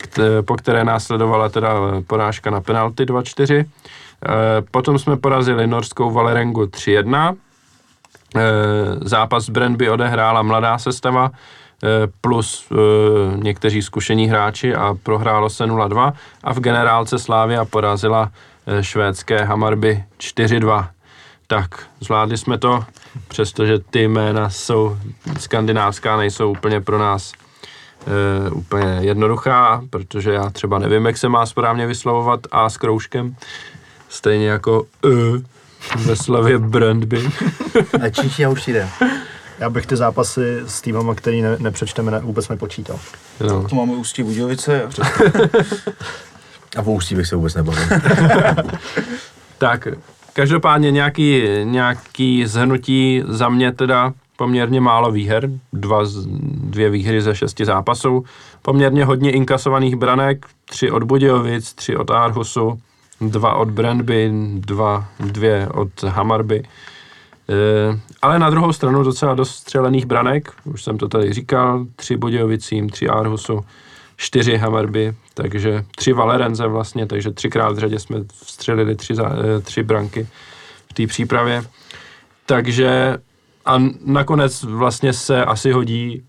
[0.01, 1.73] kt- po které následovala teda
[2.07, 3.53] porážka na penalty 2-4.
[3.59, 3.65] E,
[4.71, 7.35] potom jsme porazili norskou Valerengu 3-1.
[8.35, 8.41] E,
[9.01, 11.87] zápas Brandby odehrála mladá sestava e,
[12.21, 12.75] plus e,
[13.37, 18.31] někteří zkušení hráči a prohrálo se 0-2 a v generálce Slávia porazila
[18.81, 20.87] švédské Hamarby 4-2.
[21.47, 21.69] Tak,
[21.99, 22.83] zvládli jsme to,
[23.27, 24.97] přestože ty jména jsou
[25.39, 27.33] skandinávská, nejsou úplně pro nás
[28.07, 33.35] e, úplně jednoduchá, protože já třeba nevím, jak se má správně vyslovovat A s kroužkem,
[34.09, 35.58] stejně jako E
[35.97, 37.29] ve slavě Brandby.
[38.01, 38.89] A čínština už jde.
[39.59, 42.99] Já bych ty zápasy s týmama, který ne, nepřečteme, ne, vůbec nepočítal.
[43.47, 43.67] No.
[43.67, 44.89] To máme Ústí Budějovice.
[46.77, 47.83] A po ústí bych se vůbec nebavil.
[49.57, 49.87] Tak,
[50.33, 56.03] každopádně nějaký, nějaký zhrnutí za mě teda poměrně málo výher, dva,
[56.53, 58.25] dvě výhry ze šesti zápasů,
[58.61, 62.79] poměrně hodně inkasovaných branek, tři od Budějovic, tři od Aarhusu,
[63.21, 66.63] dva od Brandby, dva, dvě od Hamarby.
[66.63, 72.17] E, ale na druhou stranu docela dost střelených branek, už jsem to tady říkal, tři
[72.17, 73.65] Budějovicím, tři Aarhusu,
[74.17, 79.83] čtyři Hamarby, takže tři Valerenze vlastně, takže třikrát v řadě jsme vstřelili tři, eh, tři
[79.83, 80.27] branky
[80.89, 81.63] v té přípravě.
[82.45, 83.17] Takže
[83.65, 86.23] a nakonec vlastně se asi hodí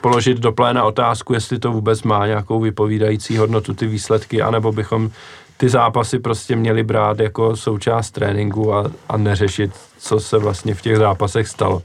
[0.00, 5.10] položit do pléna otázku, jestli to vůbec má nějakou vypovídající hodnotu ty výsledky, anebo bychom
[5.56, 10.82] ty zápasy prostě měli brát jako součást tréninku a, a neřešit, co se vlastně v
[10.82, 11.82] těch zápasech stalo.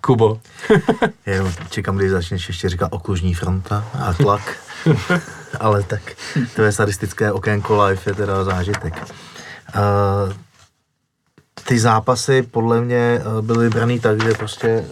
[0.00, 0.40] Kubo.
[1.26, 4.56] Jenom čekám, kdy začneš ještě říkat oklužní fronta a tlak.
[5.60, 6.02] Ale tak
[6.54, 8.94] tvé statistické okénko live je teda zážitek.
[9.76, 10.32] Uh,
[11.64, 14.84] ty zápasy podle mě eh, byly vybraný tak, že prostě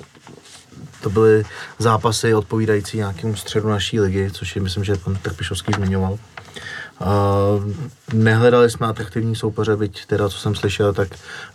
[1.01, 1.45] to byly
[1.79, 6.19] zápasy odpovídající nějakému středu naší ligy, což je, myslím, že pan Trpišovský zmiňoval.
[8.13, 11.09] Nehledali jsme atraktivní soupeře, byť teda, co jsem slyšel, tak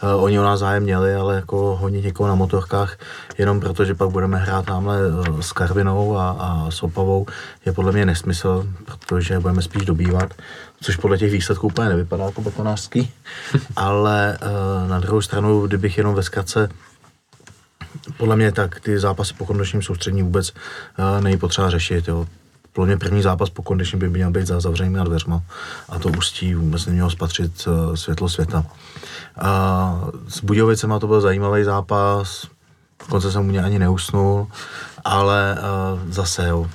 [0.04, 2.98] uh, oni o nás zájem měli, ale jako honit někoho na motorkách,
[3.38, 7.26] jenom proto, že pak budeme hrát tamhle uh, s Karvinou a, a s Opavou,
[7.66, 10.34] je podle mě nesmysl, protože budeme spíš dobývat,
[10.82, 13.12] což podle těch výsledků úplně nevypadá jako betonářský,
[13.76, 16.70] ale uh, na druhou stranu, kdybych jenom ve zkratce
[18.18, 22.08] podle mě tak ty zápasy po kondičním soustřední vůbec uh, není potřeba řešit.
[22.08, 22.28] Jo.
[22.74, 25.42] Podle mě první zápas po kondičním by měl být za zavřenými dveřma
[25.90, 28.66] a to ústí vůbec nemělo spatřit uh, světlo světa.
[29.44, 32.48] Uh, s Budějovicema to byl zajímavý zápas,
[33.00, 34.48] dokonce jsem u něj ani neusnul,
[35.04, 36.70] ale uh, zase jo,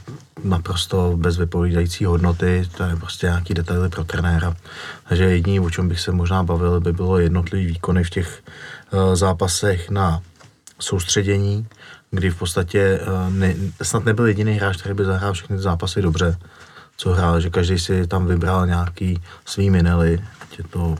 [0.44, 4.56] naprosto bez vypovídající hodnoty, to je prostě nějaký detaily pro trenéra.
[5.08, 8.42] Takže jediný, o čem bych se možná bavil, by bylo jednotlivý výkony v těch
[8.90, 10.22] uh, zápasech na
[10.80, 11.66] soustředění,
[12.10, 16.38] kdy v podstatě uh, ne, snad nebyl jediný hráč, který by zahrál všechny zápasy dobře,
[16.96, 20.96] co hrál, že každý si tam vybral nějaký svý minely, ať je to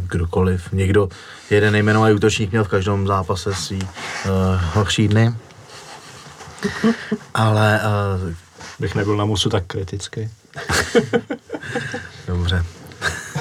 [0.00, 0.72] kdokoliv.
[0.72, 1.08] Někdo,
[1.50, 3.88] jeden nejmenovaný útočník měl v každém zápase svý uh,
[4.74, 5.34] horší dny,
[7.34, 7.80] ale
[8.24, 8.34] uh,
[8.80, 10.30] Bych nebyl na musu tak kritický.
[12.26, 12.64] Dobře.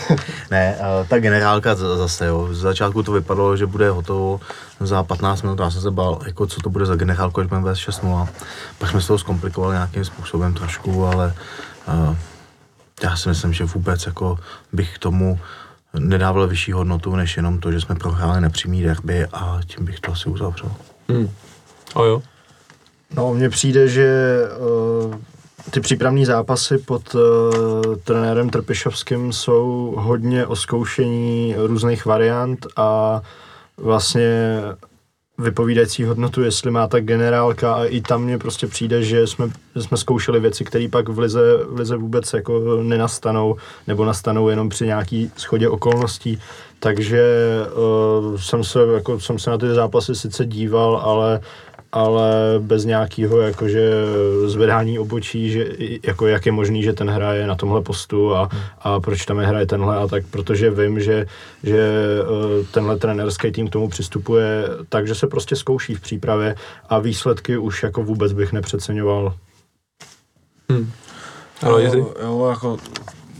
[0.51, 2.47] ne, uh, ta generálka zase, jo.
[2.51, 4.39] Z začátku to vypadalo, že bude hotovo
[4.79, 5.59] za 15 minut.
[5.59, 8.01] Já jsem se bál, jako co to bude za generálku, když budeme vést 6
[8.77, 11.33] Pak jsme se to zkomplikovali nějakým způsobem trošku, ale
[11.87, 12.15] uh,
[13.03, 14.39] já si myslím, že vůbec jako
[14.73, 15.39] bych k tomu
[15.99, 20.11] nedával vyšší hodnotu, než jenom to, že jsme prohráli nepřímý derby a tím bych to
[20.11, 20.71] asi uzavřel.
[21.09, 21.29] Hmm.
[21.93, 22.21] O jo.
[23.15, 24.39] No, mně přijde, že
[25.05, 25.15] uh,
[25.71, 27.21] ty přípravní zápasy pod uh,
[28.03, 33.21] trenérem Trpišovským jsou hodně o zkoušení různých variant a
[33.77, 34.61] vlastně
[35.37, 39.81] vypovídající hodnotu, jestli má ta generálka a i tam mně prostě přijde, že jsme, že
[39.81, 43.55] jsme zkoušeli věci, které pak v lize, v lize vůbec jako nenastanou,
[43.87, 46.39] nebo nastanou jenom při nějaký schodě okolností.
[46.79, 47.23] Takže
[48.29, 51.39] uh, jsem, se, jako, jsem se na ty zápasy sice díval, ale
[51.91, 53.91] ale bez nějakého jakože
[54.45, 55.65] zvedání obočí, že
[56.03, 58.49] jako jak je možný, že ten hraje na tomhle postu a,
[58.79, 61.25] a proč tam je hraje tenhle a tak, protože vím, že,
[61.63, 66.55] že eh, tenhle trenerský tým k tomu přistupuje tak, že se prostě zkouší v přípravě
[66.89, 69.33] a výsledky už jako vůbec bych nepřeceňoval.
[71.61, 71.97] Ale Jiří?
[71.97, 72.77] jo, jo, jako,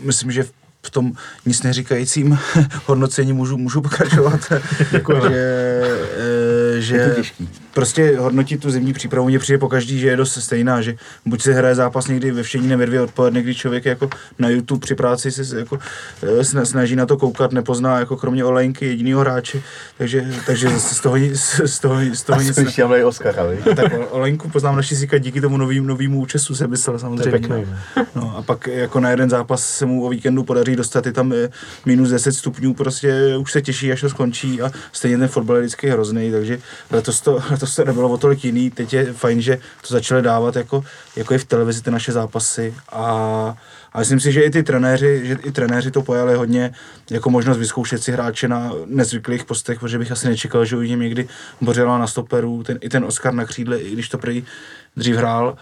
[0.04, 0.44] myslím, že
[0.88, 1.12] v tom
[1.46, 2.40] nic neříkajícím
[2.86, 4.40] hodnocení můžu, můžu pokračovat.
[5.30, 5.82] že,
[6.18, 7.16] eh, že
[7.74, 10.96] prostě hodnotit tu zimní přípravu mně přijde po každý, že je dost stejná, že
[11.26, 14.10] buď se hraje zápas někdy ve všední nebo dvě odpoledne, kdy člověk jako
[14.40, 15.80] na YouTube při práci se jako
[16.24, 19.62] eh, sna- snaží na to koukat, nepozná jako kromě Olejnky jedinýho hráče,
[19.98, 23.44] takže, takže z toho, z z toho, z toho nic ne, tam Oscara,
[23.76, 27.00] tak O- Olenku poznám naši síka díky tomu novým, novýmu účesu se myslel To je
[27.00, 27.32] samozřejmě.
[27.32, 27.66] pěkný.
[27.96, 28.06] no.
[28.16, 31.34] No a pak jako na jeden zápas se mu o víkendu podaří dostat, je tam
[31.34, 31.50] eh,
[31.86, 35.62] minus 10 stupňů, prostě už se těší, až to skončí a stejně ten fotbal je
[35.62, 36.60] vždycky hrozný, takže
[36.92, 40.56] letos to, letos to nebylo o tolik jiný, teď je fajn, že to začali dávat
[40.56, 40.84] jako,
[41.16, 42.74] jako i v televizi ty naše zápasy.
[42.92, 43.04] A,
[43.94, 46.74] a myslím si, že i ty trenéři, že i trenéři to pojali hodně
[47.12, 51.28] jako možnost vyzkoušet si hráče na nezvyklých postech, protože bych asi nečekal, že uvidím někdy
[51.62, 54.44] Bořela na stoperu, ten, i ten Oscar na křídle, i když to prý
[54.96, 55.58] dřív hrál,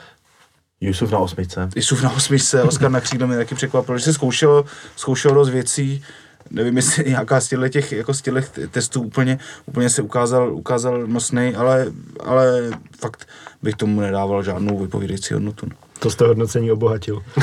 [0.81, 1.69] Jusuf na osmičce.
[1.75, 4.65] Isuf na osmičce, Oskar na křídle mě taky překvapil, že se zkoušelo,
[4.95, 6.03] zkoušelo dost věcí,
[6.51, 8.41] nevím, jestli nějaká z těchto těch, jako z těchto
[8.71, 11.87] testů úplně, úplně se ukázal, ukázal nosnej, ale,
[12.23, 13.27] ale fakt
[13.63, 15.65] bych tomu nedával žádnou vypovídající hodnotu.
[15.69, 15.75] no.
[15.99, 17.23] To jste hodnocení obohatil.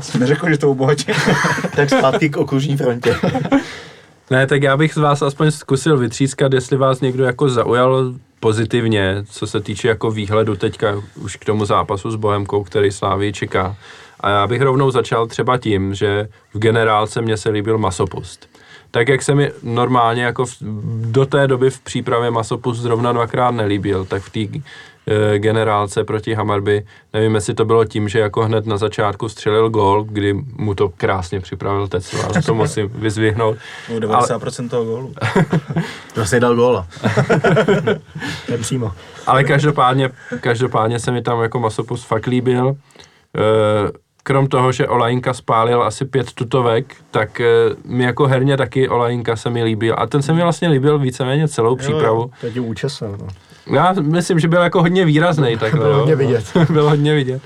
[0.00, 1.12] Jsem neřekl, že to obohatí.
[1.76, 3.16] Tak zpátky k okružní frontě.
[4.30, 9.24] Ne, tak já bych z vás aspoň zkusil vytřískat, jestli vás někdo jako zaujal pozitivně,
[9.30, 13.76] co se týče jako výhledu teďka už k tomu zápasu s Bohemkou, který Slávii čeká.
[14.20, 18.48] A já bych rovnou začal třeba tím, že v generálce mě se líbil masopust.
[18.90, 20.56] Tak jak se mi normálně jako v,
[21.00, 24.58] do té doby v přípravě masopust zrovna dvakrát nelíbil, tak v té
[25.06, 29.70] e, generálce proti Hamarby, nevím, jestli to bylo tím, že jako hned na začátku střelil
[29.70, 33.56] gól, kdy mu to krásně připravil Tecla, to musím vyzvihnout.
[33.92, 35.14] No, 90% toho gólu.
[36.16, 36.86] Vlastně dal góla.
[38.50, 38.92] Nepřímo.
[39.26, 40.10] Ale každopádně,
[40.40, 42.76] každopádně se mi tam jako masopus fakt líbil.
[43.36, 47.46] Eh, Krom toho, že Olajinka spálil asi pět tutovek, tak eh,
[47.84, 49.94] mi jako herně taky Olajinka se mi líbil.
[49.98, 52.30] A ten se mi vlastně líbil víceméně celou přípravu.
[52.40, 53.16] To je účesem.
[53.20, 53.26] No.
[53.76, 55.80] Já myslím, že byl jako hodně výrazný takhle.
[55.80, 55.98] Bylo jo.
[55.98, 56.44] hodně vidět.
[56.70, 57.42] byl hodně vidět.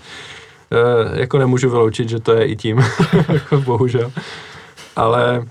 [0.70, 2.78] E, jako nemůžu vyloučit, že to je i tím,
[3.32, 4.12] jako bohužel.
[4.96, 5.44] Ale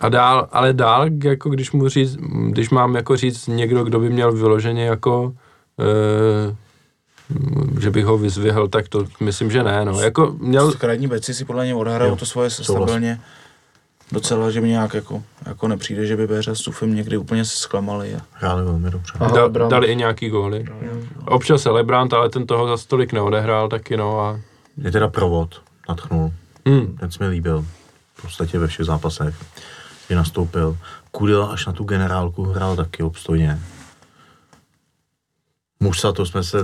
[0.00, 2.16] a dál, ale dál, jako když mu říct,
[2.48, 5.32] když mám jako říct někdo, kdo by měl vyloženě jako
[5.80, 6.56] e,
[7.80, 10.00] že bych ho vyzvihl, tak to myslím, že ne, no.
[10.00, 13.20] Jako měl, Krajní beci si podle něj odhrajou Jo, to svoje stabilně.
[14.12, 17.56] Docela, že mi nějak jako, jako nepřijde, že by Béře s Sufem někdy úplně se
[17.56, 18.14] zklamali.
[18.14, 19.12] A Hráli velmi dobře.
[19.20, 20.64] Aha, da, dali i nějaký góly.
[21.26, 24.40] Občas se Lebrant, ale ten toho za stolik neodehrál taky, no a
[24.76, 26.32] Je teda provod, natchnul.
[26.66, 27.64] hmm, Ten se mi líbil.
[28.14, 29.34] V podstatě ve všech zápasech,
[30.06, 30.76] kdy nastoupil.
[31.10, 33.58] Kudela až na tu generálku hrál taky obstojně.
[35.82, 36.58] Musa, to jsme se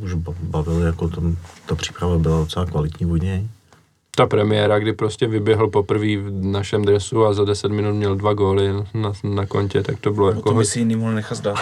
[0.00, 1.36] už ba- bavili, jako tam,
[1.66, 3.48] ta příprava byla docela kvalitní od něj.
[4.16, 8.34] ta premiéra, kdy prostě vyběhl poprvé v našem dresu a za 10 minut měl dva
[8.34, 11.12] góly na, na kontě, tak to bylo o jako tom by hodně, si jiný mohl
[11.12, 11.58] nechat zdát.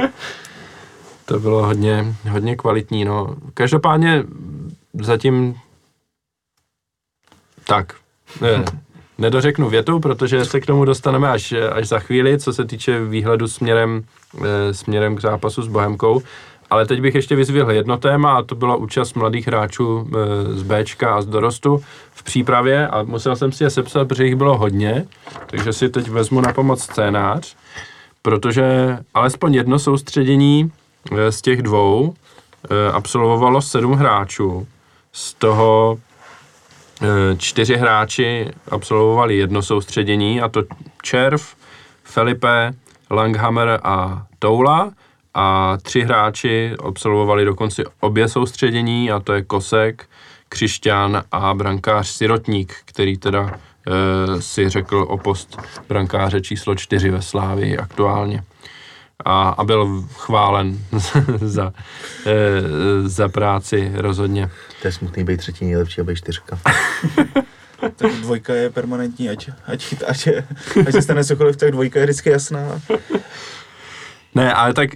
[1.24, 3.36] to bylo hodně, hodně kvalitní, no.
[3.54, 4.24] Každopádně
[5.02, 5.54] zatím
[7.66, 7.94] tak,
[8.40, 8.64] ne,
[9.20, 13.48] nedořeknu větu, protože se k tomu dostaneme až, až za chvíli, co se týče výhledu
[13.48, 14.02] směrem,
[14.44, 16.22] eh, směrem k zápasu s Bohemkou.
[16.70, 20.62] Ale teď bych ještě vyzvihl jedno téma a to byla účast mladých hráčů eh, z
[20.62, 21.82] Bčka a z dorostu
[22.12, 22.88] v přípravě.
[22.88, 25.06] A musel jsem si je sepsat, protože jich bylo hodně,
[25.46, 27.56] takže si teď vezmu na pomoc scénář,
[28.22, 30.72] protože alespoň jedno soustředění
[31.12, 32.14] eh, z těch dvou
[32.92, 34.66] absolvovalo sedm hráčů,
[35.12, 35.98] z toho
[37.38, 40.62] čtyři hráči absolvovali jedno soustředění a to
[41.02, 41.54] Červ,
[42.04, 42.72] Felipe,
[43.10, 44.92] Langhammer a Toula
[45.34, 50.08] a tři hráči absolvovali dokonce obě soustředění a to je Kosek,
[50.48, 55.58] Křišťán a brankář Sirotník, který teda e, si řekl o post
[55.88, 58.44] brankáře číslo čtyři ve Slávii aktuálně.
[59.24, 60.78] A, a byl chválen
[61.40, 61.72] za,
[62.26, 62.62] e,
[63.08, 64.50] za práci rozhodně.
[64.82, 66.58] To je smutný být třetí nejlepší a být čtyřka.
[67.96, 70.28] Tak dvojka je permanentní, ať, ať, ať,
[70.86, 72.80] ať se stane cokoliv, tak dvojka je vždycky jasná.
[74.34, 74.90] Ne, ale tak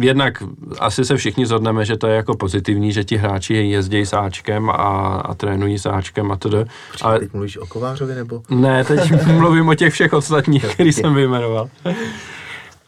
[0.00, 0.42] jednak
[0.78, 4.70] asi se všichni zhodneme, že to je jako pozitivní, že ti hráči jezdí s Ačkem
[4.70, 4.74] a,
[5.24, 6.64] a trénují s Ačkem a tedy.
[7.02, 8.42] Ale Teď mluvíš o Kovářovi nebo?
[8.50, 11.68] ne, teď mluvím o těch všech ostatních, který jsem vyjmenoval.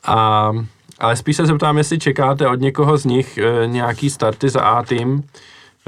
[0.06, 0.52] A,
[0.98, 4.82] ale spíš se zeptám, jestli čekáte od někoho z nich e, nějaký starty za A
[4.82, 5.22] tým.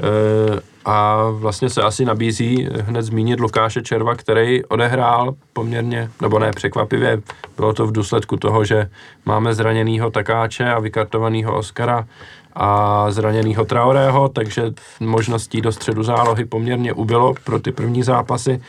[0.03, 6.51] E, a vlastně se asi nabízí hned zmínit Lukáše Červa, který odehrál poměrně, nebo ne
[6.51, 7.21] překvapivě,
[7.57, 8.89] bylo to v důsledku toho, že
[9.25, 12.07] máme zraněného Takáče a vykartovaného Oscara
[12.53, 14.63] a zraněného Traorého, takže
[14.99, 18.61] možností do středu zálohy poměrně ubylo pro ty první zápasy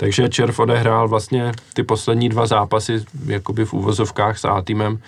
[0.00, 4.98] Takže Červ odehrál vlastně ty poslední dva zápasy jakoby v úvozovkách s A týmem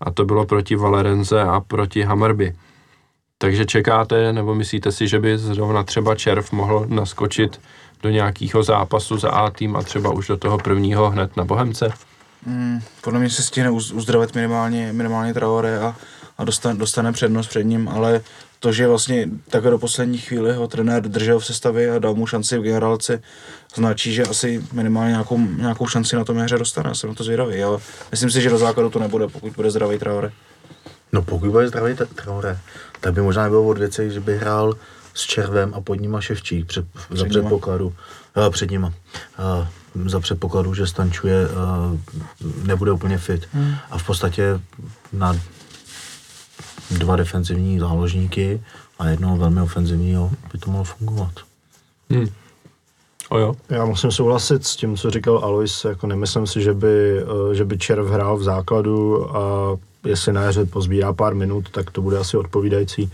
[0.00, 2.54] a to bylo proti Valerenze a proti Hammerby.
[3.38, 7.60] Takže čekáte, nebo myslíte si, že by zrovna třeba Červ mohl naskočit
[8.02, 11.92] do nějakého zápasu za A tým a třeba už do toho prvního hned na Bohemce?
[12.46, 15.96] Mm, podle mě se stihne uz- uzdravit minimálně, minimálně Traore a,
[16.38, 18.20] a dostane, dostane přednost před ním, ale
[18.60, 22.26] to, že vlastně takhle do poslední chvíli ho trenér držel v sestavě a dal mu
[22.26, 23.22] šanci v generálce,
[23.74, 26.88] značí, že asi minimálně nějakou, nějakou šanci na tom hře dostane.
[26.88, 27.78] Já jsem na to zvědavý, ale
[28.10, 30.32] myslím si, že do základu to nebude, pokud bude zdravý Traore.
[31.12, 32.58] No pokud bude zdravý Traore,
[33.00, 34.74] tak by možná nebylo od věci, že by hrál
[35.14, 37.28] s Červem a pod nima Ševčík před, za nima.
[37.28, 37.86] předpokladu,
[38.36, 38.92] uh, před nima,
[39.98, 41.98] uh, za předpokladu, že Stančuje uh,
[42.66, 43.48] nebude úplně fit.
[43.52, 43.74] Hmm.
[43.90, 44.60] A v podstatě
[45.12, 45.40] na
[46.90, 48.60] dva defenzivní záložníky
[48.98, 51.32] a jednoho velmi ofenzivního by to mohlo fungovat.
[52.10, 52.28] Hmm.
[53.28, 53.54] O jo.
[53.68, 57.64] Já musím souhlasit s tím, co říkal Alois, jako nemyslím si, že by, eh, že
[57.64, 59.76] by Červ hrál v základu a
[60.06, 63.10] jestli na jaře pozbírá pár minut, tak to bude asi odpovídající.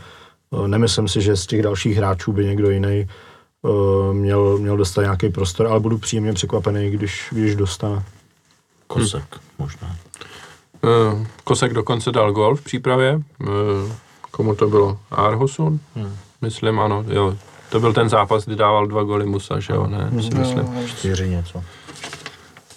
[0.65, 5.03] Eh, Nemyslím si, že z těch dalších hráčů by někdo jiný eh, měl, měl dostat
[5.03, 8.03] nějaký prostor, ale budu příjemně překvapený, když, když dostane.
[8.87, 9.41] Kosek hmm.
[9.59, 9.97] možná.
[10.85, 13.21] Eh, Kosek dokonce dal gol v přípravě.
[13.43, 13.47] Eh,
[14.31, 14.99] Komu to bylo?
[15.11, 15.81] Arhusun?
[15.95, 16.17] Hmm.
[16.41, 17.37] Myslím, ano, jo.
[17.71, 20.87] To byl ten zápas, kdy dával dva goly Musa, že jo, ne, si myslím.
[20.87, 21.63] Čtyři něco.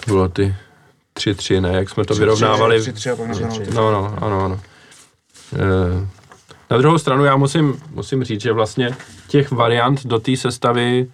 [0.06, 0.56] To bylo ty
[1.14, 2.80] 3-3, ne, jak jsme to vyrovnávali.
[2.80, 3.73] 3-3 a pak na penalty.
[3.73, 4.60] No, no, ano, ano.
[5.56, 6.07] E,
[6.69, 8.95] na druhou stranu já musím, musím říct, že vlastně
[9.27, 11.07] těch variant do té sestavy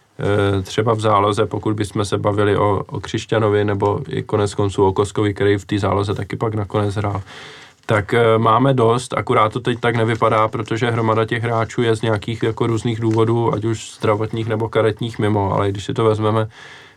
[0.63, 4.93] třeba v záloze, pokud bychom se bavili o, o Křišťanovi nebo i konec konců o
[4.93, 7.21] Koskovi, který v té záloze taky pak nakonec hrál,
[7.85, 12.01] tak e, máme dost, akurát to teď tak nevypadá, protože hromada těch hráčů je z
[12.01, 16.47] nějakých jako různých důvodů, ať už zdravotních nebo karetních mimo, ale když si to vezmeme,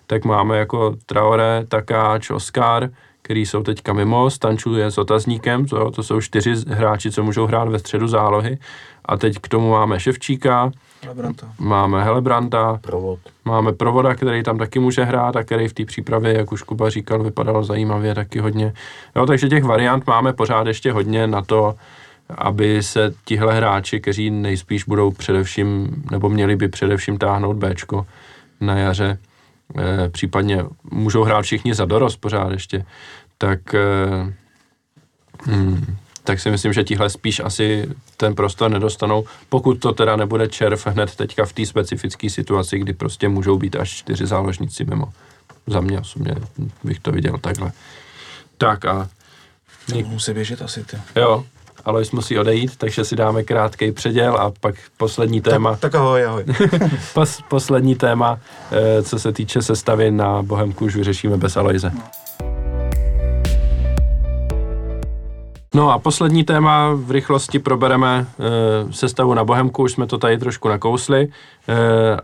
[0.07, 2.91] tak máme jako Traore, Takáč, Oscar,
[3.23, 7.47] který jsou teďka mimo, Stanču je s otazníkem, to, to jsou čtyři hráči, co můžou
[7.47, 8.59] hrát ve středu zálohy.
[9.05, 10.71] A teď k tomu máme Ševčíka,
[11.09, 11.53] Lebranta.
[11.59, 13.19] máme Helebranta, Provod.
[13.45, 16.91] máme Provoda, který tam taky může hrát a který v té přípravě, jak už Kuba
[16.91, 18.73] říkal, vypadal zajímavě taky hodně.
[19.17, 21.75] Jo, takže těch variant máme pořád ještě hodně na to,
[22.29, 28.07] aby se tihle hráči, kteří nejspíš budou především, nebo měli by především táhnout Bčko
[28.61, 29.19] na jaře,
[29.79, 32.85] eh, případně můžou hrát všichni za dorost pořád ještě,
[33.39, 34.33] tak, eh,
[35.45, 40.49] hmm, tak si myslím, že tihle spíš asi ten prostor nedostanou, pokud to teda nebude
[40.49, 45.13] červ hned teďka v té specifické situaci, kdy prostě můžou být až čtyři záložníci mimo.
[45.67, 46.35] Za mě osobně
[46.85, 47.73] bych to viděl takhle.
[48.59, 49.09] Tak a
[50.07, 50.97] Musí běžet asi, ty.
[51.17, 51.45] jo,
[51.85, 55.71] Alois musí odejít, takže si dáme krátký předěl a pak poslední téma.
[55.71, 56.45] Tak, tak ahoj, ahoj.
[57.15, 58.41] Pos, poslední téma,
[58.73, 61.93] eh, co se týče sestavy na Bohemku, už vyřešíme bez Aloise.
[61.95, 62.54] No
[65.83, 68.27] a poslední téma v rychlosti probereme
[68.89, 71.23] e, sestavu na Bohemku, už jsme to tady trošku nakousli.
[71.23, 71.31] E,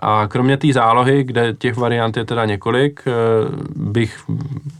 [0.00, 3.12] a kromě té zálohy, kde těch variant je teda několik, e,
[3.76, 4.24] bych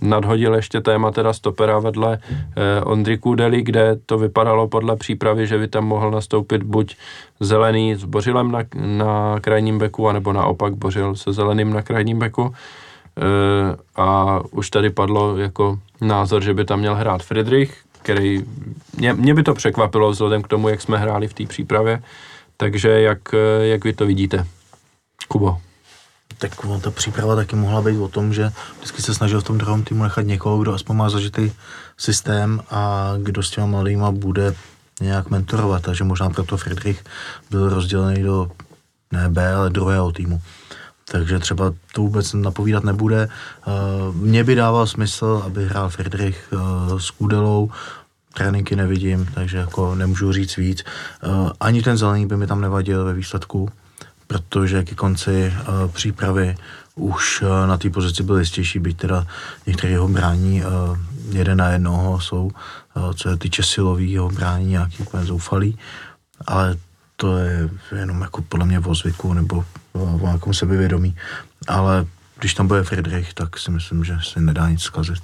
[0.00, 2.18] nadhodil ještě téma teda stopera vedle
[2.56, 6.96] e, Ondry Kudely, kde to vypadalo podle přípravy, že by tam mohl nastoupit buď
[7.40, 12.54] zelený s Bořilem na, na krajním beku, anebo naopak Bořil se zeleným na krajním beku.
[13.16, 13.22] E,
[13.96, 18.44] a už tady padlo jako názor, že by tam měl hrát Friedrich, který,
[18.96, 22.02] mě, mě by to překvapilo vzhledem k tomu, jak jsme hráli v té přípravě,
[22.56, 23.18] takže jak,
[23.60, 24.46] jak vy to vidíte?
[25.28, 25.58] Kubo.
[26.38, 26.50] Tak
[26.80, 30.02] ta příprava taky mohla být o tom, že vždycky se snažil v tom druhém týmu
[30.02, 31.52] nechat někoho, kdo aspoň má zažitý
[31.96, 34.54] systém a kdo s těma mladýma bude
[35.00, 35.82] nějak mentorovat.
[35.82, 37.04] Takže možná proto Friedrich
[37.50, 38.50] byl rozdělený do
[39.12, 40.40] ne B, ale druhého týmu.
[41.10, 43.28] Takže třeba to vůbec napovídat nebude.
[43.28, 43.70] Eh,
[44.12, 46.56] Mně by dával smysl, aby hrál Friedrich eh,
[47.00, 47.70] s Kudelou,
[48.34, 50.84] tréninky nevidím, takže jako nemůžu říct víc.
[51.22, 51.28] Eh,
[51.60, 53.68] Ani ten zelený by mi tam nevadil ve výsledku,
[54.26, 55.52] protože ke konci
[55.92, 56.54] přípravy
[56.94, 59.26] už na té pozici byl jistější, byť teda
[59.66, 60.62] některé jeho brání
[61.30, 62.50] jeden na jednoho jsou,
[63.14, 65.78] co se týče silového brání, nějaký úplně zoufalý,
[66.46, 66.76] ale
[67.16, 71.16] to je jenom jako podle mě o zvyku nebo o nějakém sebevědomí,
[71.68, 72.06] ale
[72.38, 75.20] když tam bude Friedrich, tak si myslím, že se nedá nic zkazit.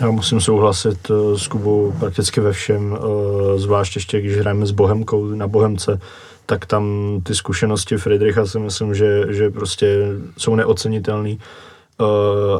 [0.00, 4.70] Já musím souhlasit eh, s Kubou prakticky ve všem, eh, zvlášť ještě, když hrajeme s
[4.70, 6.00] Bohemkou na Bohemce,
[6.46, 6.84] tak tam
[7.22, 9.98] ty zkušenosti Friedricha si myslím, že, že prostě
[10.38, 12.04] jsou neocenitelný eh,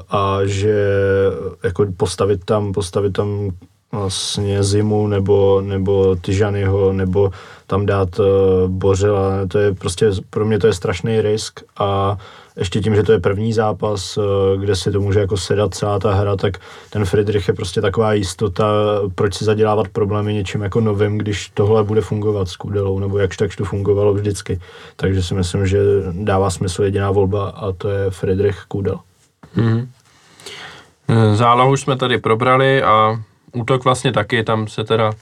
[0.08, 0.88] a že
[1.62, 3.50] jako postavit tam, postavit tam
[3.92, 7.30] vlastně Zimu nebo, nebo Tyžanyho, nebo
[7.66, 8.26] tam dát uh,
[8.68, 12.18] Bořela, to je prostě, pro mě to je strašný risk a
[12.56, 14.24] ještě tím, že to je první zápas, uh,
[14.60, 16.58] kde si to může jako sedat celá ta hra, tak
[16.90, 18.64] ten Friedrich je prostě taková jistota,
[19.14, 23.36] proč si zadělávat problémy něčím jako novým, když tohle bude fungovat s Kudelou, nebo jakž
[23.36, 24.60] takž to fungovalo vždycky.
[24.96, 25.78] Takže si myslím, že
[26.12, 28.98] dává smysl jediná volba a to je Friedrich Kudel.
[29.56, 29.86] Mm-hmm.
[31.34, 33.20] Zálohu jsme tady probrali a
[33.52, 35.12] útok vlastně taky, tam se teda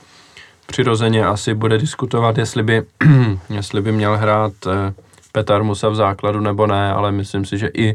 [0.73, 2.83] přirozeně asi bude diskutovat, jestli by,
[3.51, 4.95] jestli by měl hrát eh,
[5.33, 7.95] Petar Musa v základu nebo ne, ale myslím si, že i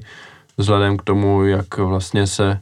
[0.58, 2.60] vzhledem k tomu, jak vlastně se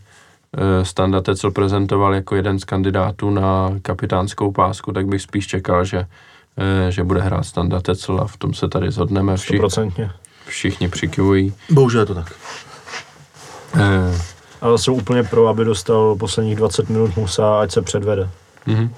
[0.58, 5.86] eh, Standa Tecel prezentoval jako jeden z kandidátů na kapitánskou pásku, tak bych spíš čekal,
[5.86, 6.08] že,
[6.58, 9.38] eh, že bude hrát Standa Tecel a v tom se tady zhodneme.
[9.38, 9.60] Vši,
[10.48, 11.54] všichni přikivují.
[11.70, 12.34] Bohužel je to tak.
[13.76, 14.22] Eh,
[14.62, 18.30] ale jsem úplně pro, aby dostal posledních 20 minut Musa, ať se předvede.
[18.68, 18.90] Mm-hmm.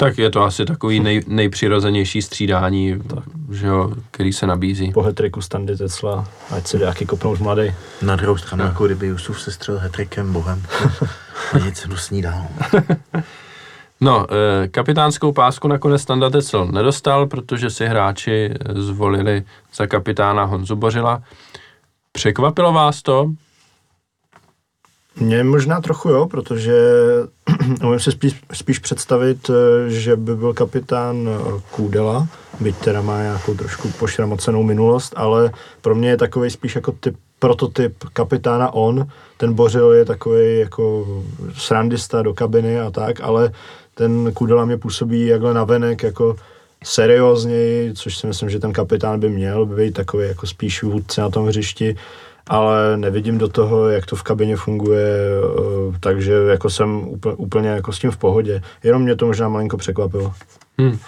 [0.00, 3.24] Tak je to asi takový nej, nejpřirozenější střídání, tak.
[3.50, 4.92] že jo, který se nabízí.
[4.92, 7.74] Po hetriku Standy Tecla, ať se jaký kopnout mladý.
[8.02, 10.62] Na druhou stranu, jako kdyby Jusuf se střel hetrikem bohem.
[11.52, 12.46] a nic dusní dál.
[14.00, 19.44] No, eh, kapitánskou pásku nakonec Standa Tecel nedostal, protože si hráči zvolili
[19.74, 21.22] za kapitána Honzu Bořila.
[22.12, 23.30] Překvapilo vás to?
[25.20, 26.74] Mě možná trochu jo, protože
[27.84, 32.26] umím si spíš, spíš představit, eh, že by byl kapitán eh, Kůdela,
[32.60, 37.16] byť teda má nějakou trošku pošramocenou minulost, ale pro mě je takový spíš jako typ,
[37.38, 39.06] prototyp kapitána on.
[39.36, 41.06] Ten Bořil je takový jako
[41.54, 43.52] srandista do kabiny a tak, ale
[43.94, 46.36] ten Kudela mě působí jakhle navenek jako
[46.84, 51.30] seriózněji, což si myslím, že ten kapitán by měl být takový jako spíš vůdce na
[51.30, 51.96] tom hřišti
[52.50, 57.68] ale nevidím do toho, jak to v kabině funguje, eh, takže jako jsem úplně, úplně
[57.68, 58.62] jako s tím v pohodě.
[58.82, 60.34] Jenom mě to možná malinko překvapilo.
[60.78, 60.98] Hmm.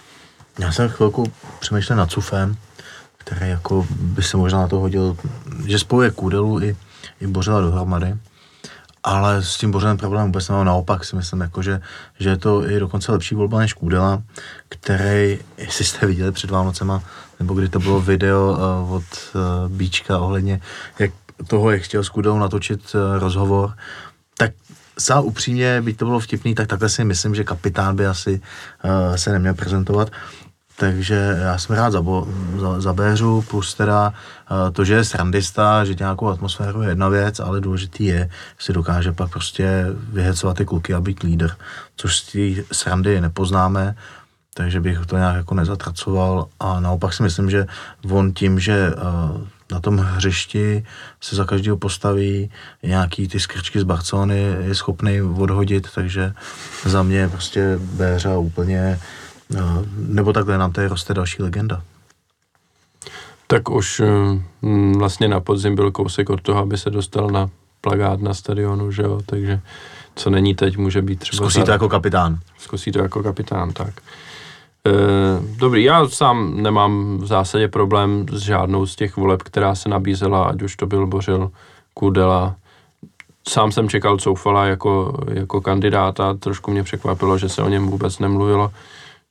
[0.58, 2.56] Já jsem chvilku přemýšlel nad Cufem,
[3.18, 5.16] který jako by se možná na to hodil,
[5.66, 6.76] že spojuje Kudelu i,
[7.20, 8.14] i Bořila dohromady.
[9.04, 11.80] Ale s tím Bořelem problém vůbec nemám naopak, si myslím, jako, že,
[12.18, 14.22] že je to i dokonce lepší volba než Kůdela,
[14.68, 17.02] který, jestli jste viděli před Vánocema,
[17.38, 19.04] nebo kdy to bylo video uh, od
[19.34, 19.40] uh,
[19.72, 20.60] Bíčka ohledně,
[20.98, 21.10] jak
[21.46, 23.72] toho, jak chtěl s Kudou natočit uh, rozhovor,
[24.38, 24.52] tak
[24.98, 28.40] sám upřímně, byť to bylo vtipný, tak takhle si myslím, že kapitán by asi
[28.84, 30.10] uh, se neměl prezentovat.
[30.76, 32.28] Takže já jsem rád za, bo,
[32.60, 37.08] za, za Béřu, plus teda uh, to, že je srandista, že nějakou atmosféru je jedna
[37.08, 41.50] věc, ale důležitý je, si dokáže pak prostě vyhecovat ty kluky a být lídr,
[41.96, 43.96] což z té srandy nepoznáme,
[44.54, 47.66] takže bych to nějak jako nezatracoval a naopak si myslím, že
[48.10, 49.40] on tím, že uh,
[49.72, 50.84] na tom hřišti
[51.20, 52.50] se za každého postaví,
[52.82, 56.32] nějaký ty skrčky z Barcelony je schopný odhodit, takže
[56.84, 59.00] za mě prostě Béřa úplně,
[59.50, 61.82] no, nebo takhle nám tady roste další legenda.
[63.46, 64.02] Tak už
[64.62, 67.50] hm, vlastně na podzim byl kousek od toho, aby se dostal na
[67.80, 69.60] plagát na stadionu, že jo, takže
[70.14, 71.36] co není teď, může být třeba...
[71.36, 72.38] Zkusí to jako kapitán.
[72.58, 74.00] Zkusí to jako kapitán, tak.
[74.86, 79.88] Eh, dobrý, já sám nemám v zásadě problém s žádnou z těch voleb, která se
[79.88, 81.50] nabízela, ať už to byl Bořil,
[81.94, 82.56] Kudela.
[83.48, 88.18] Sám jsem čekal Coufala jako, jako kandidáta, trošku mě překvapilo, že se o něm vůbec
[88.18, 88.70] nemluvilo.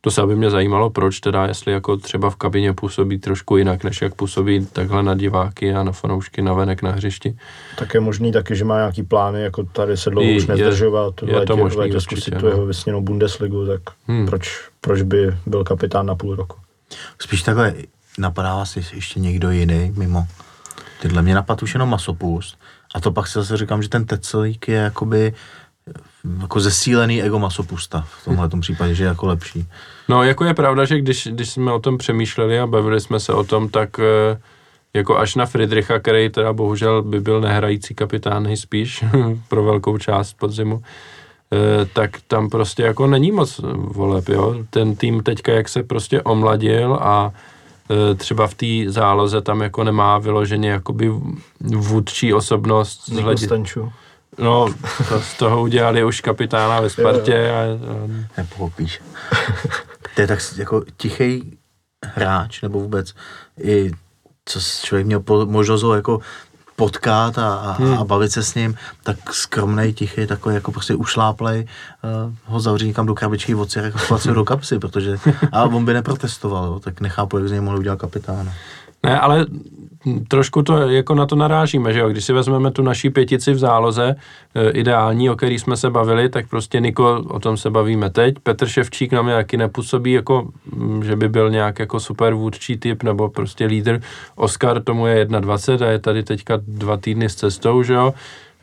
[0.03, 3.83] To se by mě zajímalo, proč teda, jestli jako třeba v kabině působí trošku jinak,
[3.83, 7.37] než jak působí takhle na diváky a na fanoušky na venek na hřišti.
[7.77, 11.39] Tak je možný taky, že má nějaký plány, jako tady se dlouho už nezdržovat, je,
[11.39, 14.25] je to možný, létě zkusit tu jeho vysněnou Bundesligu, tak hmm.
[14.25, 16.57] proč, proč by byl kapitán na půl roku?
[17.19, 17.73] Spíš takhle,
[18.17, 20.27] napadá vás ještě někdo jiný mimo?
[21.01, 22.57] Tyhle mě napadl už jenom masopust.
[22.95, 25.33] A to pak si zase říkám, že ten Tecelík je jakoby
[26.41, 29.67] jako zesílený ego masopusta v tomhle případě, že je jako lepší.
[30.09, 33.33] No, jako je pravda, že když, když jsme o tom přemýšleli a bavili jsme se
[33.33, 34.39] o tom, tak eh,
[34.93, 39.03] jako až na Friedricha, který teda bohužel by byl nehrající kapitán nejspíš
[39.47, 40.83] pro velkou část podzimu,
[41.53, 44.55] eh, tak tam prostě jako není moc voleb, jo.
[44.69, 47.31] Ten tým teďka, jak se prostě omladil a
[47.91, 51.11] eh, třeba v té záloze tam jako nemá vyloženě jakoby
[51.59, 53.05] vůdčí osobnost.
[53.05, 53.47] Z hledi-
[54.41, 54.73] No,
[55.09, 57.51] to z toho udělali už kapitána ve Spartě.
[57.51, 57.67] A, a...
[58.37, 59.01] Nepochopíš.
[60.15, 61.57] to je tak jako tichý
[62.05, 63.13] hráč, nebo vůbec
[63.63, 63.91] i
[64.45, 66.19] co člověk měl po, možnost ho jako
[66.75, 67.93] potkat a, a, hmm.
[67.93, 71.67] a bavit se s ním, tak skromnej, tichý, takový jako prostě ušláplej,
[72.25, 73.93] uh, ho zavřít někam do krabičky, odstěrek
[74.33, 75.17] do kapsy, protože,
[75.51, 78.53] a on by neprotestoval, jo, tak nechápu, jak z něj mohl udělat kapitána.
[79.03, 79.45] Ne, ale
[80.27, 82.09] trošku to jako na to narážíme, že jo?
[82.09, 84.15] Když si vezmeme tu naší pětici v záloze,
[84.55, 88.35] e, ideální, o který jsme se bavili, tak prostě Niko, o tom se bavíme teď.
[88.43, 92.77] Petr Ševčík na mě taky nepůsobí jako, mm, že by byl nějak jako super vůdčí
[92.77, 94.01] typ nebo prostě lídr.
[94.35, 98.13] Oscar tomu je 21 a je tady teďka dva týdny s cestou, že jo?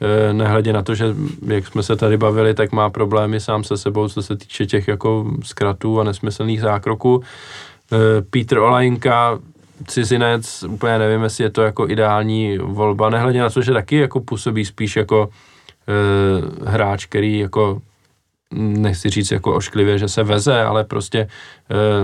[0.01, 1.15] E, nehledě na to, že
[1.47, 4.89] jak jsme se tady bavili, tak má problémy sám se sebou, co se týče těch
[4.89, 7.23] jako zkratů a nesmyslných zákroků.
[7.93, 9.39] E, Petr Olajinka,
[9.87, 14.21] cizinec, úplně nevím, jestli je to jako ideální volba, nehledě na to, že taky jako
[14.21, 15.29] působí spíš jako
[15.89, 17.81] e, hráč, který jako
[18.55, 21.29] nechci říct jako ošklivě, že se veze, ale prostě e,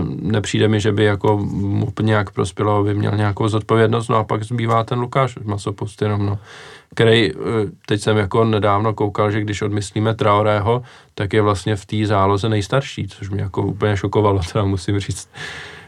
[0.04, 4.44] nepřijde mi, že by jako mu nějak prospělo, aby měl nějakou zodpovědnost, no a pak
[4.44, 6.38] zbývá ten Lukáš Masopust jenom, no,
[6.94, 7.34] který, e,
[7.86, 10.82] teď jsem jako nedávno koukal, že když odmyslíme Traorého,
[11.14, 15.28] tak je vlastně v té záloze nejstarší, což mě jako úplně šokovalo, teda musím říct.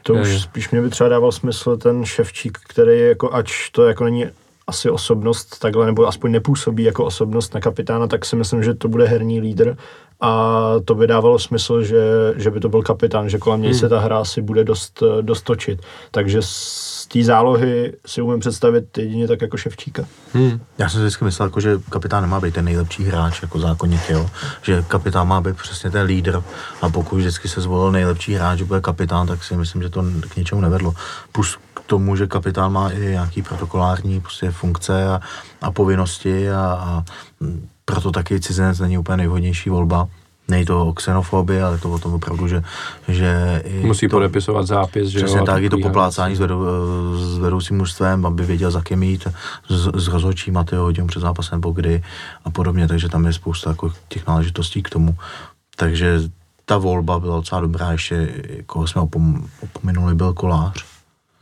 [0.06, 3.84] To už spíš mě by třeba dával smysl ten ševčík, který je jako, ač to
[3.84, 4.26] jako není
[4.66, 8.88] asi osobnost takhle, nebo aspoň nepůsobí jako osobnost na kapitána, tak si myslím, že to
[8.88, 9.76] bude herní lídr
[10.20, 13.80] a to by dávalo smysl, že, že by to byl kapitán, že kolem něj hmm.
[13.80, 15.80] se ta hra asi bude dost, dost točit.
[16.10, 20.04] Takže z té zálohy si umím představit jedině tak jako Ševčíka.
[20.34, 20.60] Hmm.
[20.78, 24.12] Já jsem si vždycky myslel, jako, že kapitán nemá být ten nejlepší hráč, jako zákonitě,
[24.12, 24.30] jo?
[24.62, 26.42] že kapitán má být přesně ten lídr
[26.82, 30.04] a pokud vždycky se zvolil nejlepší hráč, že bude kapitán, tak si myslím, že to
[30.28, 30.94] k něčemu nevedlo.
[31.32, 35.20] Plus k tomu, že kapitán má i nějaký protokolární prostě funkce a,
[35.62, 37.04] a povinnosti a, a
[37.86, 40.08] proto taky cizinec není úplně nejvhodnější volba.
[40.48, 42.62] Není to o xenofobii, ale to o tom opravdu, že,
[43.08, 46.66] že i Musí to, podepisovat zápis, že Přesně jo, tak, i to poplácání s, vedou,
[47.16, 49.26] s vedoucím mužstvem, aby věděl, za kým jít,
[49.68, 52.02] s, s rozhodčím a ty hodinu před zápasem nebo kdy
[52.44, 55.14] a podobně, takže tam je spousta jako těch náležitostí k tomu.
[55.76, 56.20] Takže
[56.64, 58.28] ta volba byla docela dobrá, ještě
[58.66, 60.84] koho jsme opom, opominuli, byl kolář.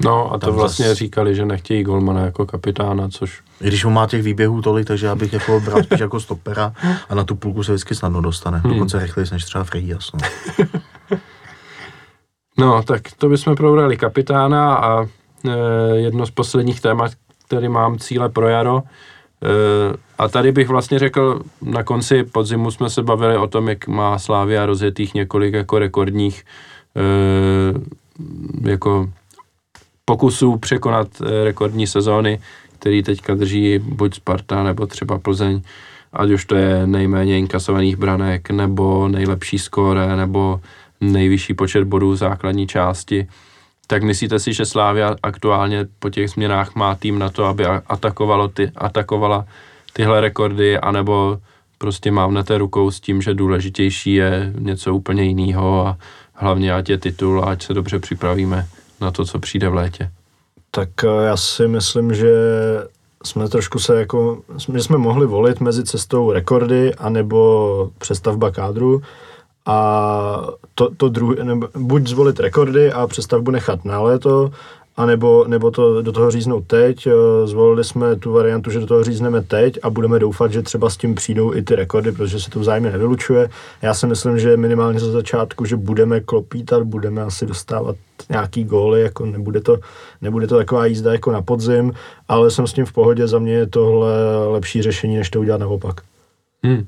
[0.05, 0.99] No a to Tam vlastně zas...
[0.99, 3.43] říkali, že nechtějí Golmana jako kapitána, což...
[3.65, 6.73] I když on má těch výběhů tolik, takže já bych jako bral spíš jako stopera
[7.09, 8.59] a na tu půlku se vždycky snadno dostane.
[8.59, 8.73] Hmm.
[8.73, 10.19] Dokonce rychleji než třeba Freddy, jasno.
[12.59, 15.09] no, tak to bychom probrali kapitána a e,
[15.95, 17.13] jedno z posledních témat,
[17.47, 18.83] který mám cíle pro jaro.
[18.83, 19.49] E,
[20.19, 24.19] a tady bych vlastně řekl, na konci podzimu jsme se bavili o tom, jak má
[24.19, 26.45] Slávia rozjetých několik jako rekordních
[26.97, 29.09] e, jako
[30.05, 32.41] pokusů překonat eh, rekordní sezóny,
[32.85, 35.61] který teďka drží buď Sparta nebo třeba Plzeň,
[36.13, 40.61] ať už to je nejméně inkasovaných branek, nebo nejlepší skóre, nebo
[41.01, 43.29] nejvyšší počet bodů v základní části.
[43.87, 48.49] Tak myslíte si, že Slávia aktuálně po těch změnách má tým na to, aby atakovalo
[48.49, 49.47] ty, atakovala
[49.93, 51.39] tyhle rekordy, anebo
[51.79, 55.99] prostě mávnete rukou s tím, že důležitější je něco úplně jiného a
[56.35, 58.67] hlavně ať je titul a ať se dobře připravíme
[59.01, 60.11] na to, co přijde v létě?
[60.75, 62.35] Tak eh, já si myslím, že
[63.25, 64.43] jsme trošku se jako,
[64.75, 69.03] že jsme mohli volit mezi cestou rekordy anebo přestavba kádru
[69.67, 74.51] a to, to druhé, nebo buď zvolit rekordy a přestavbu nechat na léto,
[74.97, 77.07] a nebo, nebo to do toho říznout teď.
[77.07, 80.91] Eh, zvolili jsme tu variantu, že do toho řízneme teď a budeme doufat, že třeba
[80.91, 83.51] s tím přijdou i ty rekordy, protože se to vzájemně nevylučuje.
[83.83, 87.97] Já si myslím, že minimálně za začátku, že budeme klopítat, budeme asi dostávat
[88.29, 89.79] nějaký góly, jako nebude to,
[90.23, 91.93] nebude to taková jízda jako na podzim,
[92.29, 94.13] ale jsem s tím v pohodě, za mě je tohle
[94.49, 96.01] lepší řešení, než to udělat naopak.
[96.63, 96.87] Hmm.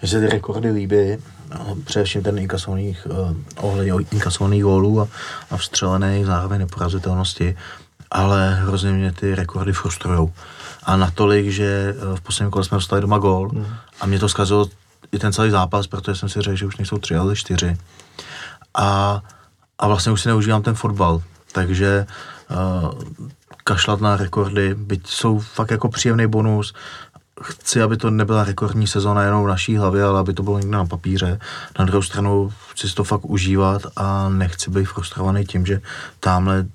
[0.00, 1.16] Mně se ty rekordy líbí,
[1.54, 5.08] no, především ten inkasovaných, uh, ohledně inkasovaných gólů a,
[5.50, 7.56] a vstřelených zároveň neporazitelnosti,
[8.10, 10.32] ale hrozně mě ty rekordy frustrujou.
[10.82, 13.66] A natolik, že uh, v posledním kole jsme dostali doma gól mm.
[14.00, 14.68] a mě to zkazilo
[15.12, 17.76] i ten celý zápas, protože jsem si řekl, že už nejsou tři, ale čtyři.
[18.74, 19.22] A,
[19.78, 21.22] a vlastně už si neužívám ten fotbal,
[21.52, 22.06] takže
[22.50, 23.02] uh,
[23.64, 26.74] kašlat na rekordy, byť jsou fakt jako příjemný bonus,
[27.42, 30.76] chci, aby to nebyla rekordní sezóna jenom v naší hlavě, ale aby to bylo někde
[30.76, 31.40] na papíře.
[31.78, 35.80] Na druhou stranu chci to fakt užívat a nechci být frustrovaný tím, že
[36.20, 36.66] tamhle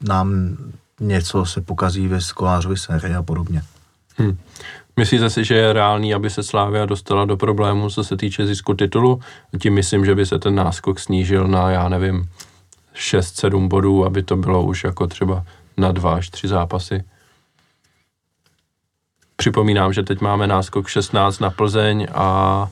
[0.00, 0.56] nám
[1.00, 3.62] něco se pokazí ve skolářovi sérii a podobně.
[4.16, 4.38] Hmm.
[4.96, 8.74] Myslíte si, že je reálný, aby se Slávia dostala do problému, co se týče zisku
[8.74, 9.20] titulu?
[9.58, 12.28] Tím myslím, že by se ten náskok snížil na, já nevím,
[12.94, 15.44] 6-7 bodů, aby to bylo už jako třeba
[15.76, 17.04] na dva až tři zápasy.
[19.42, 22.68] Připomínám, že teď máme náskok 16 na Plzeň a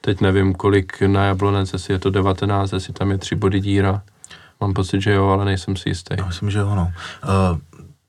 [0.00, 4.02] teď nevím, kolik na Jablonec, jestli je to 19, jestli tam je tři body díra.
[4.60, 6.14] Mám pocit, že jo, ale nejsem si jistý.
[6.18, 6.92] Já myslím, že jo, no.
[7.24, 7.58] Uh,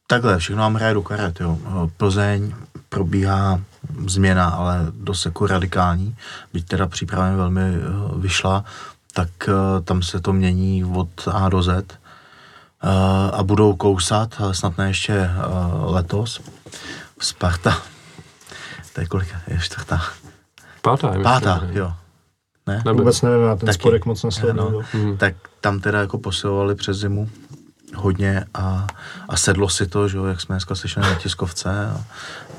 [0.07, 1.49] takhle, všechno nám hraje do karet, jo.
[1.49, 2.53] Uh, Plzeň
[2.89, 3.61] probíhá
[4.07, 6.15] změna, ale dost jako radikální,
[6.53, 8.63] byť teda příprava velmi uh, vyšla,
[9.13, 11.97] tak uh, tam se to mění od A do Z.
[13.33, 15.29] a budou kousat, snad ne ještě eh,
[15.85, 16.41] letos.
[17.19, 17.77] Sparta,
[18.93, 20.01] to je kolik, je čtvrtá.
[20.81, 21.69] Pátá, je myslím, Pátá, ne?
[21.73, 21.93] jo.
[22.67, 22.81] Ne?
[22.85, 23.73] Nebo- Vůbec nevím, já ten Taky.
[23.79, 24.67] sporek moc nesleduju.
[24.67, 24.81] Ano.
[24.93, 25.17] Mhm.
[25.17, 27.29] Tak tam teda jako posilovali přes zimu
[27.95, 28.87] hodně a,
[29.29, 32.03] a sedlo si to, že jo, jak jsme dneska slyšeli na tiskovce a,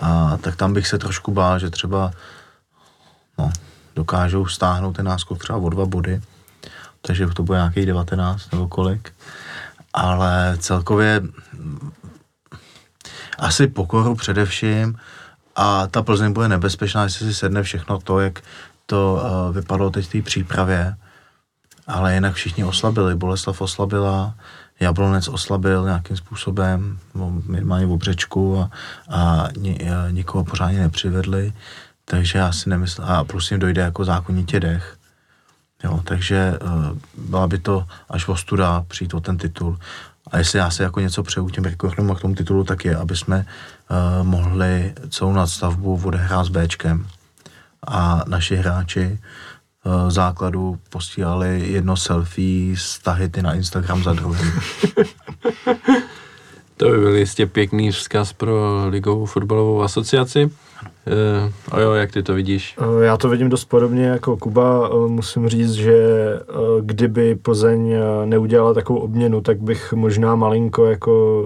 [0.01, 2.11] a tak tam bych se trošku bál, že třeba
[3.39, 3.53] no,
[3.97, 6.21] dokážou stáhnout ten náskok třeba o dva body,
[7.01, 9.13] takže to bude nějakých 19 nebo kolik,
[9.95, 11.23] ale celkově
[13.39, 14.99] asi pokoru především
[15.57, 18.41] a ta Plzeň bude nebezpečná, jestli si sedne všechno to, jak
[18.87, 20.97] to uh, vypadalo teď v té přípravě,
[21.87, 23.15] ale jinak všichni oslabili.
[23.15, 24.35] Boleslav oslabila,
[24.81, 26.99] Jablonec oslabil nějakým způsobem,
[27.47, 28.71] minimálně v obřečku a,
[29.09, 31.53] a, ni, a nikoho pořádně nepřivedli,
[32.05, 34.97] takže já si nemyslím, a plus jim dojde jako zákonitě dech.
[35.85, 36.99] Jo, takže uh,
[37.29, 39.79] byla by to až ostuda přijít o ten titul.
[40.31, 42.97] A jestli já se jako něco přeju těm rekordům a k tomu titulu, tak je,
[42.97, 43.47] aby jsme
[43.91, 47.07] uh, mohli celou nadstavbu odehrát s Bčkem.
[47.87, 49.19] A naši hráči
[49.85, 54.53] uh, základu posílali jedno selfie z tahity na Instagram za druhým.
[56.77, 60.51] To by byl jistě pěkný vzkaz pro Ligovou fotbalovou asociaci.
[61.07, 62.77] Uh, a jo, jak ty to vidíš?
[63.01, 64.89] Eh, Já to vidím dost podobně jako Kuba.
[64.93, 70.87] Eh, Musím říct, že eh, kdyby Plzeň eh, neudělala takovou obměnu, tak bych možná malinko
[70.87, 71.45] jako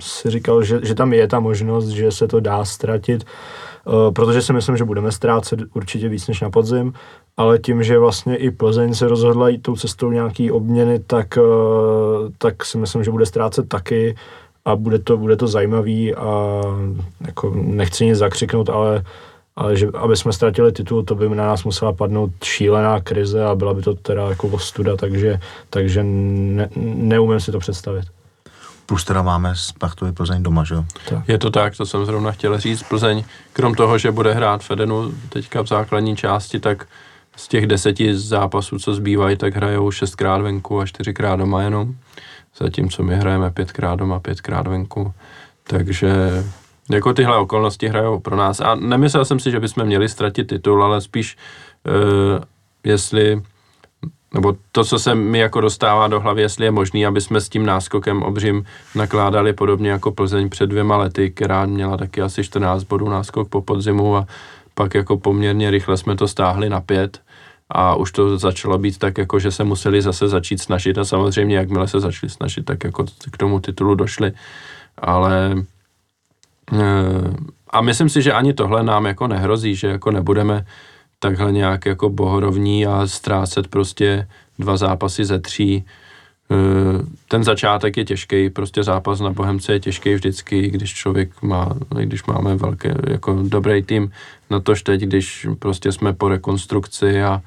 [0.00, 4.42] si říkal, že, že tam je ta možnost, že se to dá ztratit, eh, protože
[4.42, 6.92] si myslím, že budeme ztrácet určitě víc než na podzim,
[7.36, 11.42] ale tím, že vlastně i Plzeň se rozhodla jít tou cestou nějaký obměny, tak, eh,
[12.38, 14.16] tak si myslím, že bude ztrácet taky
[14.64, 16.62] a bude to, bude to zajímavý a
[17.26, 19.04] jako nechci nic zakřiknout, ale
[19.58, 23.54] ale že aby jsme ztratili titul, to by na nás musela padnout šílená krize a
[23.54, 25.40] byla by to teda jako ostuda, takže,
[25.70, 28.04] takže ne, neumím si to představit.
[28.86, 30.84] Plus teda máme Spartu i Plzeň doma, že jo?
[31.28, 32.82] Je to tak, to jsem zrovna chtěl říct.
[32.82, 36.86] Plzeň, krom toho, že bude hrát Fedenu teďka v základní části, tak
[37.36, 41.94] z těch deseti zápasů, co zbývají, tak hrajou šestkrát venku a čtyřikrát doma jenom.
[42.56, 45.12] Zatímco my hrajeme pětkrát doma, pětkrát venku.
[45.62, 46.14] Takže
[46.90, 48.60] jako tyhle okolnosti hrajou pro nás.
[48.60, 51.36] A nemyslel jsem si, že bychom měli ztratit titul, ale spíš
[51.86, 52.44] uh,
[52.84, 53.42] jestli
[54.34, 57.48] nebo to, co se mi jako dostává do hlavy, jestli je možný, aby jsme s
[57.48, 58.64] tím náskokem obřím
[58.94, 63.62] nakládali podobně jako Plzeň před dvěma lety, která měla taky asi 14 bodů náskok po
[63.62, 64.26] podzimu a
[64.74, 67.20] pak jako poměrně rychle jsme to stáhli na pět
[67.70, 71.56] a už to začalo být tak, jako že se museli zase začít snažit a samozřejmě,
[71.56, 74.32] jakmile se začali snažit, tak jako k tomu titulu došli,
[74.98, 75.64] ale
[76.72, 77.34] eh,
[77.70, 80.66] a myslím si, že ani tohle nám jako nehrozí, že jako nebudeme
[81.18, 84.28] takhle nějak jako bohorovní a ztrácet prostě
[84.58, 85.84] dva zápasy ze tří.
[86.50, 91.76] Eh, Ten začátek je těžký, prostě zápas na Bohemce je těžký vždycky, když člověk má,
[92.04, 94.12] když máme velké, jako dobrý tým,
[94.50, 97.42] na tož teď, když prostě jsme po rekonstrukci a,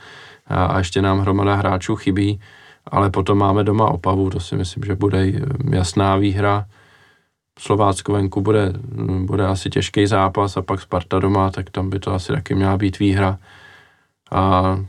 [0.48, 2.40] a, a ještě nám hromada hráčů chybí,
[2.86, 5.42] ale potom máme doma Opavu, to si myslím, že bude eh,
[5.76, 6.66] jasná výhra.
[7.60, 8.74] Slovácko venku bude,
[9.26, 12.78] bude asi těžký zápas a pak Sparta doma, tak tam by to asi taky měla
[12.78, 13.38] být výhra.
[14.32, 14.80] A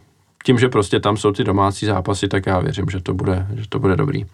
[0.45, 3.69] tím, že prostě tam jsou ty domácí zápasy, tak já věřím, že to bude, že
[3.69, 4.27] to bude dobrý.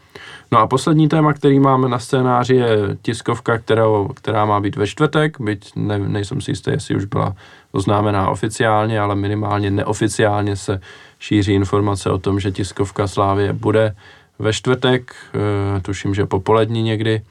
[0.52, 4.86] No a poslední téma, který máme na scénáři, je tiskovka, kterou, která má být ve
[4.86, 7.36] čtvrtek, byť ne, nejsem si jistý, jestli už byla
[7.72, 10.80] oznámená oficiálně, ale minimálně neoficiálně se
[11.18, 13.94] šíří informace o tom, že tiskovka Slávě bude
[14.38, 17.22] ve čtvrtek, e, tuším, že popolední někdy.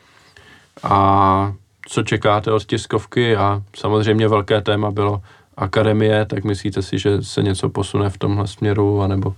[0.83, 1.53] A
[1.87, 3.35] co čekáte od tiskovky?
[3.35, 5.21] A samozřejmě velké téma bylo
[5.57, 9.35] akademie, tak myslíte si, že se něco posune v tomhle směru, anebo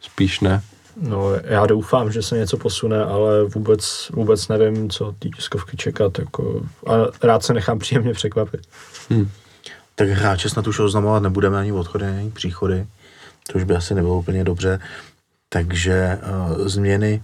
[0.00, 0.62] spíš ne?
[0.96, 6.18] No, já doufám, že se něco posune, ale vůbec, vůbec nevím, co ty tiskovky čekat.
[6.18, 8.60] Jako, a rád se nechám příjemně překvapit.
[9.10, 9.28] Hm.
[9.94, 12.86] Tak hráče snad už oznamovat nebudeme ani odchody, ani příchody,
[13.52, 14.80] to už by asi nebylo úplně dobře.
[15.48, 17.22] Takže uh, změny,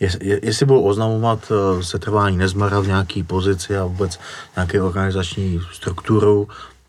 [0.00, 4.20] jest, je, jestli budou oznamovat uh, setrvání Nezmara v nějaký pozici a vůbec
[4.56, 6.48] nějaké organizační strukturu,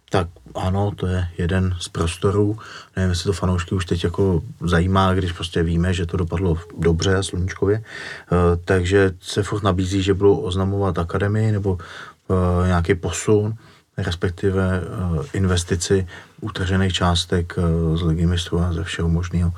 [0.09, 2.59] tak ano, to je jeden z prostorů.
[2.95, 7.23] Nevím, jestli to fanoušky už teď jako zajímá, když prostě víme, že to dopadlo dobře
[7.23, 7.77] sluníčkově.
[7.77, 13.53] Uh, takže se furt nabízí, že budou oznamovat akademii nebo uh, nějaký posun,
[13.97, 16.07] respektive uh, investici
[16.41, 17.55] utržených částek
[17.95, 19.53] z ligy mistrů a ze všeho možného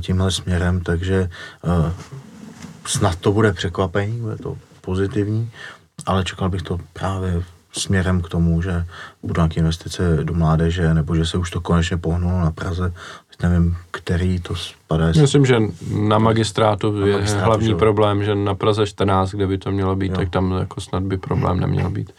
[0.00, 1.30] tímhle směrem, takže
[2.86, 5.50] snad to bude překvapení, bude to pozitivní,
[6.06, 7.42] ale čekal bych to právě
[7.78, 8.84] směrem k tomu, že
[9.22, 12.92] budou nějaké investice do mládeže, nebo že se už to konečně pohnulo na Praze.
[13.30, 15.06] Teď nevím, který to spadá.
[15.06, 15.56] jestli- Myslím, že
[15.90, 19.96] na magistrátu je magistrátu, hlavní že problém, že na Praze 14, kde by to mělo
[19.96, 20.16] být, Jo.
[20.18, 22.12] tak tam jako snad by problém neměl být.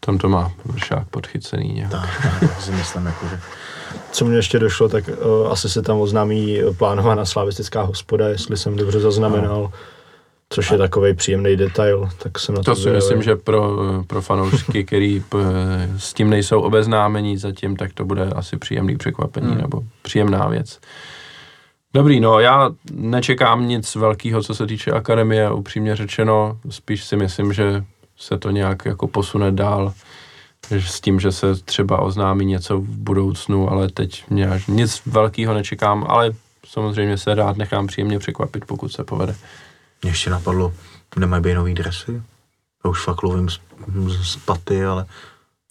[0.00, 1.90] Tam to má vršák podchycený nějak.
[1.90, 2.08] Tak,
[2.40, 3.40] tak si myslím, jako, že
[4.12, 8.76] Co mě ještě došlo, tak uh, asi se tam oznámí plánovaná slavistická hospoda, jestli jsem
[8.76, 9.70] dobře zaznamenal.
[10.54, 14.22] Což je takový příjemný detail, tak jsem na to, To si myslím, že pro, pro
[14.22, 15.38] fanoušky, který p,
[15.98, 19.60] s tím nejsou obeznámení zatím, tak to bude asi příjemný překvapení Hmm.
[19.60, 20.80] nebo příjemná věc.
[21.94, 27.52] Dobrý, no já nečekám nic velkého, co se týče akademie, upřímně řečeno, spíš si myslím,
[27.52, 27.84] že
[28.16, 29.92] se to nějak jako posune dál
[30.70, 35.54] že s tím, že se třeba oznámí něco v budoucnu, ale teď nějak, nic velkého
[35.54, 36.30] nečekám, ale
[36.66, 39.34] samozřejmě se rád nechám příjemně překvapit, pokud se povede.
[40.04, 40.72] Mě ještě napadlo,
[41.16, 42.22] nemají být nový dresy.
[42.84, 43.60] Já už fakt lovím z,
[44.22, 45.06] z paty, ale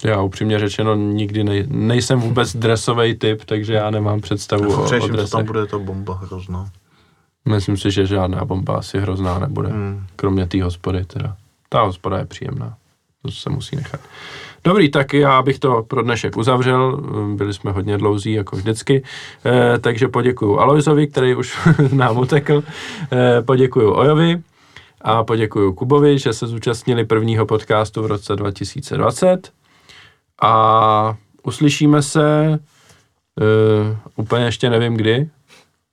[0.04, 5.04] Já upřímně řečeno nikdy nej, nejsem vůbec dresový typ, takže já nemám představu jako o,
[5.04, 5.32] o dresech.
[5.32, 6.70] tam bude, to bomba hrozná.
[7.46, 9.70] Myslím si, že žádná bomba asi hrozná nebude.
[9.70, 10.06] Hmm.
[10.16, 11.38] kromě té hospody teda.
[11.70, 12.78] Ta hospoda je příjemná,
[13.22, 14.02] to se musí nechat.
[14.64, 17.02] Dobrý, tak já bych to pro dnešek uzavřel,
[17.36, 19.04] byli jsme hodně dlouzí, jako vždycky,
[19.46, 21.58] eh, takže poděkuju Alojzovi, který už
[21.94, 22.64] nám utekl,
[23.12, 24.42] eh, poděkuju Ojovi
[25.02, 29.52] a poděkuju Kubovi, že se zúčastnili prvního podcastu v roce 2020
[30.42, 35.30] a uslyšíme se uh, úplně ještě nevím kdy,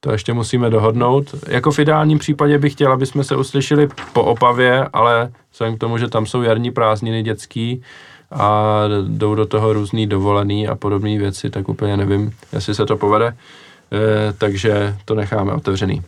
[0.00, 1.34] to ještě musíme dohodnout.
[1.48, 5.80] Jako v ideálním případě bych chtěl, aby jsme se uslyšeli po Opavě, ale vzhledem k
[5.80, 7.82] tomu, že tam jsou jarní prázdniny dětský
[8.30, 12.96] a jdou do toho různý dovolený a podobné věci, tak úplně nevím, jestli se to
[12.96, 13.26] povede.
[13.26, 16.02] E, takže to necháme otevřený.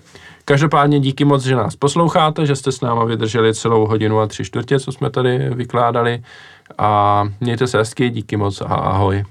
[0.45, 4.45] Každopádně díky moc, že nás posloucháte, že jste s náma vydrželi celou hodinu a tři
[4.45, 6.23] čtvrtě, co jsme tady vykládali.
[6.79, 9.25] A mějte se hezky, díky moc a ahoj.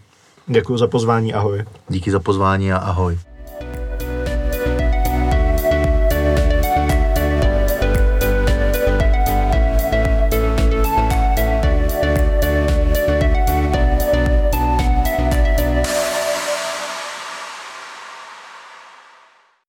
[0.47, 1.63] Děkuji za pozvání, ahoj.
[1.89, 3.17] Díky za pozvání a ahoj.